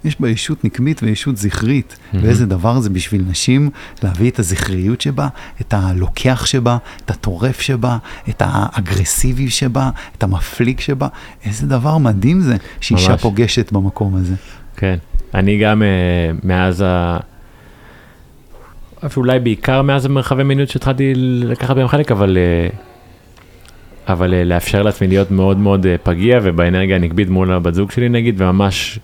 יש 0.05 0.21
בה 0.21 0.29
ישות 0.29 0.65
נקבית 0.65 1.03
וישות 1.03 1.37
זכרית. 1.37 1.97
מהמם. 2.13 2.27
ואיזה 2.27 2.47
דבר 2.47 2.81
זה 2.81 2.91
בשביל 2.91 3.25
נשים, 3.29 3.71
להביא 4.03 4.31
את 4.31 4.39
הזכריות 4.39 5.01
שבה, 5.01 5.29
את 5.61 5.75
הלוקח 5.75 6.47
שבה, 6.47 6.77
את 7.05 7.11
הטורף 7.11 7.61
שבה, 7.61 7.99
את 8.29 8.43
האגרסיבי 8.45 9.51
שבה, 9.51 9.91
את 10.19 10.23
המפליג 10.23 10.81
שבה. 10.81 11.09
איזה 11.45 11.67
דבר 11.67 11.99
מדהים 11.99 12.41
זה 12.41 12.57
שאישה 12.81 13.11
ממש. 13.11 13.23
פוגשת 13.23 13.73
במקום 13.73 14.15
הזה. 14.15 14.35
כן. 14.77 14.97
אני 15.35 15.59
גם 15.59 15.83
אה, 15.83 15.89
מאז 16.45 16.85
ה... 16.87 17.19
אפילו 19.07 19.27
אולי 19.27 19.39
בעיקר 19.39 19.83
מאז 19.83 20.05
המרחבי 20.05 20.43
מיניות 20.43 20.69
שהתחלתי 20.69 21.13
לקחת 21.45 21.77
בהם 21.77 21.89
חלק, 21.89 22.13
אבל, 22.13 22.39
אה, 22.39 22.69
אבל 24.13 24.35
אה, 24.35 24.45
לאפשר 24.45 24.83
לעצמי 24.83 25.09
להיות 25.09 25.31
מאוד 25.31 25.59
מאוד 25.59 25.87
אה, 25.87 25.97
פגיע 26.03 26.39
ובאנרגיה 26.43 26.97
הנקבית 26.97 27.29
מול 27.29 27.53
הבת 27.53 27.75
זוג 27.75 27.91
שלי 27.91 28.09
נגיד, 28.09 28.41
וממש 28.41 28.99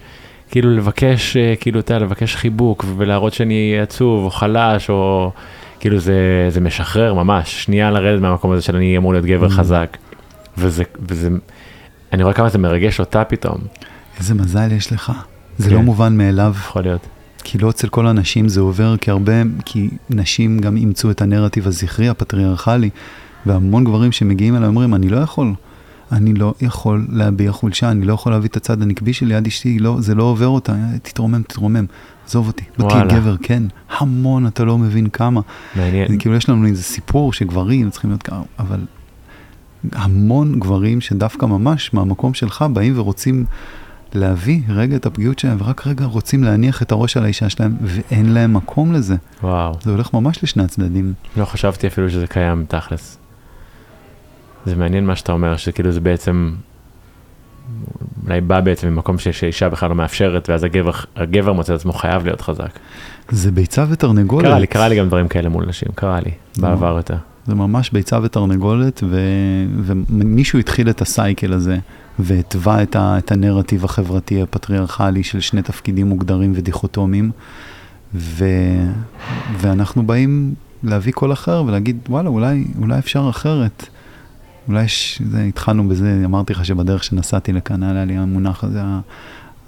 כאילו 0.50 0.70
לבקש, 0.76 1.36
כאילו 1.60 1.80
אתה 1.80 1.94
יודע, 1.94 2.04
לבקש 2.04 2.36
חיבוק 2.36 2.84
ולהראות 2.96 3.32
שאני 3.32 3.74
עצוב 3.82 4.24
או 4.24 4.30
חלש 4.30 4.90
או 4.90 5.30
כאילו 5.80 5.98
זה, 5.98 6.46
זה 6.48 6.60
משחרר 6.60 7.14
ממש, 7.14 7.64
שנייה 7.64 7.90
לרדת 7.90 8.20
מהמקום 8.20 8.52
הזה 8.52 8.62
של 8.62 8.76
אני 8.76 8.96
אמור 8.96 9.12
להיות 9.12 9.26
גבר 9.26 9.46
Mm. 9.46 9.50
חזק. 9.50 9.96
וזה, 10.58 10.84
וזה, 11.08 11.28
אני 12.12 12.22
רואה 12.22 12.34
כמה 12.34 12.48
זה 12.48 12.58
מרגש 12.58 13.00
אותה 13.00 13.24
פתאום, 13.24 13.58
איזה 14.18 14.34
מזל 14.34 14.72
יש 14.72 14.92
לך. 14.92 15.12
זה 15.58 15.68
כן. 15.68 15.74
לא 15.74 15.82
מובן 15.82 16.16
מאליו. 16.16 16.52
יכול 16.56 16.82
להיות. 16.82 17.06
כי 17.44 17.58
לא 17.58 17.70
אצל 17.70 17.88
כל 17.88 18.06
הנשים 18.06 18.48
זה 18.48 18.60
עובר, 18.60 18.96
כי 18.96 19.10
הרבה, 19.10 19.32
כי 19.64 19.90
נשים 20.10 20.58
גם 20.58 20.76
אימצו 20.76 21.10
את 21.10 21.22
הנרטיב 21.22 21.66
הזכרי, 21.66 22.08
הפטריארכלי, 22.08 22.90
והמון 23.46 23.84
גברים 23.84 24.12
שמגיעים 24.12 24.56
אליי 24.56 24.68
אומרים, 24.68 24.94
אני 24.94 25.08
לא 25.08 25.16
יכול, 25.16 25.54
אני 26.12 26.34
לא 26.34 26.54
יכול 26.60 27.06
להביע 27.12 27.52
חולשה, 27.52 27.90
אני 27.90 28.04
לא 28.04 28.12
יכול 28.12 28.32
להביא 28.32 28.48
את 28.48 28.56
הצד 28.56 28.82
הנקבי 28.82 29.12
שלי 29.12 29.34
עד 29.34 29.46
אשתי, 29.46 29.78
לא, 29.78 29.96
זה 30.00 30.14
לא 30.14 30.22
עובר 30.22 30.46
אותה, 30.46 30.74
תתרומם, 31.02 31.42
תתרומם, 31.42 31.84
עזוב 32.26 32.46
אותי. 32.46 32.64
תהיה 32.76 32.88
וואלה. 32.88 33.14
גבר, 33.14 33.36
כן, 33.42 33.62
המון, 33.98 34.46
אתה 34.46 34.64
לא 34.64 34.78
מבין 34.78 35.08
כמה. 35.08 35.40
מעניין. 35.76 36.08
זה 36.08 36.16
כאילו 36.16 36.34
יש 36.34 36.48
לנו 36.48 36.66
איזה 36.66 36.82
סיפור 36.82 37.32
שגברים 37.32 37.90
צריכים 37.90 38.10
להיות 38.10 38.22
ככה, 38.22 38.42
אבל 38.58 38.80
המון 39.92 40.60
גברים 40.60 41.00
שדווקא 41.00 41.46
ממש 41.46 41.94
מהמקום 41.94 42.34
שלך 42.34 42.64
באים 42.72 42.98
ורוצים 42.98 43.44
להביא 44.14 44.60
רגע 44.68 44.96
את 44.96 45.06
הפגיעות 45.06 45.38
שלהם, 45.38 45.56
ורק 45.60 45.86
רגע 45.86 46.04
רוצים 46.04 46.44
להניח 46.44 46.82
את 46.82 46.92
הראש 46.92 47.16
על 47.16 47.24
האישה 47.24 47.48
שלהם, 47.48 47.76
ואין 47.82 48.32
להם 48.32 48.54
מקום 48.54 48.92
לזה. 48.92 49.16
וואו, 49.42 49.74
זה 49.82 49.90
הולך 49.90 50.14
ממש 50.14 50.42
לשני 50.42 50.62
הצדדים. 50.64 51.12
לא 51.36 51.44
חשבתי 51.44 51.86
אפילו 51.86 52.10
שזה 52.10 52.26
קיים 52.26 52.64
תכלס. 52.68 53.18
זה 54.66 54.76
מעניין 54.76 55.06
מה 55.06 55.16
שאתה 55.16 55.32
אומר, 55.32 55.56
שכאילו 55.56 55.92
זה 55.92 56.00
בעצם, 56.00 56.52
אולי 58.26 58.40
בא 58.40 58.60
בעצם 58.60 58.88
ממקום 58.88 59.18
שאישה 59.18 59.68
בכלל 59.68 59.88
לא 59.88 59.94
מאפשרת, 59.94 60.50
ואז 60.50 60.64
הגבר, 60.64 60.92
הגבר 61.16 61.52
מוצא 61.52 61.74
את 61.74 61.78
עצמו 61.78 61.92
חייב 61.92 62.24
להיות 62.24 62.40
חזק. 62.40 62.78
זה 63.30 63.52
ביצה 63.52 63.84
ותרנגולת. 63.90 64.46
קרה 64.46 64.58
לי, 64.58 64.66
קרה 64.66 64.88
לי 64.88 64.98
גם 64.98 65.06
דברים 65.06 65.28
כאלה 65.28 65.48
מול 65.48 65.66
נשים, 65.66 65.88
קרה 65.94 66.20
לי, 66.20 66.30
בעבר 66.58 66.96
יותר. 66.96 67.16
זה 67.46 67.54
ממש 67.54 67.90
ביצה 67.90 68.18
ותרנגולת, 68.22 69.02
ו... 69.06 69.20
ומישהו 69.84 70.58
התחיל 70.58 70.90
את 70.90 71.00
הסייקל 71.02 71.52
הזה, 71.52 71.78
והתווה 72.18 72.82
את, 72.82 72.96
ה... 72.96 73.18
את 73.18 73.32
הנרטיב 73.32 73.84
החברתי 73.84 74.42
הפטריארכלי 74.42 75.22
של 75.22 75.40
שני 75.40 75.62
תפקידים 75.62 76.06
מוגדרים 76.06 76.52
ודיכוטומיים, 76.54 77.30
ו... 78.14 78.44
ואנחנו 79.58 80.06
באים 80.06 80.54
להביא 80.82 81.12
קול 81.12 81.32
אחר 81.32 81.64
ולהגיד, 81.66 81.98
וואלה, 82.08 82.28
אולי, 82.28 82.64
אולי 82.80 82.98
אפשר 82.98 83.26
אחרת. 83.30 83.86
אולי 84.68 84.84
יש, 84.84 85.22
זה, 85.30 85.42
התחלנו 85.42 85.88
בזה, 85.88 86.22
אמרתי 86.24 86.52
לך 86.52 86.64
שבדרך 86.64 87.04
שנסעתי 87.04 87.52
לכאן, 87.52 87.82
היה 87.82 88.04
לי 88.04 88.16
המונח 88.16 88.64
הזה, 88.64 88.80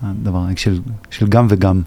הדבר 0.02 0.44
של, 0.56 0.80
של 1.10 1.26
גם 1.26 1.46
וגם. 1.50 1.82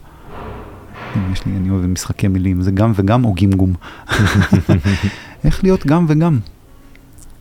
יש 1.31 1.45
לי, 1.45 1.57
אני 1.57 1.69
אוהב 1.69 1.85
משחקי 1.85 2.27
מילים, 2.27 2.61
זה 2.61 2.71
גם 2.71 2.91
וגם 2.95 3.25
או 3.25 3.33
גמגום. 3.33 3.73
איך 5.43 5.63
להיות 5.63 5.85
גם 5.85 6.05
וגם. 6.09 6.39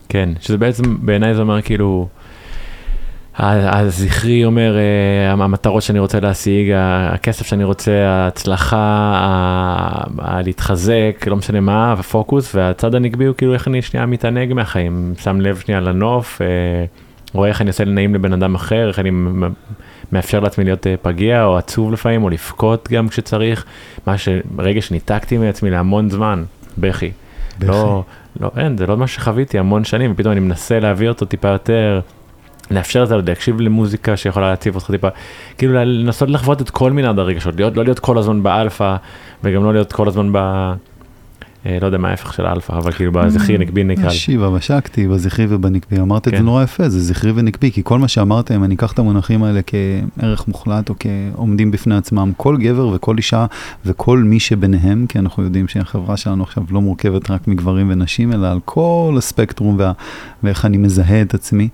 כן, 0.09 0.29
שזה 0.39 0.57
בעצם, 0.57 1.05
בעיניי 1.05 1.35
זה 1.35 1.41
אומר 1.41 1.61
כאילו, 1.61 2.07
הזכרי 3.39 4.45
אומר, 4.45 4.77
אה, 4.77 5.31
המטרות 5.31 5.83
שאני 5.83 5.99
רוצה 5.99 6.19
להשיג, 6.19 6.71
הכסף 7.13 7.47
שאני 7.47 7.63
רוצה, 7.63 7.91
ההצלחה, 8.07 9.23
להתחזק, 10.45 11.25
לא 11.27 11.35
משנה 11.35 11.59
מה, 11.59 11.93
הפוקוס, 11.93 12.55
והצד 12.55 12.95
הנגבי 12.95 13.25
הוא 13.25 13.35
כאילו 13.35 13.53
איך 13.53 13.67
אני 13.67 13.81
שנייה 13.81 14.05
מתענג 14.05 14.53
מהחיים, 14.53 15.13
שם 15.17 15.41
לב 15.41 15.57
שנייה 15.57 15.81
לנוף, 15.81 16.41
אה, 16.41 16.47
רואה 17.33 17.49
איך 17.49 17.61
אני 17.61 17.69
עושה 17.69 17.85
נעים 17.85 18.15
לבן 18.15 18.33
אדם 18.33 18.55
אחר, 18.55 18.87
איך 18.87 18.99
אני 18.99 19.11
מאפשר 20.11 20.39
לעצמי 20.39 20.63
להיות 20.63 20.87
אה, 20.87 20.95
פגיע 21.01 21.43
או 21.43 21.57
עצוב 21.57 21.93
לפעמים, 21.93 22.23
או 22.23 22.29
לבכות 22.29 22.89
גם 22.91 23.09
כשצריך, 23.09 23.65
מה 24.07 24.17
שרגע 24.17 24.81
שניתקתי 24.81 25.37
מעצמי 25.37 25.69
להמון 25.69 26.09
זמן, 26.09 26.43
בכי. 26.77 27.11
לא, 27.61 28.03
לא, 28.39 28.51
אין, 28.57 28.77
זה 28.77 28.87
לא 28.87 28.97
מה 28.97 29.07
שחוויתי 29.07 29.59
המון 29.59 29.83
שנים, 29.83 30.11
ופתאום 30.11 30.31
אני 30.31 30.39
מנסה 30.39 30.79
להביא 30.79 31.09
אותו 31.09 31.25
טיפה 31.25 31.47
יותר, 31.47 32.01
לאפשר 32.71 33.03
את 33.03 33.07
זה, 33.07 33.17
להקשיב 33.27 33.61
למוזיקה 33.61 34.17
שיכולה 34.17 34.49
להציב 34.49 34.75
אותך 34.75 34.91
טיפה, 34.91 35.07
כאילו 35.57 35.73
לנסות 35.73 36.29
לחוות 36.29 36.61
את 36.61 36.69
כל 36.69 36.91
מנעד 36.91 37.19
הרגשות, 37.19 37.55
להיות, 37.55 37.77
לא 37.77 37.83
להיות 37.83 37.99
כל 37.99 38.17
הזמן 38.17 38.43
באלפא, 38.43 38.95
וגם 39.43 39.63
לא 39.63 39.73
להיות 39.73 39.93
כל 39.93 40.07
הזמן 40.07 40.29
ב... 40.33 40.37
אה, 41.65 41.77
לא 41.81 41.85
יודע 41.85 41.97
מה 41.97 42.09
ההפך 42.09 42.33
של 42.33 42.45
אלפא, 42.45 42.73
אבל 42.73 42.91
כאילו 42.91 43.11
בזכרי 43.11 43.57
נקבי 43.57 43.83
נקרא. 43.83 44.09
שיבה 44.09 44.49
ושקתי, 44.49 45.07
בזכרי 45.07 45.45
ובנקבי, 45.49 45.99
אמרת 45.99 46.27
את 46.27 46.31
זה 46.31 46.37
כן. 46.37 46.45
נורא 46.45 46.63
יפה, 46.63 46.89
זה 46.89 46.99
זכרי 46.99 47.31
ונקבי, 47.35 47.71
כי 47.71 47.81
כל 47.83 47.99
מה 47.99 48.07
שאמרתם, 48.07 48.63
אני 48.63 48.75
אקח 48.75 48.91
את 48.91 48.99
המונחים 48.99 49.43
האלה 49.43 49.59
כערך 49.67 50.47
מוחלט 50.47 50.89
או 50.89 50.95
כעומדים 50.99 51.71
בפני 51.71 51.95
עצמם, 51.95 52.31
כל 52.37 52.57
גבר 52.57 52.87
וכל 52.87 53.17
אישה 53.17 53.45
וכל 53.85 54.19
מי 54.19 54.39
שביניהם, 54.39 55.05
כי 55.09 55.19
אנחנו 55.19 55.43
יודעים 55.43 55.67
שהחברה 55.67 56.17
שלנו 56.17 56.43
עכשיו 56.43 56.63
לא 56.71 56.81
מורכבת 56.81 57.31
רק 57.31 57.47
מגברים 57.47 57.91
ונשים, 57.91 58.33
אלא 58.33 58.47
על 58.47 58.59
כל 58.65 59.15
הספקטרום 59.17 59.75
וה, 59.79 59.91
ואיך 60.43 60.65
אני 60.65 60.77
מזהה 60.77 61.21
את 61.21 61.33
עצמי. 61.33 61.69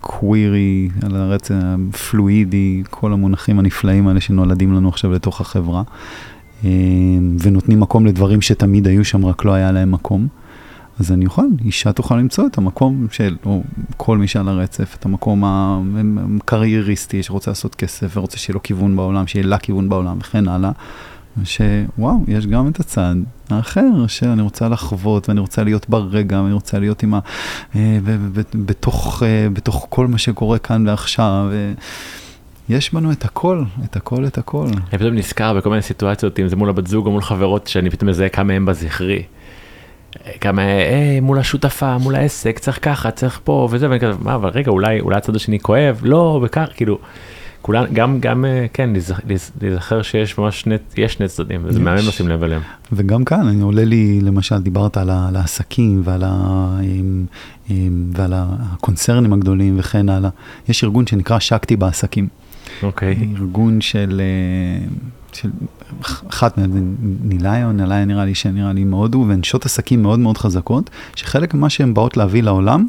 קווירי, 0.00 0.88
על 1.02 1.16
הרצף 1.16 1.54
הפלואידי, 1.54 2.82
כל 2.90 3.12
המונחים 3.12 3.58
הנפלאים 3.58 4.08
האלה 4.08 4.20
שנולדים 4.20 4.72
לנו 4.72 4.88
עכשיו 4.88 5.12
לתוך 5.12 5.40
החברה, 5.40 5.82
אה, 6.64 6.70
ונותנים 7.42 7.80
מקום 7.80 8.06
לדברים 8.06 8.40
שתמיד 8.40 8.86
היו 8.86 9.04
שם, 9.04 9.26
רק 9.26 9.44
לא 9.44 9.52
היה 9.52 9.72
להם 9.72 9.92
מקום. 9.92 10.28
אז 11.00 11.12
אני 11.12 11.26
אוכל, 11.26 11.46
אישה 11.64 11.92
תוכל 11.92 12.16
למצוא 12.16 12.46
את 12.46 12.58
המקום 12.58 13.06
של, 13.10 13.36
או 13.44 13.62
כל 13.96 14.18
מי 14.18 14.28
שעל 14.28 14.48
הרצף, 14.48 14.96
את 14.98 15.04
המקום 15.04 15.44
הקרייריסטי 15.44 17.22
שרוצה 17.22 17.50
לעשות 17.50 17.74
כסף 17.74 18.16
ורוצה 18.16 18.38
שיהיה 18.38 18.54
לו 18.54 18.62
כיוון 18.62 18.96
בעולם, 18.96 19.26
שיהיה 19.26 19.46
לה 19.46 19.58
כיוון 19.58 19.88
בעולם 19.88 20.18
וכן 20.20 20.48
הלאה. 20.48 20.70
שוואו, 21.44 22.14
יש 22.28 22.46
גם 22.46 22.68
את 22.68 22.80
הצד 22.80 23.14
האחר, 23.50 24.06
שאני 24.06 24.42
רוצה 24.42 24.68
לחוות 24.68 25.28
ואני 25.28 25.40
רוצה 25.40 25.64
להיות 25.64 25.88
ברגע 25.88 26.40
ואני 26.40 26.52
רוצה 26.52 26.78
להיות 26.78 27.02
עם 27.02 27.14
ה... 27.14 27.18
אה, 27.76 27.98
בתוך, 28.54 29.22
אה, 29.26 29.48
בתוך 29.52 29.86
כל 29.88 30.06
מה 30.06 30.18
שקורה 30.18 30.58
כאן 30.58 30.88
ועכשיו. 30.88 31.50
יש 32.68 32.94
בנו 32.94 33.12
את 33.12 33.24
הכל, 33.24 33.62
את 33.84 33.96
הכל, 33.96 34.26
את 34.26 34.38
הכל. 34.38 34.66
אני 34.90 34.98
פתאום 34.98 35.14
נזכר 35.14 35.54
בכל 35.54 35.70
מיני 35.70 35.82
סיטואציות, 35.82 36.40
אם 36.40 36.48
זה 36.48 36.56
מול 36.56 36.68
הבת 36.68 36.86
זוג 36.86 37.06
או 37.06 37.10
מול 37.10 37.22
חברות, 37.22 37.66
שאני 37.66 37.90
פתאום 37.90 38.10
מזהה 38.10 38.28
כמה 38.28 38.52
הם 38.52 38.66
בזכרי. 38.66 39.22
כמה, 40.40 40.62
היי, 40.62 41.20
מול 41.20 41.38
השותפה, 41.38 41.98
מול 41.98 42.14
העסק, 42.14 42.58
צריך 42.58 42.78
ככה, 42.82 43.10
צריך 43.10 43.40
פה 43.44 43.68
וזה, 43.70 43.88
ואני 43.88 44.00
כזה, 44.00 44.12
מה, 44.20 44.34
אבל 44.34 44.48
רגע, 44.48 44.70
אולי, 44.70 45.00
אולי 45.00 45.16
הצד 45.16 45.36
השני 45.36 45.60
כואב, 45.60 46.00
לא, 46.02 46.40
וכך, 46.44 46.68
כאילו, 46.74 46.98
כולן, 47.62 47.84
גם, 47.92 48.20
גם, 48.20 48.44
אה, 48.44 48.66
כן, 48.72 48.90
להיזכ- 48.92 49.26
להיז- 49.28 49.50
להיזכר 49.62 50.02
שיש 50.02 50.38
ממש 50.38 50.60
שני, 50.60 50.74
יש 50.96 51.12
שני 51.12 51.28
צדדים, 51.28 51.60
וזה. 51.64 51.80
מהמם 51.80 51.98
לשים 52.08 52.28
לב 52.28 52.42
אליהם. 52.42 52.62
וגם 52.92 53.24
כאן, 53.24 53.46
אני 53.48 53.62
עולה 53.62 53.84
לי, 53.84 54.20
למשל, 54.22 54.58
דיברת 54.58 54.96
על, 54.96 55.10
ה, 55.10 55.28
על 55.28 55.36
העסקים 55.36 56.00
ועל, 56.04 56.22
ה, 56.24 56.30
עם, 56.82 57.24
עם, 57.68 58.10
ועל 58.16 58.32
הקונצרנים 58.36 59.32
הגדולים 59.32 59.76
וכן 59.78 60.08
הלאה. 60.08 60.30
יש 60.68 60.84
ארגון 60.84 61.06
שנקרא 61.06 61.38
שקטי 61.38 61.76
בעסקים. 61.76 62.28
אוקיי. 62.82 63.28
ארגון 63.38 63.80
של, 63.80 64.20
אה, 64.20 64.86
של 65.34 65.50
אחת 66.30 66.58
מהן, 66.58 66.70
ניליון, 67.22 67.76
ניליון 67.76 68.08
נראה 68.08 68.24
לי 68.24 68.34
שנראה 68.34 68.72
לי 68.72 68.84
מהודו, 68.84 69.24
והן 69.28 69.38
נשות 69.38 69.66
עסקים 69.66 70.02
מאוד 70.02 70.18
מאוד 70.18 70.38
חזקות, 70.38 70.90
שחלק 71.16 71.54
ממה 71.54 71.70
שהן 71.70 71.94
באות 71.94 72.16
להביא 72.16 72.42
לעולם, 72.42 72.86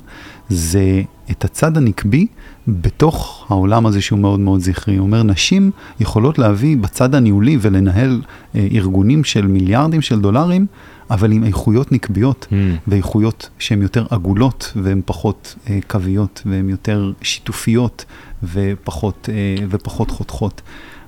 זה 0.50 1.02
את 1.32 1.46
הצד 1.46 1.78
הנקבי 1.78 2.28
בתוך 2.68 3.46
העולם 3.50 3.86
הזה 3.86 4.02
שהוא 4.02 4.20
מאוד 4.20 4.40
מאוד 4.40 4.60
זכרי. 4.60 4.96
הוא 4.96 5.06
אומר, 5.06 5.24
נשים 5.24 5.72
יכולות 6.00 6.40
להביא 6.40 6.78
בצד 6.78 7.16
הניהולי 7.16 7.58
ולנהל 7.62 8.22
אה, 8.56 8.68
ארגונים 8.72 9.24
של 9.24 9.48
מיליארדים 9.48 10.02
של 10.02 10.22
דולרים, 10.22 10.66
אבל 11.10 11.32
עם 11.32 11.44
איכויות 11.44 11.92
נקביות. 11.92 12.48
Hmm. 12.50 12.56
ואיכויות 12.88 13.50
שהן 13.60 13.82
יותר 13.82 14.06
עגולות 14.10 14.74
והן 14.76 15.02
פחות 15.06 15.56
אה, 15.70 15.80
קוויות 15.88 16.42
והן 16.46 16.70
יותר 16.70 17.12
שיתופיות 17.22 18.06
ופחות, 18.44 19.30
אה, 19.32 19.66
ופחות 19.70 20.12
חותכות. 20.12 20.62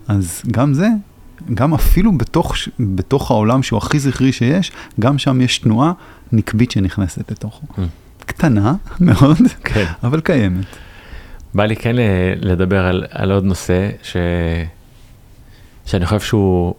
אז 0.08 0.42
גם 0.52 0.74
זה, 0.74 0.88
גם 1.54 1.74
אפילו 1.74 2.18
בתוך, 2.18 2.56
בתוך 2.80 3.32
העולם 3.32 3.64
שהוא 3.64 3.78
הכי 3.78 4.00
זכרי 4.00 4.32
שיש, 4.32 4.72
גם 5.00 5.18
שם 5.18 5.42
יש 5.42 5.58
תנועה 5.58 5.92
נקבית 6.32 6.72
שנכנסת 6.72 7.32
לתוכו. 7.32 7.66
Mm. 7.78 7.82
קטנה 8.26 8.74
מאוד, 9.00 9.38
כן. 9.64 9.86
אבל 10.04 10.22
קיימת. 10.22 10.66
בא 11.54 11.66
לי 11.66 11.76
כן 11.76 11.96
לדבר 12.42 12.86
על, 12.86 13.06
על 13.12 13.32
עוד 13.32 13.44
נושא 13.44 13.90
ש... 14.04 14.18
שאני 15.86 16.06
חושב 16.06 16.20
שהוא 16.20 16.74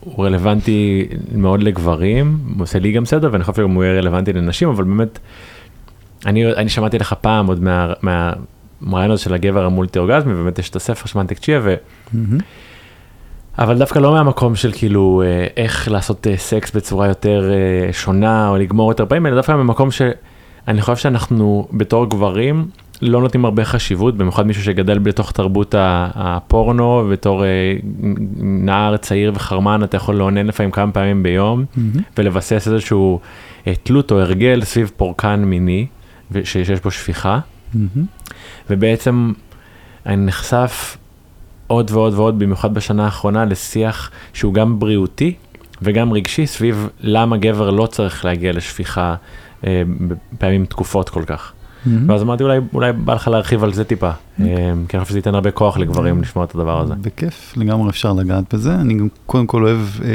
הוא 0.00 0.24
רלוונטי 0.24 1.08
מאוד 1.34 1.62
לגברים, 1.62 2.38
עושה 2.58 2.78
לי 2.78 2.92
גם 2.92 3.04
סדר 3.04 3.28
ואני 3.32 3.44
חושב 3.44 3.56
שגם 3.56 3.70
הוא 3.70 3.84
יהיה 3.84 3.98
רלוונטי 3.98 4.32
לנשים, 4.32 4.68
אבל 4.68 4.84
באמת, 4.84 5.18
אני, 6.26 6.52
אני 6.52 6.68
שמעתי 6.68 6.98
לך 6.98 7.14
פעם 7.20 7.46
עוד 7.46 7.62
מה, 7.62 7.92
מה, 8.02 8.32
מהרעיון 8.80 9.10
הזה 9.10 9.22
של 9.22 9.34
הגבר 9.34 9.64
המולטי 9.64 9.98
אורגזמי, 9.98 10.34
באמת 10.34 10.58
יש 10.58 10.70
את 10.70 10.76
הספר 10.76 11.06
של 11.06 11.18
מנטק 11.18 11.38
צ'יה, 11.38 11.60
ו... 11.62 11.74
מהמם. 12.12 12.38
אבל 13.58 13.78
דווקא 13.78 13.98
לא 13.98 14.12
מהמקום 14.12 14.56
של 14.56 14.72
כאילו 14.72 15.22
אה, 15.26 15.46
איך 15.56 15.88
לעשות 15.88 16.26
אה, 16.26 16.36
סקס 16.36 16.70
בצורה 16.70 17.06
יותר 17.06 17.50
אה, 17.50 17.92
שונה 17.92 18.48
או 18.48 18.56
לגמור 18.56 18.90
יותר 18.90 19.06
פעמים, 19.06 19.26
אלא 19.26 19.34
דווקא 19.36 19.52
ממקום 19.52 19.90
שאני 19.90 20.82
חושב 20.82 20.96
שאנחנו 20.96 21.68
בתור 21.72 22.10
גברים 22.10 22.68
לא 23.02 23.20
נותנים 23.20 23.44
הרבה 23.44 23.64
חשיבות, 23.64 24.16
במיוחד 24.16 24.46
מישהו 24.46 24.62
שגדל 24.62 24.98
בתוך 24.98 25.32
תרבות 25.32 25.74
הפורנו, 25.78 27.08
בתור 27.12 27.44
נער 28.36 28.96
צעיר 28.96 29.32
וחרמן 29.34 29.84
אתה 29.84 29.96
יכול 29.96 30.14
לאונן 30.14 30.46
לפעמים 30.46 30.70
כמה 30.70 30.92
פעמים 30.92 31.22
ביום, 31.22 31.64
מהמם. 31.76 31.90
ולבסס 32.18 32.68
איזשהו 32.68 33.20
תלות 33.82 34.12
או 34.12 34.20
הרגל 34.20 34.64
סביב 34.64 34.92
פורקן 34.96 35.44
מיני, 35.44 35.86
שיש 36.44 36.80
בו 36.80 36.90
שפיכה. 36.90 37.38
מהמם. 37.74 38.06
ובעצם 38.70 39.32
אני 40.06 40.26
נחשף 40.26 40.96
עוד 41.66 41.90
ועוד 41.90 42.14
ועוד, 42.14 42.38
במיוחד 42.38 42.74
בשנה 42.74 43.04
האחרונה, 43.04 43.44
לשיח 43.44 44.10
שהוא 44.32 44.54
גם 44.54 44.78
בריאותי 44.78 45.34
וגם 45.82 46.12
רגשי 46.12 46.46
סביב 46.46 46.88
למה 47.00 47.36
גבר 47.36 47.70
לא 47.70 47.86
צריך 47.86 48.24
להגיע 48.24 48.52
לשפיכה 48.52 49.14
אה, 49.66 49.82
בפעמים 50.32 50.66
תקופות 50.66 51.08
כל 51.08 51.24
כך. 51.26 51.52
מהמם. 51.86 52.10
ואז 52.10 52.22
אמרתי 52.22 52.42
אולי, 52.42 52.58
אולי 52.74 52.92
בא 52.92 53.14
לך 53.14 53.28
להרחיב 53.28 53.64
על 53.64 53.72
זה 53.72 53.84
טיפה, 53.84 54.10
אה, 54.40 54.44
כי 54.88 54.96
אני 54.96 55.02
חושב 55.02 55.04
שזה 55.08 55.18
ייתן 55.18 55.34
הרבה 55.34 55.50
כוח 55.50 55.78
לגברים 55.78 56.22
לשמוע 56.22 56.44
את 56.44 56.54
הדבר 56.54 56.80
הזה. 56.80 56.94
בכיף, 57.00 57.54
לגמרי 57.56 57.90
אפשר 57.90 58.12
לגעת 58.12 58.54
בזה. 58.54 58.74
אני 58.74 58.94
גם 58.94 59.08
קודם 59.26 59.46
כל 59.46 59.64
אוהב 59.64 59.78
אה, 60.04 60.14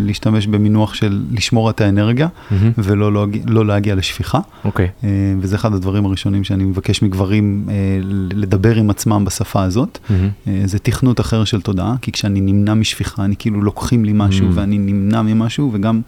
להשתמש 0.00 0.46
במינוח 0.46 0.94
של 0.94 1.22
לשמור 1.30 1.70
את 1.70 1.80
האנרגיה, 1.80 2.28
מהמם. 2.50 2.72
ולא 2.78 3.12
להגיע- 3.12 3.42
לא 3.46 3.66
להגיע 3.66 3.94
לשפיכה. 3.94 4.38
אוקיי, 4.64 4.88
אה, 5.04 5.08
וזה 5.40 5.56
אחד 5.56 5.74
הדברים 5.74 6.06
הראשונים 6.06 6.44
שאני 6.44 6.64
מבקש 6.64 7.02
מגברים 7.02 7.66
אה, 7.68 7.74
לדבר 8.34 8.74
עם 8.76 8.90
עצמם 8.90 9.24
בשפה 9.24 9.62
הזאת. 9.62 9.98
מהמם. 10.10 10.28
אה, 10.48 10.62
זה 10.64 10.78
תכנות 10.78 11.20
אחר 11.20 11.44
של 11.44 11.60
תודעה, 11.60 11.94
כי 12.02 12.12
כשאני 12.12 12.40
נמנע 12.40 12.74
משפיכה, 12.74 13.24
אני 13.24 13.34
כאילו 13.38 13.62
לוקחים 13.62 14.04
לי 14.04 14.12
משהו 14.14 14.46
Mm. 14.48 14.52
ואני 14.54 14.78
נמנע 14.78 15.22
ממשהו, 15.22 15.70
וגם, 15.72 16.00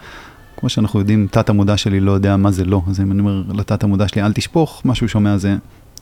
כמו 0.61 0.69
שאנחנו 0.69 0.99
יודעים, 0.99 1.27
תת 1.31 1.49
המודע 1.49 1.77
שלי 1.77 2.01
לא 2.01 2.13
יודע 2.13 2.37
מה 2.37 2.51
זה 2.51 2.65
לא. 2.65 2.83
אז 2.91 3.01
אם 3.01 3.13
אני 3.13 3.21
אומר 3.21 3.43
לתת 3.55 3.83
המודע 3.83 4.09
שלי, 4.09 4.23
אל 4.23 4.33
תשפוך, 4.33 4.83
מה 4.85 4.95
שהוא 4.95 5.09
שומע 5.09 5.37
זה 5.37 5.57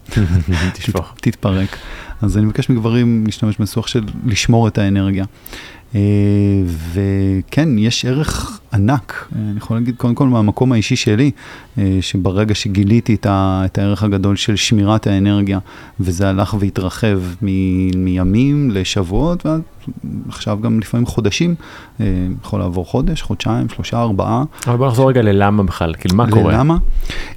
תשפוך. 0.74 1.14
תתפרק. 1.20 1.76
אז 2.22 2.38
אני 2.38 2.46
מבקש 2.46 2.70
מגברים 2.70 3.24
להשתמש 3.26 3.56
בניסוח 3.58 3.86
של 3.86 4.04
לשמור 4.26 4.68
את 4.68 4.78
האנרגיה. 4.78 5.24
אה, 5.94 6.00
וכן, 6.92 7.78
יש 7.78 8.04
ערך 8.04 8.60
ענק, 8.72 9.28
אה, 9.36 9.40
אני 9.40 9.56
יכול 9.56 9.76
להגיד 9.76 9.96
קודם 9.96 10.14
כל 10.14 10.28
מהמקום 10.28 10.72
האישי 10.72 10.96
שלי, 10.96 11.30
אה, 11.78 11.98
שברגע 12.00 12.54
שגיליתי 12.54 13.14
את, 13.14 13.26
ה, 13.26 13.62
את 13.64 13.78
הערך 13.78 14.02
הגדול 14.02 14.36
של 14.36 14.56
שמירת 14.56 15.06
האנרגיה, 15.06 15.58
וזה 16.00 16.28
הלך 16.28 16.56
והתרחב 16.58 17.20
מ, 17.42 17.46
מימים 18.04 18.70
לשבועות, 18.70 19.46
ועכשיו 20.26 20.58
גם 20.60 20.80
לפעמים 20.80 21.06
חודשים, 21.06 21.54
יכול 22.42 22.60
לעבור 22.60 22.86
חודש, 22.86 23.22
חודשיים, 23.22 23.68
שלושה, 23.68 24.00
ארבעה. 24.00 24.44
אבל 24.66 24.76
בוא 24.76 24.88
נחזור 24.88 25.08
רגע 25.08 25.22
ללמה 25.22 25.62
בכלל, 25.62 25.94
כאילו 25.94 26.16
מה 26.16 26.30
קורה? 26.30 26.52
למה? 26.52 26.76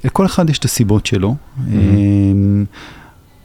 לכל 0.03 0.25
אחד 0.25 0.49
יש 0.49 0.59
את 0.59 0.65
הסיבות 0.65 1.05
שלו. 1.05 1.35
Mm-hmm. 1.57 1.71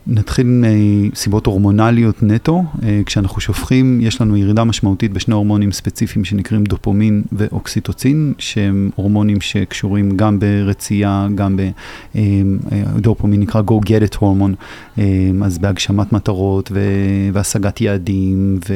נתחיל 0.07 0.47
מסיבות 0.47 1.47
הורמונליות 1.47 2.23
נטו, 2.23 2.65
אה, 2.83 3.01
כשאנחנו 3.07 3.41
שופכים, 3.41 4.01
יש 4.01 4.21
לנו 4.21 4.37
ירידה 4.37 4.65
משמעותית 4.65 5.13
בשני 5.13 5.35
הורמונים 5.35 5.73
ספציפיים 5.73 6.25
שנקראים 6.25 6.65
דופומין 6.65 7.23
ואוקסיטוצין, 7.33 8.33
שהם 8.39 8.91
הורמונים 8.95 9.41
שקשורים 9.41 10.17
גם 10.17 10.39
ברצייה, 10.39 11.29
גם 11.35 11.57
בדופומין 12.95 13.41
נקרא 13.41 13.63
go 13.63 13.87
get 13.87 14.13
it 14.13 14.17
הורמון, 14.19 14.55
אז 15.45 15.59
בהגשמת 15.59 16.13
מטרות 16.13 16.73
והשגת 17.33 17.81
יעדים 17.81 18.59
אה, 18.71 18.75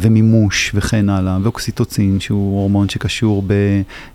ומימוש 0.00 0.70
וכן 0.74 1.08
הלאה, 1.08 1.38
ואוקסיטוצין 1.42 2.20
שהוא 2.20 2.60
הורמון 2.60 2.88
שקשור 2.88 3.44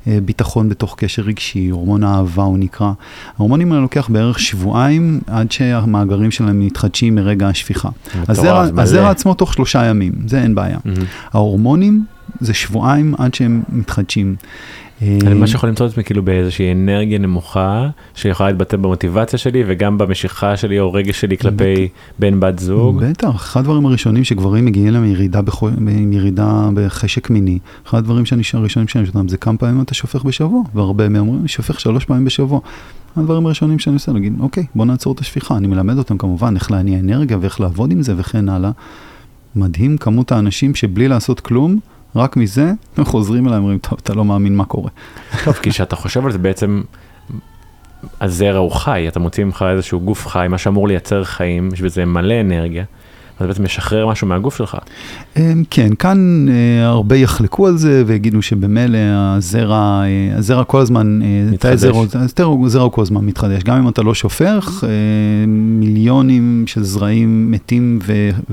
בביטחון 0.08 0.70
בתוך 0.70 0.96
קשר 0.98 1.22
רגשי, 1.22 1.70
הורמון 1.70 2.04
האהבה 2.04 2.44
הוא 2.44 2.58
נקרא. 2.58 2.92
ההורמונים 3.38 3.72
האלה 3.72 3.82
לוקח 3.82 4.10
בערך 4.10 4.40
שבועיים 4.40 5.20
עד 5.28 5.52
שהמאגרים 5.52 6.32
שלהם 6.32 6.60
מתחדשים 6.60 7.16
מרגע 7.16 7.48
השפיכה. 7.48 7.90
הזרע. 8.28 8.68
הזרע 8.78 9.10
עצמו 9.10 9.34
תוך 9.34 9.54
שלושה 9.54 9.86
ימים, 9.86 10.12
זה 10.28 10.42
אין 10.42 10.56
בעיה. 10.56 10.78
מהמם. 10.86 10.98
ההורמונים 11.34 12.06
זה 12.40 12.54
שבועיים 12.54 13.16
עד 13.18 13.34
שהם 13.34 13.62
מתחדשים. 13.70 14.36
אני 15.02 15.34
ממש 15.34 15.54
יכול 15.54 15.70
למצוא 15.70 15.86
את 15.86 15.92
עצמי 15.92 16.04
כאילו 16.04 16.24
באיזושהי 16.24 16.72
אנרגיה 16.72 17.18
נמוכה 17.18 17.90
שיכולה 18.16 18.50
להתבטא 18.50 18.78
במוטיבציה 18.78 19.40
שלי 19.40 19.64
וגם 19.68 19.98
במשיכה 19.98 20.58
שלי 20.58 20.80
או 20.80 20.94
רגש 20.94 21.22
שלי 21.22 21.38
כלפי 21.38 21.88
בן 22.20 22.40
בת 22.40 22.60
זוג. 22.60 23.04
בטח, 23.04 23.36
אחד 23.36 23.60
הדברים 23.60 23.86
הראשונים 23.86 24.24
שגברים 24.24 24.66
מגיעים 24.66 24.94
להם 24.94 25.06
ירידה. 25.06 25.42
ירידה 26.12 26.70
בחשק 26.74 27.30
מיני, 27.30 27.60
אחד 27.88 27.98
הדברים 27.98 28.26
שאני, 28.26 28.44
הראשונים 28.54 28.88
שאני 28.88 29.06
שואל 29.06 29.28
זה 29.28 29.38
כמה 29.38 29.58
פעמים 29.58 29.82
אתה 29.82 29.94
שופך 29.94 30.24
בשבוע, 30.24 30.64
והרבה 30.76 31.10
מהם 31.10 31.22
אומרים, 31.22 31.40
אני 31.40 31.48
שופך 31.48 31.80
שלוש 31.80 32.06
פעמים 32.06 32.26
בשבוע. 32.26 32.60
הדברים 33.18 33.46
הראשונים 33.46 33.80
שאני 33.80 33.94
עושה, 33.94 34.12
להגיד, 34.12 34.34
אוקיי, 34.40 34.66
בוא 34.76 34.86
נעצור 34.86 35.14
את 35.14 35.20
השפיכה, 35.20 35.58
אני 35.58 35.68
מלמד 35.68 35.98
אותם 35.98 36.18
כמובן 36.18 36.56
איך 36.56 36.72
להניע 36.72 37.00
אנרגיה 37.00 37.38
ואיך 37.42 37.62
לעבוד 37.62 37.92
עם 37.92 38.02
זה 38.02 38.14
וכן 38.18 38.50
הלאה. 38.50 38.72
מדהים 39.56 39.98
כמות 39.98 40.32
האנשים 40.32 40.76
שבלי 40.76 41.08
לעשות 41.08 41.40
כלום, 41.40 41.80
רק 42.16 42.38
מזה, 42.38 42.72
הם 42.98 43.06
חוזרים 43.06 43.48
אליי, 43.48 43.58
אומרים, 43.58 43.78
טוב, 43.78 44.00
אתה 44.04 44.14
לא 44.14 44.26
מאמין 44.26 44.56
מה 44.56 44.66
קורה. 44.66 44.90
טוב, 45.44 45.54
כי 45.54 45.70
כשאתה 45.70 45.96
חושב 45.96 46.26
על 46.26 46.32
זה 46.32 46.38
בעצם, 46.38 46.82
הזרע 48.22 48.58
הוא 48.58 48.72
חי, 48.72 49.08
אתה 49.08 49.20
מוציא 49.20 49.44
ממך 49.44 49.66
איזשהו 49.72 50.00
גוף 50.00 50.28
חי, 50.28 50.48
מה 50.50 50.58
שאמור 50.58 50.88
לייצר 50.88 51.24
חיים, 51.24 51.70
יש 51.74 51.82
בזה 51.82 52.06
מלא 52.06 52.42
אנרגיה. 52.42 52.84
אז 53.40 53.48
בעצם 53.48 53.64
משחרר 53.64 54.08
משהו 54.08 54.28
מהגוף 54.28 54.58
שלך. 54.58 54.78
כן, 55.70 55.96
כאן 56.00 56.46
הרבה 56.82 57.16
יחלקו 57.16 57.68
על 57.68 57.78
זה 57.78 58.04
ויגידו 58.08 58.42
שבמילא 58.42 58.98
הזרע, 59.12 60.04
הזרע 60.36 60.64
כל 60.64 60.82
הזמן, 60.82 61.20
מתחדש. 61.52 61.84
הזרע 62.14 62.84
הוא 62.84 62.92
כל 62.92 63.02
הזמן 63.02 63.26
מתחדש. 63.26 63.64
גם 63.64 63.78
אם 63.78 63.90
אתה 63.90 64.02
לא 64.02 64.14
שופך, 64.14 64.84
מיליונים 65.48 66.64
של 66.68 66.84
זרעים 66.84 67.52
מתים 67.52 68.00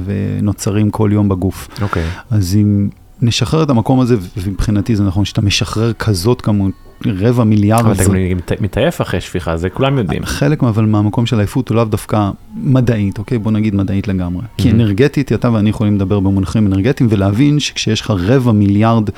ונוצרים 0.05 0.91
כל 0.91 1.11
יום 1.13 1.29
בגוף. 1.29 1.69
אוקיי. 1.83 2.05
אז 2.31 2.57
אם 2.57 2.89
נשחרר 3.23 3.63
את 3.63 3.71
המקום 3.71 4.01
הזה, 4.01 4.17
ומבחינתי 4.37 4.97
זה 4.97 5.05
נכון 5.05 5.25
שאתה 5.25 5.41
משחרר 5.41 5.93
כזאת 5.93 6.41
כמות, 6.41 6.73
רבע 7.07 7.45
מיליארד. 7.45 7.81
אבל 7.81 7.93
אתה 7.93 8.05
גם 8.05 8.39
מתעייף 8.61 9.01
אחרי 9.01 9.21
שפיכה, 9.21 9.57
זה 9.57 9.71
כולם 9.71 9.99
יודעים. 9.99 10.25
חלק 10.25 10.63
אבל 10.63 10.85
מהמקום 10.85 11.27
של 11.27 11.39
עייפות 11.39 11.69
הוא 11.69 11.77
לאו 11.77 11.85
דווקא 11.85 12.31
מדעית, 12.55 13.19
אוקיי? 13.19 13.39
בוא 13.39 13.53
נגיד 13.53 13.75
מדעית 13.75 14.09
לגמרי. 14.09 14.43
כי 14.59 14.71
אנרגטית, 14.71 15.33
אתה 15.33 15.53
ואני 15.53 15.71
יכולים 15.71 15.97
לדבר 15.97 16.21
במונחים 16.21 16.67
אנרגטיים 16.67 17.09
ולהבין 17.13 17.61
שכשיש 17.61 18.01
לך 18.01 18.11
רבע 18.11 18.53
מיליארד 18.53 19.11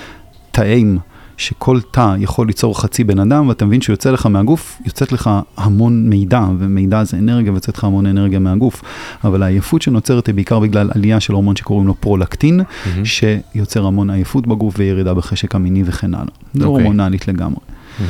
תאים, 0.51 0.99
שכל 1.39 1.80
תא 1.91 2.14
יכול 2.18 2.47
ליצור 2.47 2.80
חצי 2.80 3.05
בן 3.05 3.18
אדם, 3.18 3.49
ואתה 3.49 3.64
מבין 3.64 3.80
שיוצא 3.80 4.11
לך 4.11 4.26
מהגוף, 4.26 4.78
יוצאת 4.86 5.12
לך 5.12 5.30
המון 5.57 6.09
מידע, 6.09 6.45
ומידע 6.59 7.05
זה 7.05 7.18
אנרגיה, 7.18 7.53
ויוצאת 7.53 7.78
לך 7.78 7.84
המון 7.84 8.07
אנרגיה 8.07 8.39
מהגוף. 8.39 8.82
אבל 9.24 9.43
העייפות 9.43 9.82
שנוצרת 9.82 10.26
היא 10.26 10.34
בעיקר 10.34 10.61
בגלל 10.61 10.91
עלייה 10.95 11.20
של 11.20 11.32
הורמון 11.32 11.57
שקוראים 11.57 11.86
לו 11.86 11.95
פרולקטין, 11.95 12.61
mm-hmm. 12.61 12.89
שיוצר 13.05 13.86
המון 13.86 14.11
עייפות 14.11 14.47
בגוף 14.47 14.74
וירידה 14.78 15.14
בחשק 15.14 15.55
המיני 15.55 15.82
וכן 15.86 16.14
הלאה. 16.14 16.26
זה 16.55 16.64
okay. 16.64 16.66
הורמונלית 16.66 17.28
לגמרי. 17.28 17.61
Mm-hmm. 17.61 18.03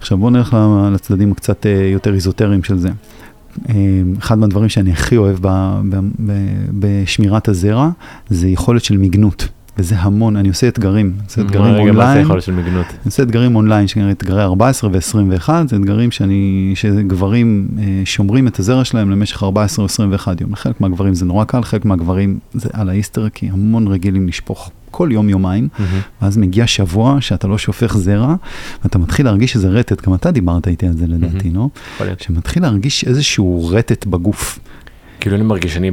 עכשיו 0.00 0.18
בואו 0.18 0.30
נלך 0.30 0.56
לצדדים 0.92 1.32
הקצת 1.32 1.66
יותר 1.92 2.14
איזוטריים 2.14 2.62
של 2.62 2.78
זה. 2.78 2.90
אחד 4.18 4.38
מהדברים 4.38 4.68
שאני 4.68 4.92
הכי 4.92 5.16
אוהב 5.16 5.38
בשמירת 6.70 7.48
הזרע, 7.48 7.90
זה 8.28 8.48
יכולת 8.48 8.84
של 8.84 8.98
מיגנות. 8.98 9.48
וזה 9.78 9.98
המון, 9.98 10.36
אני 10.36 10.48
עושה 10.48 10.68
אתגרים, 10.68 11.12
עושה 11.26 11.40
אתגרים 11.40 11.74
אונליין. 11.74 12.26
מה 12.26 12.40
של 12.40 12.52
מיגנות? 12.52 12.86
אני 12.86 12.98
עושה 13.04 13.22
אתגרים 13.22 13.56
אונליין, 13.56 13.86
שאני 13.86 14.12
אתגרי 14.12 14.42
14 14.42 14.90
ו-21, 14.92 15.48
זה 15.68 15.76
אתגרים 15.76 16.10
שאני, 16.10 16.72
שגברים 16.74 17.68
אה, 17.78 18.02
שומרים 18.04 18.48
את 18.48 18.58
הזרע 18.58 18.84
שלהם 18.84 19.10
למשך 19.10 19.42
14 19.42 19.82
או 19.82 19.86
21 19.86 20.40
יום. 20.40 20.52
לחלק 20.52 20.80
מהגברים 20.80 21.14
זה 21.14 21.24
נורא 21.24 21.44
קל, 21.44 21.62
חלק 21.62 21.84
מהגברים 21.84 22.38
זה 22.54 22.68
על 22.72 22.88
האיסטר, 22.88 23.28
כי 23.28 23.48
המון 23.52 23.88
רגילים 23.88 24.28
לשפוך. 24.28 24.70
כל 24.90 25.08
יום 25.12 25.28
יומיים, 25.28 25.68
mm-hmm. 25.74 25.82
ואז 26.22 26.36
מגיע 26.36 26.66
שבוע 26.66 27.16
שאתה 27.20 27.48
לא 27.48 27.58
שופך 27.58 27.96
זרע, 27.96 28.34
ואתה 28.84 28.98
מתחיל 28.98 29.26
להרגיש 29.26 29.56
איזה 29.56 29.68
רטט, 29.68 30.06
גם 30.06 30.14
אתה 30.14 30.30
דיברת 30.30 30.68
איתי 30.68 30.86
על 30.86 30.96
זה 30.96 31.06
לדעתי, 31.06 31.48
mm-hmm. 31.48 31.54
לא? 31.54 31.68
שמתחיל 32.18 32.62
להרגיש 32.62 33.04
איזשהו 33.04 33.68
רטט 33.72 34.06
בגוף. 34.06 34.58
כאילו 35.28 35.36
אני 35.40 35.48
מרגיש 35.48 35.74
שאני 35.74 35.90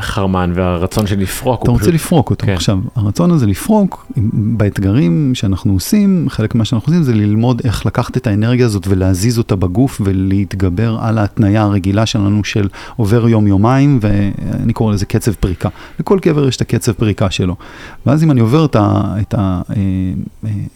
חרמן 0.00 0.52
והרצון 0.54 1.06
שלי 1.06 1.22
לפרוק. 1.22 1.62
אתה 1.62 1.70
רוצה 1.70 1.82
פשוט... 1.82 1.94
לפרוק 1.94 2.30
אותו. 2.30 2.46
כן. 2.46 2.52
עכשיו, 2.52 2.78
הרצון 2.96 3.30
הזה 3.30 3.46
לפרוק, 3.46 4.06
באתגרים 4.32 5.30
שאנחנו 5.34 5.72
עושים, 5.72 6.26
חלק 6.28 6.54
ממה 6.54 6.64
שאנחנו 6.64 6.92
עושים 6.92 7.02
זה 7.02 7.14
ללמוד 7.14 7.60
איך 7.64 7.86
לקחת 7.86 8.16
את 8.16 8.26
האנרגיה 8.26 8.66
הזאת 8.66 8.86
ולהזיז 8.88 9.38
אותה 9.38 9.56
בגוף 9.56 10.00
ולהתגבר 10.04 10.98
על 11.00 11.18
ההתניה 11.18 11.62
הרגילה 11.62 12.06
שלנו 12.06 12.44
של 12.44 12.68
עובר 12.96 13.28
יום-יומיים, 13.28 13.98
ואני 14.02 14.72
קורא 14.72 14.92
לזה 14.92 15.06
קצב 15.06 15.32
פריקה. 15.32 15.68
לכל 16.00 16.18
גבר 16.22 16.48
יש 16.48 16.56
את 16.56 16.60
הקצב 16.60 16.92
פריקה 16.92 17.30
שלו. 17.30 17.56
ואז 18.06 18.24
אם 18.24 18.30
אני 18.30 18.40
עובר 18.40 18.64
את, 18.64 18.76
ה, 18.76 19.14
את, 19.20 19.34
ה, 19.38 19.62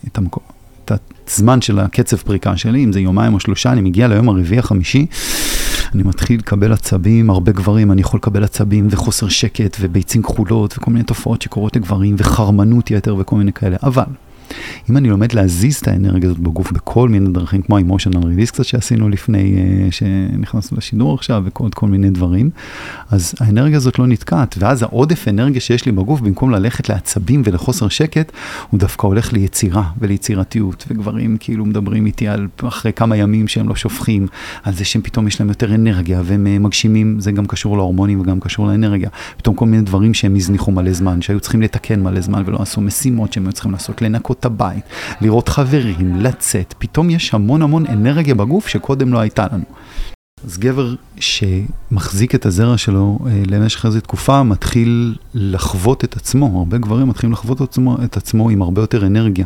את 0.09 0.19
המקום, 0.19 0.43
את 0.85 0.93
הזמן 1.29 1.61
של 1.61 1.79
הקצב 1.79 2.17
פריקה 2.17 2.57
שלי, 2.57 2.85
אם 2.85 2.93
זה 2.93 3.01
יומיים 3.01 3.35
או 3.35 3.41
שלושה, 3.41 3.73
אני 3.73 3.81
מגיע 3.81 4.09
ליום 4.09 4.29
הרביעי 4.29 4.59
החמישי. 4.59 5.07
אני 5.97 6.09
מתחיל 6.09 6.39
לקבל 6.39 6.73
עצבים, 6.73 7.31
הרבה 7.31 7.53
גברים, 7.53 7.93
אני 7.93 8.01
יכול 8.01 8.19
לקבל 8.19 8.45
עצבים 8.45 8.87
וחוסר 8.91 9.29
שקט 9.29 9.77
וביצים 9.81 10.23
כחולות 10.23 10.75
וכל 10.79 10.91
מיני 10.91 11.05
תופעות 11.05 11.43
שקורות 11.43 11.77
לגברים 11.77 12.15
וחרמנות 12.19 12.91
יתר 12.91 13.17
וכל 13.19 13.37
מיני 13.37 13.53
כאלה, 13.53 13.77
אבל 13.83 14.05
אם 14.91 14.97
אני 14.97 15.09
לומד 15.09 15.33
להזיז 15.33 15.77
את 15.77 15.89
האנרגיה 15.89 16.31
הזאת 16.31 16.41
בגוף 16.43 16.73
בכל 16.73 17.09
מיני 17.09 17.29
דרכים, 17.29 17.63
כמו 17.63 17.79
ה-emotional 17.79 18.23
release 18.23 18.53
קצת 18.53 18.65
שעשינו 18.65 19.09
לפני 19.09 19.55
uh, 19.55 19.93
שנכנסנו 19.93 20.77
לשידור 20.77 21.15
עכשיו 21.15 21.45
ועוד 21.45 21.75
כל 21.75 21.89
מיני 21.89 22.11
דברים, 22.11 22.51
אז 23.11 23.35
האנרגיה 23.41 23.77
הזאת 23.77 23.99
לא 23.99 24.07
נתקעת, 24.07 24.55
ואז 24.59 24.83
העודף 24.83 25.29
אנרגיה 25.29 25.61
שיש 25.61 25.87
לי 25.87 25.93
בגוף, 25.93 26.21
במקום 26.21 26.51
ללכת 26.51 26.89
לעצבים 26.89 27.43
ולחוסר 27.45 27.89
שקט, 27.89 28.33
הוא 28.71 28.81
דווקא 28.81 29.07
הולך 29.07 29.33
ליצירה 29.33 29.83
וליצירתיות, 29.99 30.85
וגברים 30.89 31.37
כאילו 31.41 31.65
מדברים 31.65 32.07
איתי 32.07 32.29
על 32.29 32.49
אחרי 32.69 32.93
כמה 32.93 33.17
ימים 33.17 33.49
שהם 33.49 33.69
לא 33.69 33.77
שופכים, 33.77 34.27
על 34.63 34.75
זה 34.75 34.85
שהם 34.85 35.03
פתאום 35.03 35.27
יש 35.27 35.41
להם 35.41 35.49
יותר 35.49 35.75
אנרגיה, 35.75 36.23
והם 36.25 36.63
מגשימים, 36.63 37.21
זה 37.21 37.33
גם 37.33 37.47
קשור 37.47 37.77
להורמונים 37.77 38.21
וגם 38.21 38.41
קשור 38.41 38.67
לאנרגיה, 38.67 39.09
פתאום 39.37 39.57
כל 39.57 39.67
מיני 39.67 39.83
דברים 39.83 40.15
שהם 40.15 40.37
הזניחו 40.37 40.71
מלא 40.71 40.93
זמן, 40.93 41.23
שהיו 41.23 41.41
צריכים 41.41 41.63
לתקן 41.63 42.03
מלא 42.03 42.21
זמן 42.21 42.43
ולא 42.47 42.59
עשו 42.63 42.81
משימות 42.81 43.33
שהם 43.33 43.47
היו 43.47 43.53
צריכים 43.53 43.73
לעשות, 43.73 44.03
לנקות 44.03 44.36
את 44.41 44.45
הבית, 44.45 44.85
לראות 45.21 45.49
חברים, 45.49 46.17
לצאת, 46.17 46.75
פתאום 46.79 47.11
יש 47.11 47.35
המון 47.35 47.63
המון 47.63 47.87
אנרגיה 47.87 48.35
בגוף 48.35 48.69
שקודם 48.69 49.13
לא 49.13 49.19
הייתה 49.19 49.47
לנו. 49.53 49.65
אז 50.45 50.59
גבר 50.59 50.95
שמחזיק 51.21 52.35
את 52.35 52.47
הזרע 52.47 52.79
שלו 52.79 53.19
אה, 53.27 53.43
למשך 53.47 53.87
איזו 53.87 54.01
תקופה 54.01 54.43
מתחיל 54.43 55.17
לחוות 55.35 56.05
את 56.05 56.17
עצמו, 56.17 56.59
הרבה 56.59 56.79
גברים 56.79 57.09
מתחילים 57.09 57.33
לחוות 57.33 57.57
את 57.57 57.69
עצמו, 57.69 57.97
את 58.05 58.17
עצמו 58.17 58.51
עם 58.51 58.63
הרבה 58.63 58.83
יותר 58.83 59.07
אנרגיה. 59.07 59.45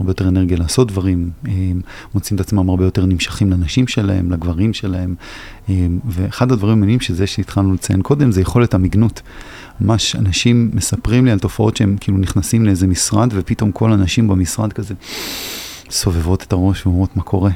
הרבה 0.00 0.10
יותר 0.10 0.28
אנרגיה 0.28 0.56
לעשות 0.56 0.88
דברים, 0.88 1.30
הם 1.44 1.80
מוצאים 2.14 2.36
את 2.36 2.40
עצמם 2.40 2.68
הרבה 2.68 2.84
יותר 2.84 3.06
נמשכים 3.06 3.50
לנשים 3.50 3.86
שלהם, 3.86 4.30
לגברים 4.30 4.72
שלהם, 4.72 5.14
ואחד 6.04 6.52
הדברים 6.52 6.72
המעניינים 6.72 7.00
שזה 7.00 7.26
שהתחלנו 7.26 7.74
לציין 7.74 8.02
קודם 8.02 8.32
זה 8.32 8.40
יכולת 8.40 8.74
המגנות. 8.74 9.22
ממש 9.80 10.16
אנשים 10.16 10.70
מספרים 10.74 11.24
לי 11.24 11.30
על 11.30 11.38
תופעות 11.38 11.76
שהם 11.76 11.96
כאילו 12.00 12.18
נכנסים 12.18 12.64
לאיזה 12.64 12.86
משרד 12.86 13.32
ופתאום 13.34 13.72
כל 13.72 13.92
הנשים 13.92 14.28
במשרד 14.28 14.72
כזה 14.72 14.94
סובבות 15.90 16.42
את 16.42 16.52
הראש 16.52 16.86
ואומרות 16.86 17.16
מה 17.16 17.22
קורה, 17.22 17.50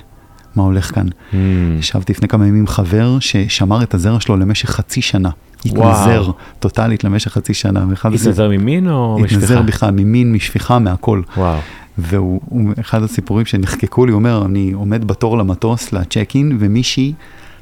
מה 0.57 0.63
הולך 0.63 0.95
כאן. 0.95 1.07
Mm. 1.09 1.35
ישבתי 1.79 2.13
לפני 2.13 2.29
כמה 2.29 2.47
ימים 2.47 2.61
עם 2.61 2.67
חבר 2.67 3.19
ששמר 3.21 3.83
את 3.83 3.95
הזרע 3.95 4.21
שלו 4.21 4.37
למשך 4.37 4.71
חצי 4.71 5.03
שנה. 5.03 5.31
התנזר 5.65 6.31
טוטאלית 6.59 7.05
למשך 7.05 7.33
חצי 7.33 7.55
שנה. 7.55 7.85
התנזר 8.05 8.49
ממין 8.49 8.89
או 8.89 9.19
משפיכה? 9.19 9.37
התנזר 9.37 9.63
בכלל 9.63 9.91
ממין, 9.91 10.33
משפיכה, 10.33 10.79
מהכל. 10.79 11.23
וואו. 11.37 11.59
והוא 11.99 12.73
אחד 12.81 13.03
הסיפורים 13.03 13.47
שנחקקו 13.47 14.07
לי, 14.07 14.13
הוא 14.13 14.19
אומר, 14.19 14.47
אני 14.47 14.73
עומד 14.73 15.05
בתור 15.05 15.39
למטוס, 15.39 15.93
לצ'ק 15.93 16.31
אין, 16.35 16.57
ומישהי, 16.61 17.13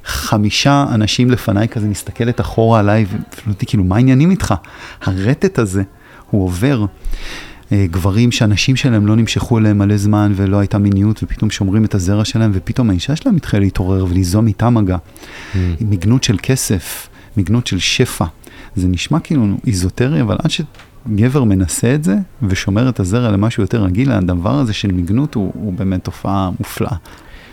חמישה 0.05 0.87
אנשים 0.95 1.31
לפניי 1.31 1.69
כזה 1.69 1.89
מסתכלת 1.89 2.41
אחורה 2.41 2.81
עליי, 2.81 3.07
ואפילו 3.09 3.53
אותי, 3.53 3.67
כאילו, 3.67 3.85
מה 3.85 3.97
העניינים 3.97 4.31
איתך? 4.31 4.55
הרטט 5.03 5.59
הזה, 5.59 5.83
הוא 6.31 6.45
עובר. 6.45 6.87
גברים 7.73 8.33
שאנשים 8.33 8.77
שלהם 8.77 9.07
לא 9.07 9.17
נמשכו 9.17 9.59
אליהם 9.59 9.79
מלא 9.79 9.97
זמן 9.97 10.33
ולא 10.37 10.59
הייתה 10.59 10.79
מיניות 10.79 11.23
ופתאום 11.23 11.51
שומרים 11.51 11.85
את 11.85 11.95
הזרע 11.95 12.25
שלהם 12.25 12.51
ופתאום 12.55 12.91
האישה 12.91 13.17
שלהם 13.17 13.37
מתחילה 13.37 13.61
להתעורר 13.61 14.05
וליזום 14.05 14.47
איתה 14.47 14.71
מגע. 14.71 14.97
Mm. 14.97 15.57
מגנות 15.81 16.25
של 16.25 16.37
כסף, 16.43 17.09
מגנות 17.37 17.67
של 17.67 17.79
שפע. 17.79 18.25
זה 18.77 18.89
נשמע 18.89 19.21
כאילו 19.21 19.47
איזוטרי, 19.67 20.21
אבל 20.23 20.37
עד 20.45 20.51
ש... 20.51 20.61
גבר 21.15 21.45
מנסה 21.45 21.95
את 21.95 22.05
זה 22.05 22.17
ושומר 22.43 22.89
את 22.89 23.01
הזרע 23.01 23.31
למשהו 23.31 23.63
יותר 23.63 23.83
רגיל, 23.83 24.13
הדבר 24.13 24.55
הזה 24.55 24.73
של 24.73 24.93
מגנות 24.93 25.35
הוא, 25.35 25.53
הוא 25.55 25.73
באמת 25.73 26.05
תופעה 26.05 26.51
מופלאה. 26.59 26.97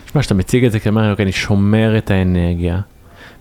תשמע, 0.05 0.21
שאתה 0.21 0.33
מציג 0.33 0.65
את 0.65 0.71
זה 0.71 0.79
כאומר, 0.79 1.11
אוקיי, 1.11 1.23
אני 1.23 1.31
שומר 1.31 1.97
את 1.97 2.11
האנרגיה, 2.11 2.79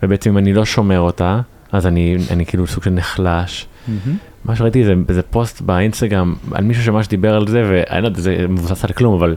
ובעצם 0.03 0.31
אם 0.31 0.39
אני 0.39 0.53
לא 0.53 0.65
שומר 0.65 1.01
אותה, 1.01 1.41
אז 1.73 1.87
אני, 1.87 2.17
אני 2.31 2.47
כאילו 2.47 2.67
סוג 2.67 2.85
של 2.85 2.91
נחלש. 2.91 3.67
Mm-hmm. 3.67 4.11
מה 4.45 4.57
שראיתי 4.57 4.85
זה 4.85 4.95
איזה 5.09 5.23
פוסט 5.23 5.61
באינסטגרם 5.61 6.35
על 6.53 6.65
מישהו 6.65 6.85
שממש 6.85 7.09
דיבר 7.09 7.35
על 7.35 7.49
זה, 7.49 7.63
ואני 7.71 8.03
לא 8.03 8.07
יודע, 8.07 8.21
זה 8.21 8.47
מבוסס 8.49 8.85
על 8.85 8.93
כלום, 8.93 9.15
אבל 9.15 9.37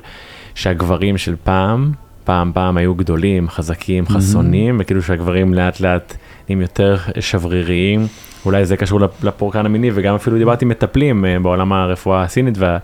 שהגברים 0.56 1.18
של 1.18 1.36
פעם, 1.44 1.92
פעם 2.24 2.52
פעם 2.54 2.78
היו 2.78 2.96
גדולים, 2.96 3.50
חזקים, 3.50 4.08
חסונים, 4.08 4.78
mm-hmm. 4.78 4.84
וכאילו 4.84 5.02
שהגברים 5.02 5.54
לאט 5.54 5.80
לאט 5.80 6.14
נהיים 6.50 6.62
יותר 6.62 6.98
שבריריים. 7.20 8.08
אולי 8.46 8.66
זה 8.66 8.78
קשור 8.78 9.00
לפורקן 9.24 9.66
המיני 9.66 9.90
וגם 9.94 10.16
אפילו 10.16 10.38
דיברתי 10.38 10.66
עם 10.66 10.70
מטפלים 10.70 11.26
בעולם 11.42 11.74
הרפואה 11.74 12.22
הסינית 12.24 12.58
וה, 12.58 12.78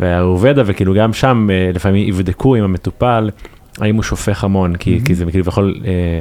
והאורבדה, 0.00 0.62
וכאילו 0.66 0.94
גם 0.94 1.12
שם 1.12 1.48
אה, 1.50 1.70
לפעמים 1.74 2.08
יבדקו 2.08 2.54
עם 2.54 2.64
המטופל, 2.64 3.30
האם 3.78 3.94
הוא 3.94 4.02
שופך 4.02 4.44
המון, 4.44 4.76
כי, 4.76 4.98
Mhm. 5.02 5.06
כי 5.06 5.14
זה 5.14 5.24
כאילו 5.24 5.44
יכול 5.48 5.80
אה, 5.86 6.20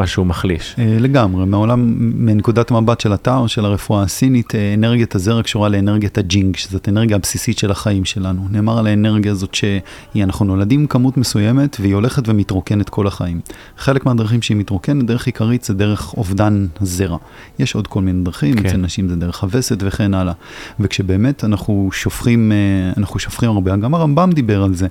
משהו 0.00 0.24
מחליש. 0.24 0.74
אה, 0.78 0.96
לגמרי, 1.00 1.46
מעולם, 1.46 1.94
מנקודת 1.98 2.70
המבט 2.70 3.00
של 3.00 3.12
התא 3.12 3.36
או 3.36 3.48
של 3.48 3.64
הרפואה 3.64 4.02
הסינית, 4.02 4.54
אה, 4.54 4.74
אנרגיית 4.74 5.14
הזרע 5.14 5.42
קשורה 5.42 5.68
לאנרגיית 5.68 6.18
הג'ינג, 6.18 6.56
שזאת 6.56 6.88
אנרגיה 6.88 7.16
הבסיסית 7.16 7.58
של 7.58 7.70
החיים 7.70 8.04
שלנו. 8.04 8.46
נאמר 8.50 8.78
על 8.78 8.86
האנרגיה 8.86 9.32
הזאת 9.32 9.54
שאנחנו 9.54 10.44
נולדים 10.44 10.86
כמות 10.86 11.16
מסוימת 11.16 11.76
והיא 11.80 11.94
הולכת 11.94 12.28
ומתרוקנת 12.28 12.88
כל 12.88 13.06
החיים. 13.06 13.40
חלק 13.76 14.06
מהדרכים 14.06 14.42
שהיא 14.42 14.56
מתרוקנת, 14.56 15.06
דרך 15.06 15.26
עיקרית 15.26 15.64
זה 15.64 15.74
דרך 15.74 16.14
אובדן 16.14 16.66
הזרע. 16.80 17.18
יש 17.58 17.74
עוד 17.74 17.86
כל 17.86 18.02
מיני 18.02 18.24
דרכים, 18.24 18.54
כן. 18.54 18.66
אצל 18.66 18.76
נשים 18.76 19.08
זה 19.08 19.16
דרך 19.16 19.42
הווסת 19.42 19.78
וכן 19.80 20.14
הלאה. 20.14 20.32
וכשבאמת 20.80 21.44
אנחנו 21.44 21.88
שופכים, 21.92 22.52
אה, 22.52 22.56
אנחנו 22.96 23.18
שופכים 23.18 23.50
הרבה, 23.50 23.76
גם 23.76 23.94
הרמב"ם 23.94 24.30
דיבר 24.32 24.62
על 24.62 24.74
זה. 24.74 24.86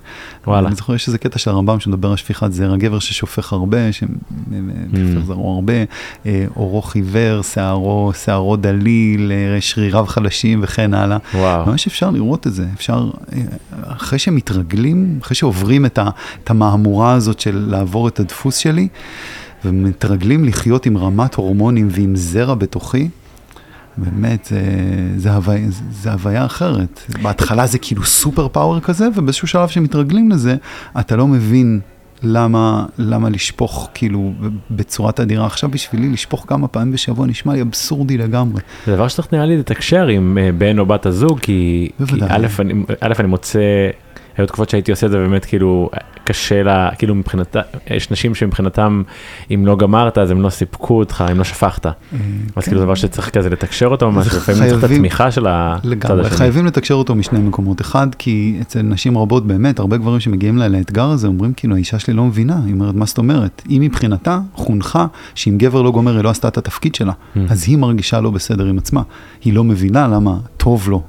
וואלה. 0.46 0.68
אני 0.68 0.76
זוכר, 0.76 0.94
יש 0.94 1.06
איזה 1.06 1.18
קטע 1.18 1.38
של 1.38 1.50
הרמב"ם 1.50 1.80
שמדבר 1.80 2.10
על 2.10 2.16
שפיכת 2.16 2.52
זרע, 2.52 2.76
גבר 2.76 2.98
ששופך 2.98 3.52
הרבה, 3.52 3.92
ששופך 5.06 5.26
זרעו 5.26 5.54
הרבה, 5.54 5.72
אה, 6.26 6.44
עורו 6.54 6.82
חיוור, 6.82 7.42
שערו, 7.42 8.12
שערו 8.24 8.56
דליל, 8.56 9.32
אה, 9.32 9.60
שריריו 9.60 10.04
חלשים 10.06 10.60
וכן 10.62 10.94
הלאה. 10.94 11.18
וואו. 11.34 11.66
ממש 11.66 11.86
אפשר 11.86 12.10
לראות 12.10 12.46
את 12.46 12.54
זה, 12.54 12.66
אפשר, 12.74 13.10
אה, 13.32 13.40
אחרי 13.86 14.18
שמתרגלים, 14.18 15.18
אחרי 15.22 15.34
שעוברים 15.34 15.86
את, 15.86 15.98
ה, 15.98 16.08
את 16.44 16.50
המהמורה 16.50 17.12
הזאת 17.12 17.40
של 17.40 17.66
לעבור 17.70 18.08
את 18.08 18.20
הדפוס 18.20 18.56
שלי, 18.56 18.88
ומתרגלים 19.64 20.44
לחיות 20.44 20.86
עם 20.86 20.96
רמת 20.96 21.34
הורמונים 21.34 21.88
ועם 21.90 22.16
זרע 22.16 22.54
בתוכי, 22.54 23.08
באמת, 23.96 24.44
זה, 24.44 24.60
זה, 25.16 25.32
הווי, 25.32 25.66
זה 25.90 26.12
הוויה 26.12 26.46
אחרת. 26.46 27.00
בהתחלה 27.22 27.66
זה 27.66 27.78
כאילו 27.78 28.04
סופר 28.04 28.48
פאוור 28.48 28.80
כזה, 28.80 29.08
ובאיזשהו 29.16 29.48
שלב 29.48 29.68
שמתרגלים 29.68 30.30
לזה, 30.30 30.56
אתה 31.00 31.16
לא 31.16 31.26
מבין 31.26 31.80
למה, 32.22 32.86
למה 32.98 33.28
לשפוך 33.30 33.88
כאילו 33.94 34.32
בצורת 34.70 35.20
אדירה. 35.20 35.46
עכשיו 35.46 35.70
בשבילי 35.70 36.08
לשפוך 36.08 36.44
כמה 36.48 36.68
פעמים 36.68 36.92
בשבוע 36.92 37.26
נשמע 37.26 37.52
לי 37.52 37.62
אבסורדי 37.62 38.16
לגמרי. 38.18 38.60
זה 38.86 38.94
דבר 38.94 39.08
שצריך 39.08 39.32
נראה 39.32 39.46
לי 39.46 39.56
לתקשר 39.56 40.06
עם 40.06 40.38
אה, 40.40 40.52
בן 40.52 40.78
או 40.78 40.86
בת 40.86 41.06
הזוג, 41.06 41.40
כי, 41.40 41.90
כי. 42.06 42.14
א', 42.28 42.46
אני, 42.58 42.74
א', 43.00 43.12
אני 43.18 43.28
מוצא, 43.28 43.60
היו 44.36 44.46
תקופות 44.46 44.70
שהייתי 44.70 44.90
עושה 44.90 45.06
את 45.06 45.10
זה 45.10 45.18
באמת 45.18 45.44
כאילו 45.44 45.90
קשה 46.24 46.62
לה, 46.62 46.90
כאילו 46.98 47.14
מבחינתה, 47.14 47.60
יש 47.90 48.10
נשים 48.10 48.34
שמבחינתם 48.34 49.02
אם 49.54 49.66
לא 49.66 49.76
גמרת 49.76 50.18
אז 50.18 50.30
הם 50.30 50.42
לא 50.42 50.50
סיפקו 50.50 50.98
אותך, 50.98 51.24
אם 51.32 51.38
לא 51.38 51.44
שפכת. 51.44 51.86
אז 51.86 51.92
כן. 52.54 52.60
כאילו 52.60 52.78
זה 52.78 52.84
דבר 52.84 52.94
שצריך 52.94 53.30
כזה 53.30 53.50
לתקשר 53.50 53.86
אותו 53.86 54.10
ממש, 54.10 54.26
לפעמים 54.26 54.70
צריך 54.70 54.84
את 54.84 54.90
התמיכה 54.90 55.30
של 55.30 55.46
הצד 55.48 55.86
לגמרי, 55.86 56.20
השני. 56.20 56.36
חייבים 56.36 56.66
לתקשר 56.66 56.94
אותו 56.94 57.14
משני 57.14 57.38
מקומות. 57.38 57.80
אחד, 57.80 58.06
כי 58.18 58.58
אצל 58.60 58.82
נשים 58.82 59.18
רבות 59.18 59.46
באמת, 59.46 59.78
הרבה 59.78 59.96
גברים 59.96 60.20
שמגיעים 60.20 60.56
לה 60.58 60.68
לאתגר 60.68 61.04
הזה, 61.04 61.26
אומרים 61.26 61.52
כאילו, 61.52 61.74
האישה 61.74 61.98
שלי 61.98 62.14
לא 62.14 62.24
מבינה. 62.24 62.60
היא 62.64 62.74
אומרת, 62.74 62.94
מה 62.94 63.06
זאת 63.06 63.18
אומרת? 63.18 63.62
היא 63.68 63.80
מבחינתה 63.80 64.40
חונכה 64.54 65.06
שאם 65.34 65.58
גבר 65.58 65.82
לא 65.82 65.90
גומר, 65.90 66.16
היא 66.16 66.24
לא 66.24 66.30
עשתה 66.30 66.48
את 66.48 66.58
התפקיד 66.58 66.94
שלה. 66.94 67.12
Mm. 67.12 67.38
אז 67.48 67.64
היא 67.68 67.78
מרגישה 67.78 68.20
לא 68.20 68.30
בסדר 68.30 68.66
עם 68.66 68.78
עצמה. 68.78 69.02
היא 69.44 69.54
לא 69.54 69.64
מבינה 69.64 70.08
למה 70.08 70.38
טוב 70.56 70.88
לו. 70.88 71.02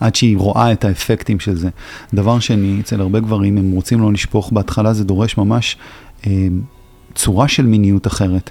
עד 0.00 0.14
שהיא 0.14 0.36
רואה 0.36 0.72
את 0.72 0.84
האפקטים 0.84 1.40
של 1.40 1.56
זה. 1.56 1.68
דבר 2.14 2.38
שני, 2.38 2.80
אצל 2.80 3.00
הרבה 3.00 3.20
גברים, 3.20 3.58
הם 3.58 3.70
רוצים 3.70 4.00
לא 4.00 4.12
לשפוך, 4.12 4.52
בהתחלה 4.52 4.92
זה 4.92 5.04
דורש 5.04 5.38
ממש 5.38 5.76
אה, 6.26 6.48
צורה 7.14 7.48
של 7.48 7.66
מיניות 7.66 8.06
אחרת. 8.06 8.50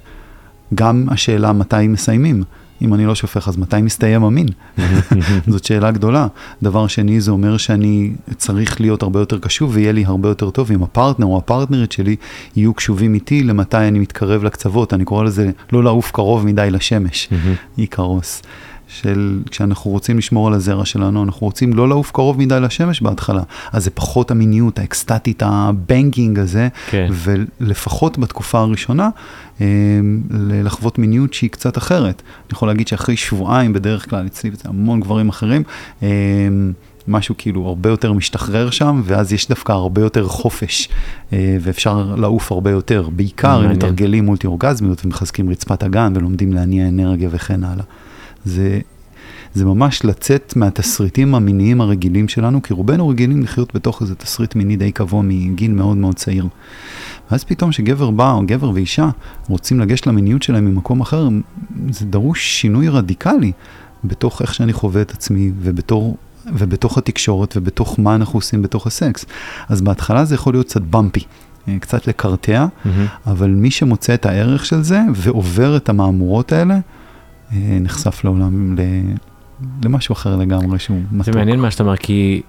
גם 0.75 1.05
השאלה 1.09 1.53
מתי 1.53 1.87
מסיימים. 1.87 2.43
אם 2.81 2.93
אני 2.93 3.05
לא 3.05 3.15
שופך, 3.15 3.47
אז 3.47 3.57
מתי 3.57 3.81
מסתיים 3.81 4.23
המין? 4.23 4.47
זאת 5.47 5.63
שאלה 5.63 5.91
גדולה. 5.91 6.27
דבר 6.63 6.87
שני, 6.87 7.21
זה 7.21 7.31
אומר 7.31 7.57
שאני 7.57 8.11
צריך 8.37 8.81
להיות 8.81 9.03
הרבה 9.03 9.19
יותר 9.19 9.39
קשוב 9.39 9.71
ויהיה 9.73 9.91
לי 9.91 10.05
הרבה 10.05 10.29
יותר 10.29 10.49
טוב 10.49 10.71
אם 10.71 10.83
הפרטנר 10.83 11.25
או 11.25 11.37
הפרטנרית 11.37 11.91
שלי 11.91 12.15
יהיו 12.55 12.73
קשובים 12.73 13.13
איתי 13.13 13.43
למתי 13.43 13.77
אני 13.77 13.99
מתקרב 13.99 14.43
לקצוות. 14.43 14.93
אני 14.93 15.05
קורא 15.05 15.23
לזה 15.23 15.51
לא 15.71 15.83
לעוף 15.83 16.11
קרוב 16.11 16.45
מדי 16.45 16.67
לשמש. 16.71 17.29
איקרוס. 17.77 18.41
של 18.89 19.39
כשאנחנו 19.51 19.91
רוצים 19.91 20.17
לשמור 20.17 20.47
על 20.47 20.53
הזרע 20.53 20.85
שלנו, 20.85 21.23
אנחנו 21.23 21.47
רוצים 21.47 21.73
לא 21.73 21.89
לעוף 21.89 22.11
קרוב 22.11 22.39
מדי 22.39 22.59
לשמש 22.59 23.01
בהתחלה. 23.01 23.41
אז 23.71 23.83
זה 23.83 23.89
פחות 23.89 24.31
המיניות 24.31 24.79
האקסטטית, 24.79 25.43
הבנקינג 25.45 26.39
הזה, 26.39 26.67
כן. 26.89 27.07
ולפחות 27.11 28.17
בתקופה 28.17 28.59
הראשונה, 28.59 29.09
אה, 29.61 29.65
לחוות 30.63 30.97
מיניות 30.97 31.33
שהיא 31.33 31.49
קצת 31.49 31.77
אחרת. 31.77 32.21
אני 32.25 32.51
יכול 32.51 32.67
להגיד 32.67 32.87
שאחרי 32.87 33.17
שבועיים, 33.17 33.73
בדרך 33.73 34.09
כלל, 34.09 34.25
אצלי 34.25 34.49
וזה 34.53 34.63
המון 34.65 34.99
גברים 34.99 35.29
אחרים, 35.29 35.63
אה, 36.03 36.07
משהו 37.07 37.35
כאילו 37.37 37.67
הרבה 37.67 37.89
יותר 37.89 38.13
משתחרר 38.13 38.69
שם, 38.69 39.01
ואז 39.05 39.33
יש 39.33 39.47
דווקא 39.47 39.71
הרבה 39.71 40.01
יותר 40.01 40.27
חופש, 40.27 40.89
אה, 41.33 41.57
ואפשר 41.61 42.15
לעוף 42.17 42.51
הרבה 42.51 42.71
יותר. 42.71 43.09
בעיקר 43.11 43.65
אם. 43.65 43.71
מתרגלים 43.71 44.25
מולטי 44.25 44.47
אורגזמיות 44.47 45.05
ומחזקים 45.05 45.49
רצפת 45.49 45.83
אגן 45.83 46.13
ולומדים 46.15 46.53
להניע 46.53 46.87
אנרגיה 46.87 47.29
וכן 47.31 47.63
הלאה. 47.63 47.83
זה, 48.45 48.79
זה 49.53 49.65
ממש 49.65 50.05
לצאת 50.05 50.53
מהתסריטים 50.55 51.35
המיניים 51.35 51.81
הרגילים 51.81 52.27
שלנו, 52.27 52.61
כי 52.61 52.73
רובנו 52.73 53.07
רגילים 53.07 53.41
לחיות 53.41 53.75
בתוך 53.75 54.01
איזה 54.01 54.15
תסריט 54.15 54.55
מיני 54.55 54.75
די 54.75 54.91
קבוע 54.91 55.21
מגיל 55.21 55.71
מאוד 55.71 55.97
מאוד 55.97 56.15
צעיר. 56.15 56.47
ואז 57.31 57.43
פתאום 57.43 57.71
שגבר 57.71 58.11
בא, 58.11 58.31
או 58.31 58.41
גבר 58.45 58.69
ואישה, 58.69 59.09
רוצים 59.47 59.79
לגשת 59.79 60.07
למיניות 60.07 60.43
שלהם 60.43 60.65
ממקום 60.65 61.01
אחר, 61.01 61.27
זה 61.89 62.05
דרוש 62.05 62.61
שינוי 62.61 62.89
רדיקלי 62.89 63.51
בתוך 64.03 64.41
איך 64.41 64.53
שאני 64.53 64.73
חווה 64.73 65.01
את 65.01 65.11
עצמי, 65.11 65.51
ובתור, 65.61 66.17
ובתוך 66.53 66.97
התקשורת, 66.97 67.53
ובתוך 67.57 67.99
מה 67.99 68.15
אנחנו 68.15 68.37
עושים 68.37 68.61
בתוך 68.61 68.87
הסקס. 68.87 69.25
אז 69.69 69.81
בהתחלה 69.81 70.25
זה 70.25 70.35
יכול 70.35 70.53
להיות 70.53 70.65
קצת 70.65 70.81
במפי, 70.81 71.23
אה, 71.67 71.79
קצת 71.79 72.07
לקרטע, 72.07 72.65
מהמם. 72.85 73.05
אבל 73.27 73.49
מי 73.49 73.71
שמוצא 73.71 74.13
את 74.13 74.25
הערך 74.25 74.65
של 74.65 74.81
זה 74.81 75.01
ועובר 75.15 75.77
את 75.77 75.89
המהמורות 75.89 76.51
האלה, 76.51 76.79
נחשף 77.51 78.23
לעולם, 78.23 78.75
ל... 78.79 78.81
למשהו 79.85 80.13
אחר 80.13 80.35
לגמרי 80.35 80.79
שהוא 80.79 80.97
מתוק. 81.11 81.25
זה 81.25 81.39
מעניין 81.39 81.59
מה 81.59 81.71
שאתה 81.71 81.83
אומר, 81.83 81.97
כי 81.97 82.41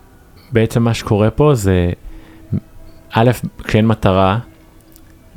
בעצם 0.53 0.83
מה 0.83 0.95
שקורה 0.95 1.31
פה 1.31 1.55
זה, 1.55 1.91
א', 3.13 3.31
כשאין 3.65 3.87
מטרה, 3.87 4.39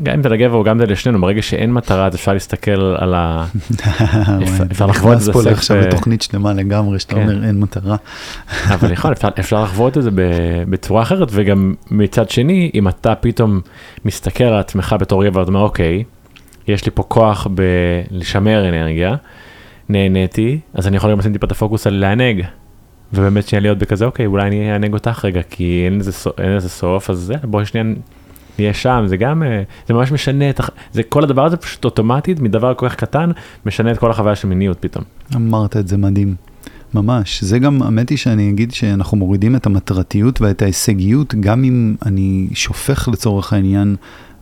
גם 0.03 0.13
אם 0.13 0.23
זה 0.23 0.29
לגבר 0.29 0.53
או 0.55 0.63
גם 0.63 0.79
זה 0.79 0.85
לשנינו, 0.85 1.21
ברגע 1.21 1.41
שאין 1.41 1.73
מטרה 1.73 2.05
אז 2.05 2.15
אפשר 2.15 2.33
להסתכל 2.33 2.95
על 2.97 3.13
ה... 3.13 3.45
אפשר- 4.71 4.85
לחוות 4.85 5.13
את 5.17 5.21
זה 5.21 5.31
נכנס 5.31 5.43
פה 5.45 5.51
עכשיו 5.51 5.77
ב- 5.77 5.79
לתוכנית 5.79 6.21
שלמה 6.21 6.53
לגמרי, 6.53 6.99
שאתה 6.99 7.15
כן. 7.15 7.21
אומר 7.21 7.43
אין 7.47 7.59
מטרה. 7.59 7.95
אבל 8.67 8.91
יכול, 8.91 9.13
אפשר, 9.39 9.63
לחוות 9.63 9.97
את 9.97 10.03
זה 10.03 10.09
בצורה 10.69 11.01
אחרת, 11.01 11.27
וגם 11.31 11.73
מצד 11.91 12.29
שני, 12.29 12.71
אם 12.73 12.87
אתה 12.87 13.15
פתאום 13.15 13.61
מסתכל 14.05 14.43
על 14.43 14.59
עצמך 14.59 14.95
בתור 14.99 15.25
גבר, 15.25 15.41
אתה 15.41 15.49
אומר, 15.49 15.61
אוקיי, 15.61 16.03
יש 16.67 16.85
לי 16.85 16.91
פה 16.95 17.03
כוח 17.03 17.47
בלשמר 18.11 18.69
אנרגיה, 18.69 19.15
נהניתי, 19.89 20.59
אז 20.73 20.87
אני 20.87 20.97
יכול 20.97 21.11
גם 21.11 21.19
לשים 21.19 21.33
טיפה 21.33 21.45
את 21.45 21.51
הפוקוס 21.51 21.87
על 21.87 21.93
לענג. 21.93 22.43
ובאמת 23.13 23.47
שיהיה 23.47 23.61
להיות 23.61 23.77
בכזה, 23.77 24.05
אוקיי, 24.05 24.25
אולי 24.25 24.47
אני 24.47 24.73
אענג 24.73 24.93
אותך 24.93 25.25
רגע, 25.25 25.41
כי 25.49 25.81
אין 25.85 25.99
לזה, 25.99 26.11
סו- 26.11 26.31
אין 26.37 26.55
לזה 26.55 26.69
סוף, 26.69 27.09
אז 27.09 27.17
זה, 27.19 27.35
בואי 27.43 27.65
שנייה 27.65 27.85
נהיה 28.59 28.73
שם, 28.73 29.03
זה 29.07 29.17
גם, 29.17 29.43
אה, 29.43 29.63
זה 29.87 29.93
ממש 29.93 30.11
משנה 30.11 30.49
את, 30.49 30.59
זה 30.91 31.03
כל 31.03 31.23
הדבר 31.23 31.45
הזה 31.45 31.57
פשוט 31.57 31.85
אוטומטית, 31.85 32.39
מדבר 32.39 32.73
כל 32.73 32.89
כך 32.89 32.95
קטן, 32.95 33.31
משנה 33.65 33.91
את 33.91 33.97
כל 33.97 34.11
החוויה 34.11 34.35
של 34.35 34.47
מיניות 34.47 34.77
פתאום. 34.79 35.03
אמרת 35.35 35.77
את 35.77 35.87
זה 35.87 35.97
מדהים. 35.97 36.35
ממש, 36.93 37.43
זה 37.43 37.59
גם, 37.59 37.81
האמת 37.81 38.09
היא 38.09 38.17
שאני 38.17 38.49
אגיד 38.49 38.71
שאנחנו 38.71 39.17
מורידים 39.17 39.55
את 39.55 39.65
המטרתיות 39.65 40.41
ואת 40.41 40.61
ההישגיות, 40.61 41.35
גם 41.35 41.63
אם 41.63 41.95
אני 42.05 42.47
שופך 42.53 43.07
לצורך 43.07 43.53
העניין 43.53 43.95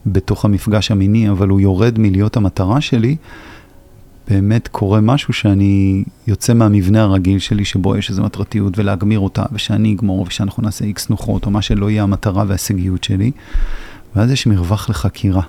בתוך 0.06 0.46
המפגש 0.46 0.92
המיני, 0.92 1.30
אבל 1.30 1.48
הוא 1.48 1.62
יורד 1.62 2.00
מלהיות 2.00 2.38
המטרה 2.38 2.82
שלי, 2.82 3.16
באמת 4.32 4.68
קורה 4.68 5.02
משהו 5.02 5.34
שאני 5.34 6.04
יוצא 6.28 6.54
מהמבנה 6.54 7.02
הרגיל 7.02 7.40
שלי, 7.40 7.66
שבו 7.66 7.96
יש 7.98 8.10
איזו 8.10 8.24
מטרתיות 8.24 8.78
ולהגמיר 8.78 9.20
אותה, 9.20 9.44
ושאני 9.52 9.94
אגמור, 9.94 10.26
ושאנחנו 10.28 10.64
נעשה 10.64 10.86
איקס 10.86 11.10
נוחות, 11.10 11.46
או 11.46 11.52
מה 11.52 11.62
שלא 11.62 11.90
יהיה 11.90 12.04
המטרה 12.04 12.44
וההישגיות 12.48 13.04
שלי, 13.04 13.32
ואז 14.16 14.32
יש 14.32 14.48
מרווח 14.48 14.90
לחקירה. 14.90 15.42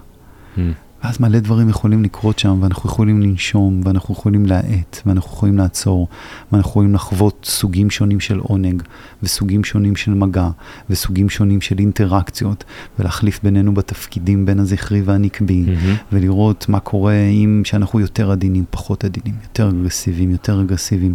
ואז 1.04 1.20
מלא 1.20 1.38
דברים 1.38 1.68
יכולים 1.68 2.02
לקרות 2.02 2.38
שם, 2.38 2.58
ואנחנו 2.62 2.90
יכולים 2.90 3.22
לנשום, 3.22 3.80
ואנחנו 3.84 4.14
יכולים 4.14 4.46
להאט, 4.46 5.00
ואנחנו 5.06 5.30
יכולים 5.30 5.58
לעצור, 5.58 6.08
ואנחנו 6.52 6.70
יכולים 6.70 6.94
לחוות 6.94 7.46
סוגים 7.48 7.90
שונים 7.90 8.20
של 8.20 8.38
עונג, 8.38 8.82
וסוגים 9.22 9.64
שונים 9.64 9.96
של 9.96 10.14
מגע, 10.14 10.48
וסוגים 10.90 11.28
שונים 11.28 11.60
של 11.60 11.78
אינטראקציות, 11.78 12.64
ולהחליף 12.98 13.40
בינינו 13.42 13.74
בתפקידים 13.74 14.46
בין 14.46 14.60
הזכרי 14.60 15.02
והנקבי, 15.02 15.60
מהמם. 15.60 15.96
ולראות 16.12 16.68
מה 16.68 16.80
קורה 16.80 17.14
אם 17.14 17.62
שאנחנו 17.64 18.00
יותר 18.00 18.30
עדינים, 18.30 18.64
פחות 18.70 19.04
עדינים, 19.04 19.34
יותר 19.42 19.68
אגרסיביים, 19.70 20.30
יותר 20.30 20.60
אגרסיביים, 20.60 21.14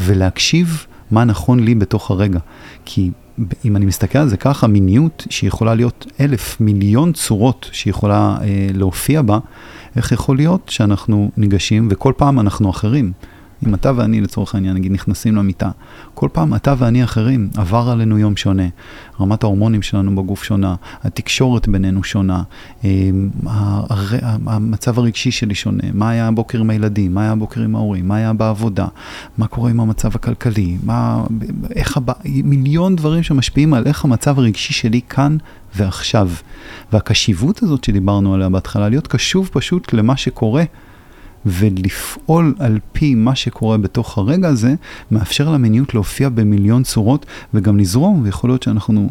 ולהקשיב 0.00 0.86
מה 1.10 1.24
נכון 1.24 1.60
לי 1.60 1.74
בתוך 1.74 2.10
הרגע. 2.10 2.38
כי 2.84 3.10
אם 3.64 3.76
אני 3.76 3.86
מסתכל 3.86 4.18
על 4.18 4.28
זה 4.28 4.36
ככה, 4.36 4.66
מיניות 4.66 5.26
שיכולה 5.30 5.74
להיות 5.74 6.06
אלף, 6.20 6.60
מיליון 6.60 7.12
צורות 7.12 7.70
שיכולה 7.72 8.36
אה, 8.42 8.66
להופיע 8.74 9.22
בה, 9.22 9.38
איך 9.96 10.12
יכול 10.12 10.36
להיות 10.36 10.68
שאנחנו 10.68 11.30
ניגשים 11.36 11.88
וכל 11.90 12.12
פעם 12.16 12.40
אנחנו 12.40 12.70
אחרים? 12.70 13.12
אם 13.66 13.74
אתה 13.74 13.92
ואני 13.96 14.20
לצורך 14.20 14.54
העניין, 14.54 14.74
נגיד, 14.74 14.92
נכנסים 14.92 15.36
למיטה, 15.36 15.70
כל 16.14 16.28
פעם 16.32 16.54
אתה 16.54 16.74
ואני 16.78 17.04
אחרים, 17.04 17.48
עבר 17.56 17.90
עלינו 17.90 18.18
יום 18.18 18.36
שונה, 18.36 18.62
רמת 19.20 19.42
ההורמונים 19.42 19.82
שלנו 19.82 20.16
בגוף 20.16 20.44
שונה, 20.44 20.74
התקשורת 21.02 21.68
בינינו 21.68 22.04
שונה, 22.04 22.42
הר... 23.46 24.16
המצב 24.46 24.98
הרגשי 24.98 25.30
שלי 25.30 25.54
שונה, 25.54 25.82
מה 25.94 26.10
היה 26.10 26.28
הבוקר 26.28 26.60
עם 26.60 26.70
הילדים, 26.70 27.14
מה 27.14 27.22
היה 27.22 27.32
הבוקר 27.32 27.60
עם 27.60 27.76
ההורים, 27.76 28.08
מה 28.08 28.16
היה 28.16 28.32
בעבודה, 28.32 28.86
מה 29.38 29.46
קורה 29.46 29.70
עם 29.70 29.80
המצב 29.80 30.10
הכלכלי, 30.14 30.76
מה, 30.84 31.24
איך, 31.76 31.96
הבא, 31.96 32.12
מיליון 32.24 32.96
דברים 32.96 33.22
שמשפיעים 33.22 33.74
על 33.74 33.86
איך 33.86 34.04
המצב 34.04 34.38
הרגשי 34.38 34.72
שלי 34.72 35.00
כאן 35.08 35.36
ועכשיו. 35.76 36.30
והקשיבות 36.92 37.62
הזאת 37.62 37.84
שדיברנו 37.84 38.34
עליה 38.34 38.48
בהתחלה, 38.48 38.88
להיות 38.88 39.06
קשוב 39.06 39.50
פשוט 39.52 39.92
למה 39.92 40.16
שקורה. 40.16 40.64
ולפעול 41.46 42.54
על 42.58 42.78
פי 42.92 43.14
מה 43.14 43.34
שקורה 43.34 43.78
בתוך 43.78 44.18
הרגע 44.18 44.48
הזה, 44.48 44.74
מאפשר 45.10 45.50
למיניות 45.50 45.94
להופיע 45.94 46.28
במיליון 46.28 46.82
צורות 46.82 47.26
וגם 47.54 47.78
לזרום, 47.78 48.20
ויכול 48.24 48.50
להיות 48.50 48.62
שאנחנו 48.62 49.10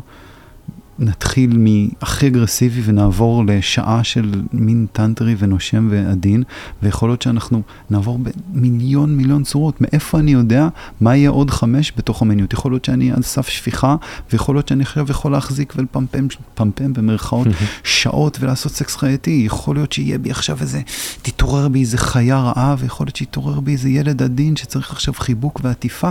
נתחיל 0.99 1.57
מהכי 1.57 2.27
אגרסיבי 2.27 2.81
ונעבור 2.85 3.45
לשעה 3.45 4.03
של 4.03 4.41
מין 4.53 4.85
טנטרי 4.91 5.35
ונושם 5.39 5.87
ועדין, 5.91 6.43
ויכול 6.83 7.09
להיות 7.09 7.21
שאנחנו 7.21 7.61
נעבור 7.89 8.19
במיליון 8.53 9.15
מיליון 9.15 9.43
צורות. 9.43 9.81
מאיפה 9.81 10.19
אני 10.19 10.31
יודע 10.31 10.67
מה 11.01 11.15
יהיה 11.15 11.29
עוד 11.29 11.51
חמש 11.51 11.93
בתוך 11.97 12.21
המיניות? 12.21 12.53
יכול 12.53 12.71
להיות 12.71 12.85
שאני 12.85 13.11
על 13.11 13.21
סף 13.21 13.49
שפיכה, 13.49 13.95
ויכול 14.31 14.55
להיות 14.55 14.67
שאני 14.67 14.83
עכשיו 14.83 15.05
יכול 15.09 15.31
להחזיק 15.31 15.73
ולפמפם, 15.77 16.27
פמפם 16.55 16.93
במרכאות, 16.93 17.47
שעות 17.83 18.37
ולעשות 18.39 18.71
סקס 18.71 18.95
חייתי. 18.95 19.43
יכול 19.45 19.75
להיות 19.75 19.91
שיהיה 19.91 20.17
בי 20.17 20.31
עכשיו 20.31 20.57
איזה, 20.61 20.81
תתעורר 21.21 21.67
בי 21.67 21.79
איזה 21.79 21.97
חיה 21.97 22.39
רעה, 22.39 22.75
ויכול 22.79 23.05
להיות 23.05 23.15
שיתעורר 23.15 23.59
בי 23.59 23.71
איזה 23.71 23.89
ילד 23.89 24.23
עדין 24.23 24.55
שצריך 24.55 24.91
עכשיו 24.91 25.13
חיבוק 25.13 25.59
ועטיפה. 25.63 26.09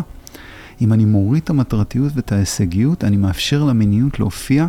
אם 0.80 0.92
אני 0.92 1.04
מוריד 1.04 1.42
את 1.44 1.50
המטרתיות 1.50 2.12
ואת 2.14 2.32
ההישגיות, 2.32 3.04
אני 3.04 3.16
מאפשר 3.16 3.64
למיניות 3.64 4.20
להופיע 4.20 4.66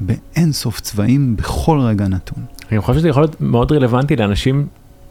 באין 0.00 0.52
סוף 0.52 0.80
צבעים 0.80 1.36
בכל 1.36 1.80
רגע 1.80 2.08
נתון. 2.08 2.44
אני 2.72 2.80
חושב 2.80 2.98
שזה 2.98 3.08
יכול 3.08 3.22
להיות 3.22 3.40
מאוד 3.40 3.72
רלוונטי 3.72 4.16
לאנשים 4.16 4.66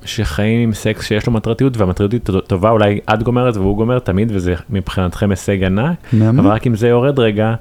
שחיים 0.06 0.60
עם 0.60 0.74
סקס 0.74 1.06
שיש 1.06 1.28
לו 1.28 1.34
מטרתיות 1.34 1.78
והמטרתיות 1.78 2.30
טובה 2.48 2.70
אולי 2.70 3.00
את 3.14 3.24
גומרת 3.24 3.58
והוא 3.58 3.78
גומר 3.78 4.00
תמיד 4.00 4.32
וזה 4.36 4.54
מבחינתכם 4.70 5.30
הישג 5.30 5.64
ענק, 5.64 6.14
אבל 6.30 6.48
רק 6.48 6.68
אם 6.68 6.76
זה 6.76 6.88
יורד 6.88 7.20
רגע 7.20 7.56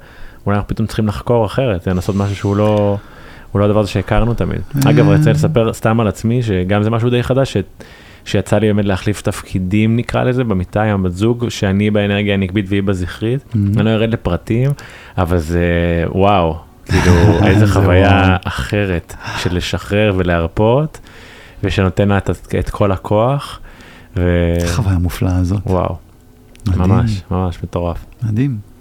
אולי 0.45 0.57
אנחנו 0.57 0.67
פתאום 0.67 0.87
צריכים 0.87 1.07
לחקור 1.07 1.45
אחרת, 1.45 1.87
לנסות 1.87 2.15
משהו 2.15 2.35
שהוא 2.35 2.55
לא, 2.55 2.97
הוא 3.51 3.59
לא 3.59 3.65
הדבר 3.65 3.79
הזה 3.79 3.89
שהכרנו 3.89 4.33
תמיד. 4.33 4.61
אגב, 4.85 5.09
רציתי 5.09 5.29
לספר 5.29 5.73
סתם 5.73 5.99
על 5.99 6.07
עצמי 6.07 6.43
שגם 6.43 6.83
זה 6.83 6.89
משהו 6.89 7.09
די 7.09 7.23
חדש. 7.23 7.57
שיצא 8.25 8.57
לי 8.57 8.67
באמת 8.67 8.85
להחליף 8.85 9.21
תפקידים 9.21 9.97
נקרא 9.97 10.23
לזה 10.23 10.43
במיטה 10.43 10.83
עם 10.83 10.99
הבת 10.99 11.11
זוג 11.11 11.49
שאני 11.49 11.91
באנרגיה 11.91 12.33
הנקבית 12.33 12.65
והיא 12.69 12.83
בזכרית. 12.83 13.41
Mm-hmm. 13.41 13.57
אני 13.79 13.85
לא 13.85 13.89
ארד 13.89 14.09
לפרטים 14.09 14.71
אבל 15.17 15.37
זה 15.37 15.65
וואו 16.07 16.57
כאילו 16.85 17.13
איזה 17.47 17.67
חוויה 17.67 18.37
אחרת 18.43 19.15
של 19.37 19.55
לשחרר 19.55 20.13
ולהרפות 20.17 20.99
ושנותן 21.63 22.07
לה 22.07 22.17
את, 22.17 22.29
את 22.59 22.69
כל 22.69 22.91
הכוח. 22.91 23.59
ו... 24.17 24.53
חוויה 24.75 24.97
מופלאה 24.97 25.37
הזאת. 25.37 25.61
וואו. 25.65 25.95
מדהים. 26.67 26.89
ממש 26.89 27.21
ממש 27.31 27.57
מטורף. 27.63 28.05
מדהים. 28.23 28.72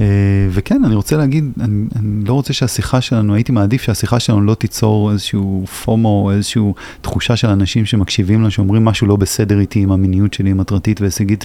אה, 0.00 0.06
וכן, 0.50 0.84
אני 0.84 0.94
רוצה 0.94 1.16
להגיד, 1.16 1.52
אני, 1.60 1.84
אני 1.96 2.24
לא 2.24 2.32
רוצה 2.32 2.52
שהשיחה 2.52 3.00
שלנו, 3.00 3.34
הייתי 3.34 3.52
מעדיף 3.52 3.82
שהשיחה 3.82 4.20
שלנו 4.20 4.40
לא 4.40 4.54
תיצור 4.54 5.12
איזשהו 5.12 5.64
פומו 5.84 6.22
או 6.24 6.30
איזושהי 6.30 6.62
תחושה 7.00 7.36
של 7.36 7.48
אנשים 7.48 7.86
שמקשיבים 7.86 8.40
לנו, 8.40 8.50
שאומרים 8.50 8.84
משהו 8.84 9.06
לא 9.06 9.16
בסדר 9.16 9.60
איתי 9.60 9.80
עם 9.80 9.92
המיניות 9.92 10.34
שלי, 10.34 10.50
עם 10.50 10.56
מטרתית 10.56 11.00
והישגית, 11.00 11.44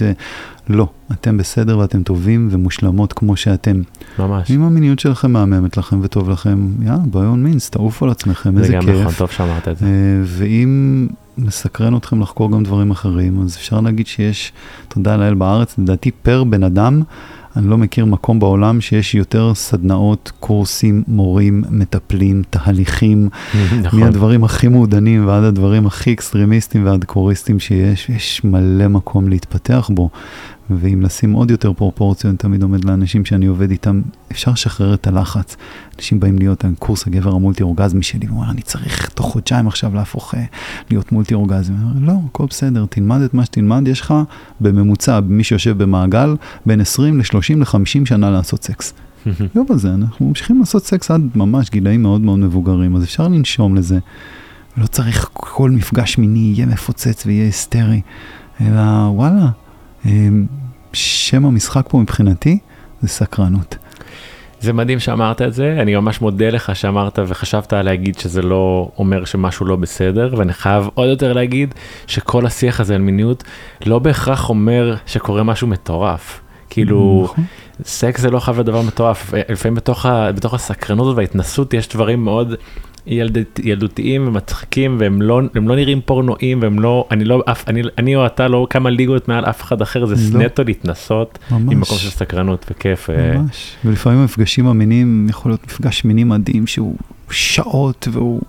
לא, 0.68 0.88
אתם 1.12 1.36
בסדר 1.36 1.78
ואתם 1.78 2.02
טובים 2.02 2.48
ומושלמות 2.50 3.12
כמו 3.12 3.36
שאתם. 3.36 3.82
ממש. 4.18 4.50
אם 4.50 4.62
המיניות 4.62 4.98
שלכם 4.98 5.32
מהממת 5.32 5.76
לכם 5.76 5.98
וטוב 6.02 6.30
לכם, 6.30 6.68
יאללה, 6.82 6.98
by 7.10 7.23
all 7.23 7.42
means, 7.42 7.70
תעופו 7.70 8.04
על 8.04 8.10
עצמכם, 8.10 8.58
איזה 8.58 8.72
כיף. 8.72 8.84
זה 8.84 8.92
גם 8.92 9.00
נכון, 9.00 9.14
טוב 9.14 9.30
שאמרת 9.30 9.68
את 9.68 9.78
זה. 9.78 9.86
אה, 9.86 9.90
ואם 10.24 11.06
מסקרן 11.38 11.96
אתכם 11.96 12.20
לחקור 12.20 12.52
גם 12.52 12.62
דברים 12.62 12.90
אחרים, 12.90 13.42
אז 13.42 13.56
אפשר 13.56 13.80
להגיד 13.80 14.06
שיש, 14.06 14.52
תודה 14.88 15.16
לאל 15.16 15.34
בארץ, 15.34 15.78
לדעתי 15.78 16.10
פר 16.10 16.44
בן 16.44 16.62
אדם, 16.62 17.02
אני 17.56 17.66
לא 17.70 17.78
מכיר 17.78 18.04
מקום 18.04 18.38
בעולם 18.38 18.80
שיש 18.80 19.14
יותר 19.14 19.54
סדנאות, 19.54 20.32
קורסים, 20.40 21.02
מורים, 21.08 21.64
מטפלים, 21.70 22.42
תהליכים, 22.50 23.28
נכון. 23.82 24.00
מהדברים 24.00 24.44
הכי 24.44 24.68
מעודנים 24.68 25.26
ועד 25.26 25.44
הדברים 25.44 25.86
הכי 25.86 26.12
אקסטרימיסטיים 26.12 26.86
וההארדקוריסטיים 26.86 27.60
שיש, 27.60 28.08
יש 28.08 28.44
מלא 28.44 28.88
מקום 28.88 29.28
להתפתח 29.28 29.90
בו. 29.94 30.10
ואם 30.70 31.02
לשים 31.02 31.32
עוד 31.32 31.50
יותר 31.50 31.72
פרופורציות, 31.72 32.30
אני 32.30 32.38
תמיד 32.38 32.62
עומד 32.62 32.84
לאנשים 32.84 33.24
שאני 33.24 33.46
עובד 33.46 33.70
איתם, 33.70 34.02
אפשר 34.32 34.50
לשחרר 34.50 34.94
את 34.94 35.06
הלחץ. 35.06 35.56
אנשים 35.96 36.20
באים 36.20 36.38
להיות 36.38 36.64
על 36.64 36.74
קורס 36.78 37.06
הגבר 37.06 37.34
המולטי 37.34 37.62
אורגזמי 37.62 38.02
שלי, 38.02 38.26
ואומר, 38.26 38.50
אני 38.50 38.62
צריך 38.62 39.08
תוך 39.08 39.26
חודשיים 39.26 39.66
עכשיו 39.66 39.94
להפוך 39.94 40.34
אה, 40.34 40.44
להיות 40.90 41.12
מולטי 41.12 41.34
אורגזמי. 41.34 41.76
לא, 42.00 42.12
הכל 42.30 42.46
בסדר, 42.50 42.86
תלמד 42.90 43.20
את 43.20 43.34
מה 43.34 43.44
שתלמד, 43.44 43.88
יש 43.88 44.00
לך 44.00 44.14
בממוצע, 44.60 45.20
מי 45.20 45.44
שיושב 45.44 45.82
במעגל, 45.82 46.36
בין 46.66 46.80
20 46.80 47.18
ל-30 47.18 47.56
ל-50 47.56 48.06
שנה 48.06 48.30
לעשות 48.30 48.64
סקס. 48.64 48.94
לא 49.54 49.62
בזה, 49.70 49.94
אנחנו 49.94 50.28
ממשיכים 50.28 50.58
לעשות 50.58 50.86
סקס 50.86 51.10
עד 51.10 51.22
ממש 51.34 51.70
גילאים 51.70 52.02
מאוד 52.02 52.20
מאוד 52.20 52.38
מבוגרים, 52.38 52.96
אז 52.96 53.04
אפשר 53.04 53.28
לנשום 53.28 53.74
לזה. 53.74 53.98
לא 54.76 54.86
צריך 54.86 55.30
כל 55.32 55.70
מפגש 55.70 56.18
מיני 56.18 56.38
יהיה 56.38 56.66
מפוצץ 56.66 57.26
ויהיה 57.26 57.44
היסטרי, 57.44 58.00
אלא 58.60 58.80
וואלה, 59.08 59.48
שם 60.92 61.46
המשחק 61.46 61.86
פה 61.88 61.98
מבחינתי 61.98 62.58
זה 63.00 63.08
סקרנות. 63.08 63.76
זה 64.60 64.72
מדהים 64.72 65.00
שאמרת 65.00 65.42
את 65.42 65.52
זה, 65.52 65.76
אני 65.82 65.96
ממש 65.96 66.20
מודה 66.20 66.50
לך 66.50 66.76
שאמרת 66.76 67.18
וחשבת 67.26 67.72
להגיד 67.72 68.18
שזה 68.18 68.42
לא 68.42 68.90
אומר 68.98 69.24
שמשהו 69.24 69.66
לא 69.66 69.76
בסדר, 69.76 70.34
ואני 70.36 70.52
חייב 70.52 70.88
עוד 70.94 71.08
יותר 71.08 71.32
להגיד 71.32 71.74
שכל 72.06 72.46
השיח 72.46 72.80
הזה 72.80 72.94
על 72.94 73.00
מיניות 73.00 73.44
לא 73.86 73.98
בהכרח 73.98 74.48
אומר 74.48 74.96
שקורה 75.06 75.42
משהו 75.42 75.66
מטורף. 75.66 76.40
כאילו, 76.70 77.22
נכון. 77.24 77.44
סקס 77.84 78.20
זה 78.20 78.30
לא 78.30 78.40
חייב 78.40 78.56
להיות 78.56 78.66
דבר 78.66 78.82
מטורף, 78.82 79.34
לפעמים 79.48 79.74
בתוך, 79.74 80.06
ה, 80.06 80.32
בתוך 80.32 80.54
הסקרנות 80.54 81.16
וההתנסות 81.16 81.74
יש 81.74 81.88
דברים 81.88 82.24
מאוד 82.24 82.54
ילד, 83.06 83.38
ילדותיים 83.64 84.28
ומצחיקים 84.28 84.96
והם 85.00 85.22
לא, 85.22 85.42
לא 85.54 85.76
נראים 85.76 86.00
פורנואים 86.00 86.62
והם 86.62 86.80
לא, 86.80 87.06
אני 87.10 87.24
לא, 87.24 87.42
אף, 87.50 87.68
אני, 87.68 87.82
אני 87.98 88.16
או 88.16 88.26
אתה 88.26 88.48
לא 88.48 88.66
כמה 88.70 88.90
ליגות 88.90 89.28
מעל 89.28 89.44
אף 89.44 89.62
אחד 89.62 89.82
אחר, 89.82 90.06
זה 90.06 90.38
לא. 90.38 90.44
נטו 90.44 90.64
להתנסות 90.64 91.38
ממש. 91.50 91.72
עם 91.72 91.80
מקום 91.80 91.98
של 91.98 92.10
סקרנות 92.10 92.66
וכיף. 92.70 93.10
אה. 93.10 93.38
ממש, 93.38 93.76
ולפעמים 93.84 94.18
המפגשים 94.18 94.66
המיניים 94.66 95.26
יכול 95.30 95.50
להיות 95.50 95.64
מפגש 95.64 96.04
מיני 96.04 96.24
מדהים 96.24 96.66
שהוא 96.66 96.96
שעות 97.30 98.08
והוא 98.12 98.40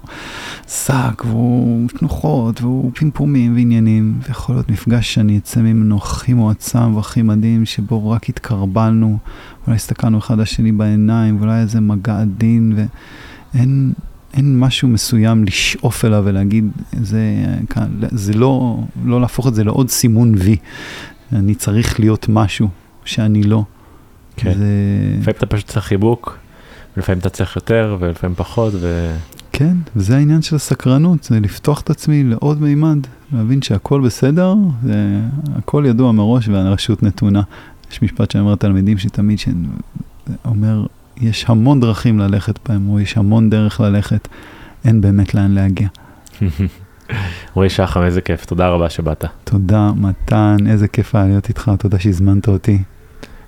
שק 0.68 1.24
והוא 1.26 1.90
תנוחות 1.90 2.62
והוא 2.62 2.92
פמפומים 2.96 3.56
ועניינים, 3.56 4.20
ויכול 4.28 4.56
להיות 4.56 4.70
מפגש 4.70 5.14
שאני 5.14 5.38
אצא 5.38 5.60
ממנו 5.60 5.98
הכי 5.98 6.34
מועצם 6.34 6.96
והכי 6.96 7.22
מדהים, 7.22 7.66
שבו 7.66 8.10
רק 8.10 8.30
התקרבלנו, 8.30 9.18
אולי 9.68 9.76
הסתכלנו 9.76 10.18
אחד 10.18 10.40
לשני 10.40 10.72
בעיניים 10.72 11.38
ואולי 11.38 11.60
איזה 11.60 11.82
מגע 11.82 12.20
עדין 12.20 12.74
ואין... 13.54 13.94
אין 14.34 14.60
משהו 14.60 14.88
מסוים 14.88 15.44
לשאוף 15.44 16.06
אליו 16.06 16.24
ולהגיד, 16.26 16.70
זה, 17.02 17.22
זה 18.12 18.34
לא, 18.34 18.84
לא 19.06 19.22
להפוך 19.22 19.48
את 19.48 19.56
זה 19.56 19.64
לעוד 19.64 19.90
סימון 19.90 20.36
וי. 20.38 20.56
אני 21.34 21.56
צריך 21.56 22.00
להיות 22.00 22.26
משהו 22.30 22.70
שאני 23.06 23.44
לא. 23.44 23.64
כן. 24.36 24.54
זה... 24.58 24.66
לפעמים 25.20 25.36
אתה 25.38 25.46
פשוט 25.46 25.68
צריך 25.68 25.86
חיבוק, 25.86 26.38
ולפעמים 26.98 27.20
אתה 27.20 27.30
צריך 27.30 27.56
יותר, 27.56 27.98
ולפעמים 28.00 28.36
פחות, 28.36 28.74
ו... 28.76 29.16
כן, 29.52 29.78
וזה 29.96 30.18
העניין 30.18 30.42
של 30.42 30.56
הסקרנות, 30.56 31.24
זה 31.24 31.40
לפתוח 31.40 31.82
את 31.82 31.90
עצמי 31.90 32.24
לעוד 32.24 32.62
מימד, 32.62 32.98
להבין 33.34 33.62
שהכל 33.62 34.02
בסדר, 34.02 34.56
זה, 34.84 35.20
הכל 35.56 35.84
ידוע 35.88 36.12
מראש 36.12 36.48
והרשות 36.48 37.04
נתונה. 37.04 37.42
יש 37.92 38.02
משפט 38.02 38.32
שאני 38.32 38.42
אומר 38.42 38.54
לתלמידים 38.54 38.98
שתמיד 38.98 39.40
שאומר, 39.40 40.86
יש 41.22 41.46
המון 41.48 41.80
דרכים 41.80 42.20
ללכת 42.20 42.70
בהם, 42.70 42.90
או 42.90 43.00
יש 43.00 43.18
המון 43.18 43.50
דרך 43.50 43.82
ללכת, 43.82 44.28
אין 44.86 45.02
באמת 45.02 45.34
לאן 45.34 45.52
להגיע. 45.52 45.88
רועי 47.56 47.70
שחם, 47.70 48.02
איזה 48.02 48.22
כיף, 48.22 48.46
תודה 48.46 48.68
רבה 48.68 48.90
שבאת. 48.90 49.26
תודה, 49.44 49.92
מתן, 49.96 50.58
איזה 50.70 50.88
כיף 50.88 51.16
היה 51.16 51.26
להיות 51.26 51.50
איתך, 51.50 51.72
תודה 51.80 52.00
שהזמנת 52.00 52.48
אותי. 52.48 52.84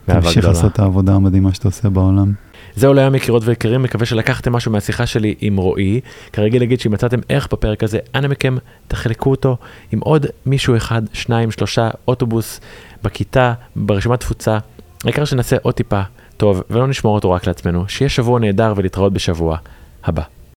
תמשיך 0.06 0.46
לעשות 0.46 0.72
את 0.74 0.80
העבודה 0.80 1.14
המדהימה 1.14 1.54
שאתה 1.54 1.68
עושה 1.68 1.90
בעולם. 1.90 2.34
זהו 2.76 2.94
להיום 2.94 3.16
יקירות 3.16 3.44
ויקרים, 3.46 3.84
מקווה 3.84 4.06
שלקחתם 4.06 4.54
משהו 4.54 4.72
מהשיחה 4.72 5.06
שלי 5.06 5.36
עם 5.40 5.58
רועי. 5.58 6.00
כרגיל 6.34 6.62
להגיד 6.62 6.80
שאם 6.80 6.92
מצאתם 6.92 7.20
ערך 7.30 7.48
בפרק 7.52 7.84
הזה, 7.84 8.00
אנא 8.16 8.28
מכם 8.28 8.56
תחלקו 8.88 9.32
אותו 9.32 9.58
עם 9.92 10.00
עוד 10.00 10.26
מישהו 10.46 10.78
אחד, 10.78 11.02
שניים, 11.14 11.52
שלושה, 11.52 11.90
אוטובוס, 12.08 12.62
בכיתה, 13.04 13.54
ברשימת 13.76 14.20
תפוצה. 14.20 14.58
העיקר 15.04 15.26
שנעשה 15.26 15.56
עוד 15.62 15.74
טיפה 15.74 16.02
טוב 16.40 16.62
ולא 16.70 16.88
נשמור 16.88 17.16
אותו 17.16 17.32
רק 17.32 17.48
לעצמנו, 17.48 17.90
שיהיה 17.90 18.10
שבוע 18.10 18.40
נהדר 18.40 18.74
ולהתראות 18.76 19.14
בשבוע 19.14 19.58
הבא. 20.04 20.24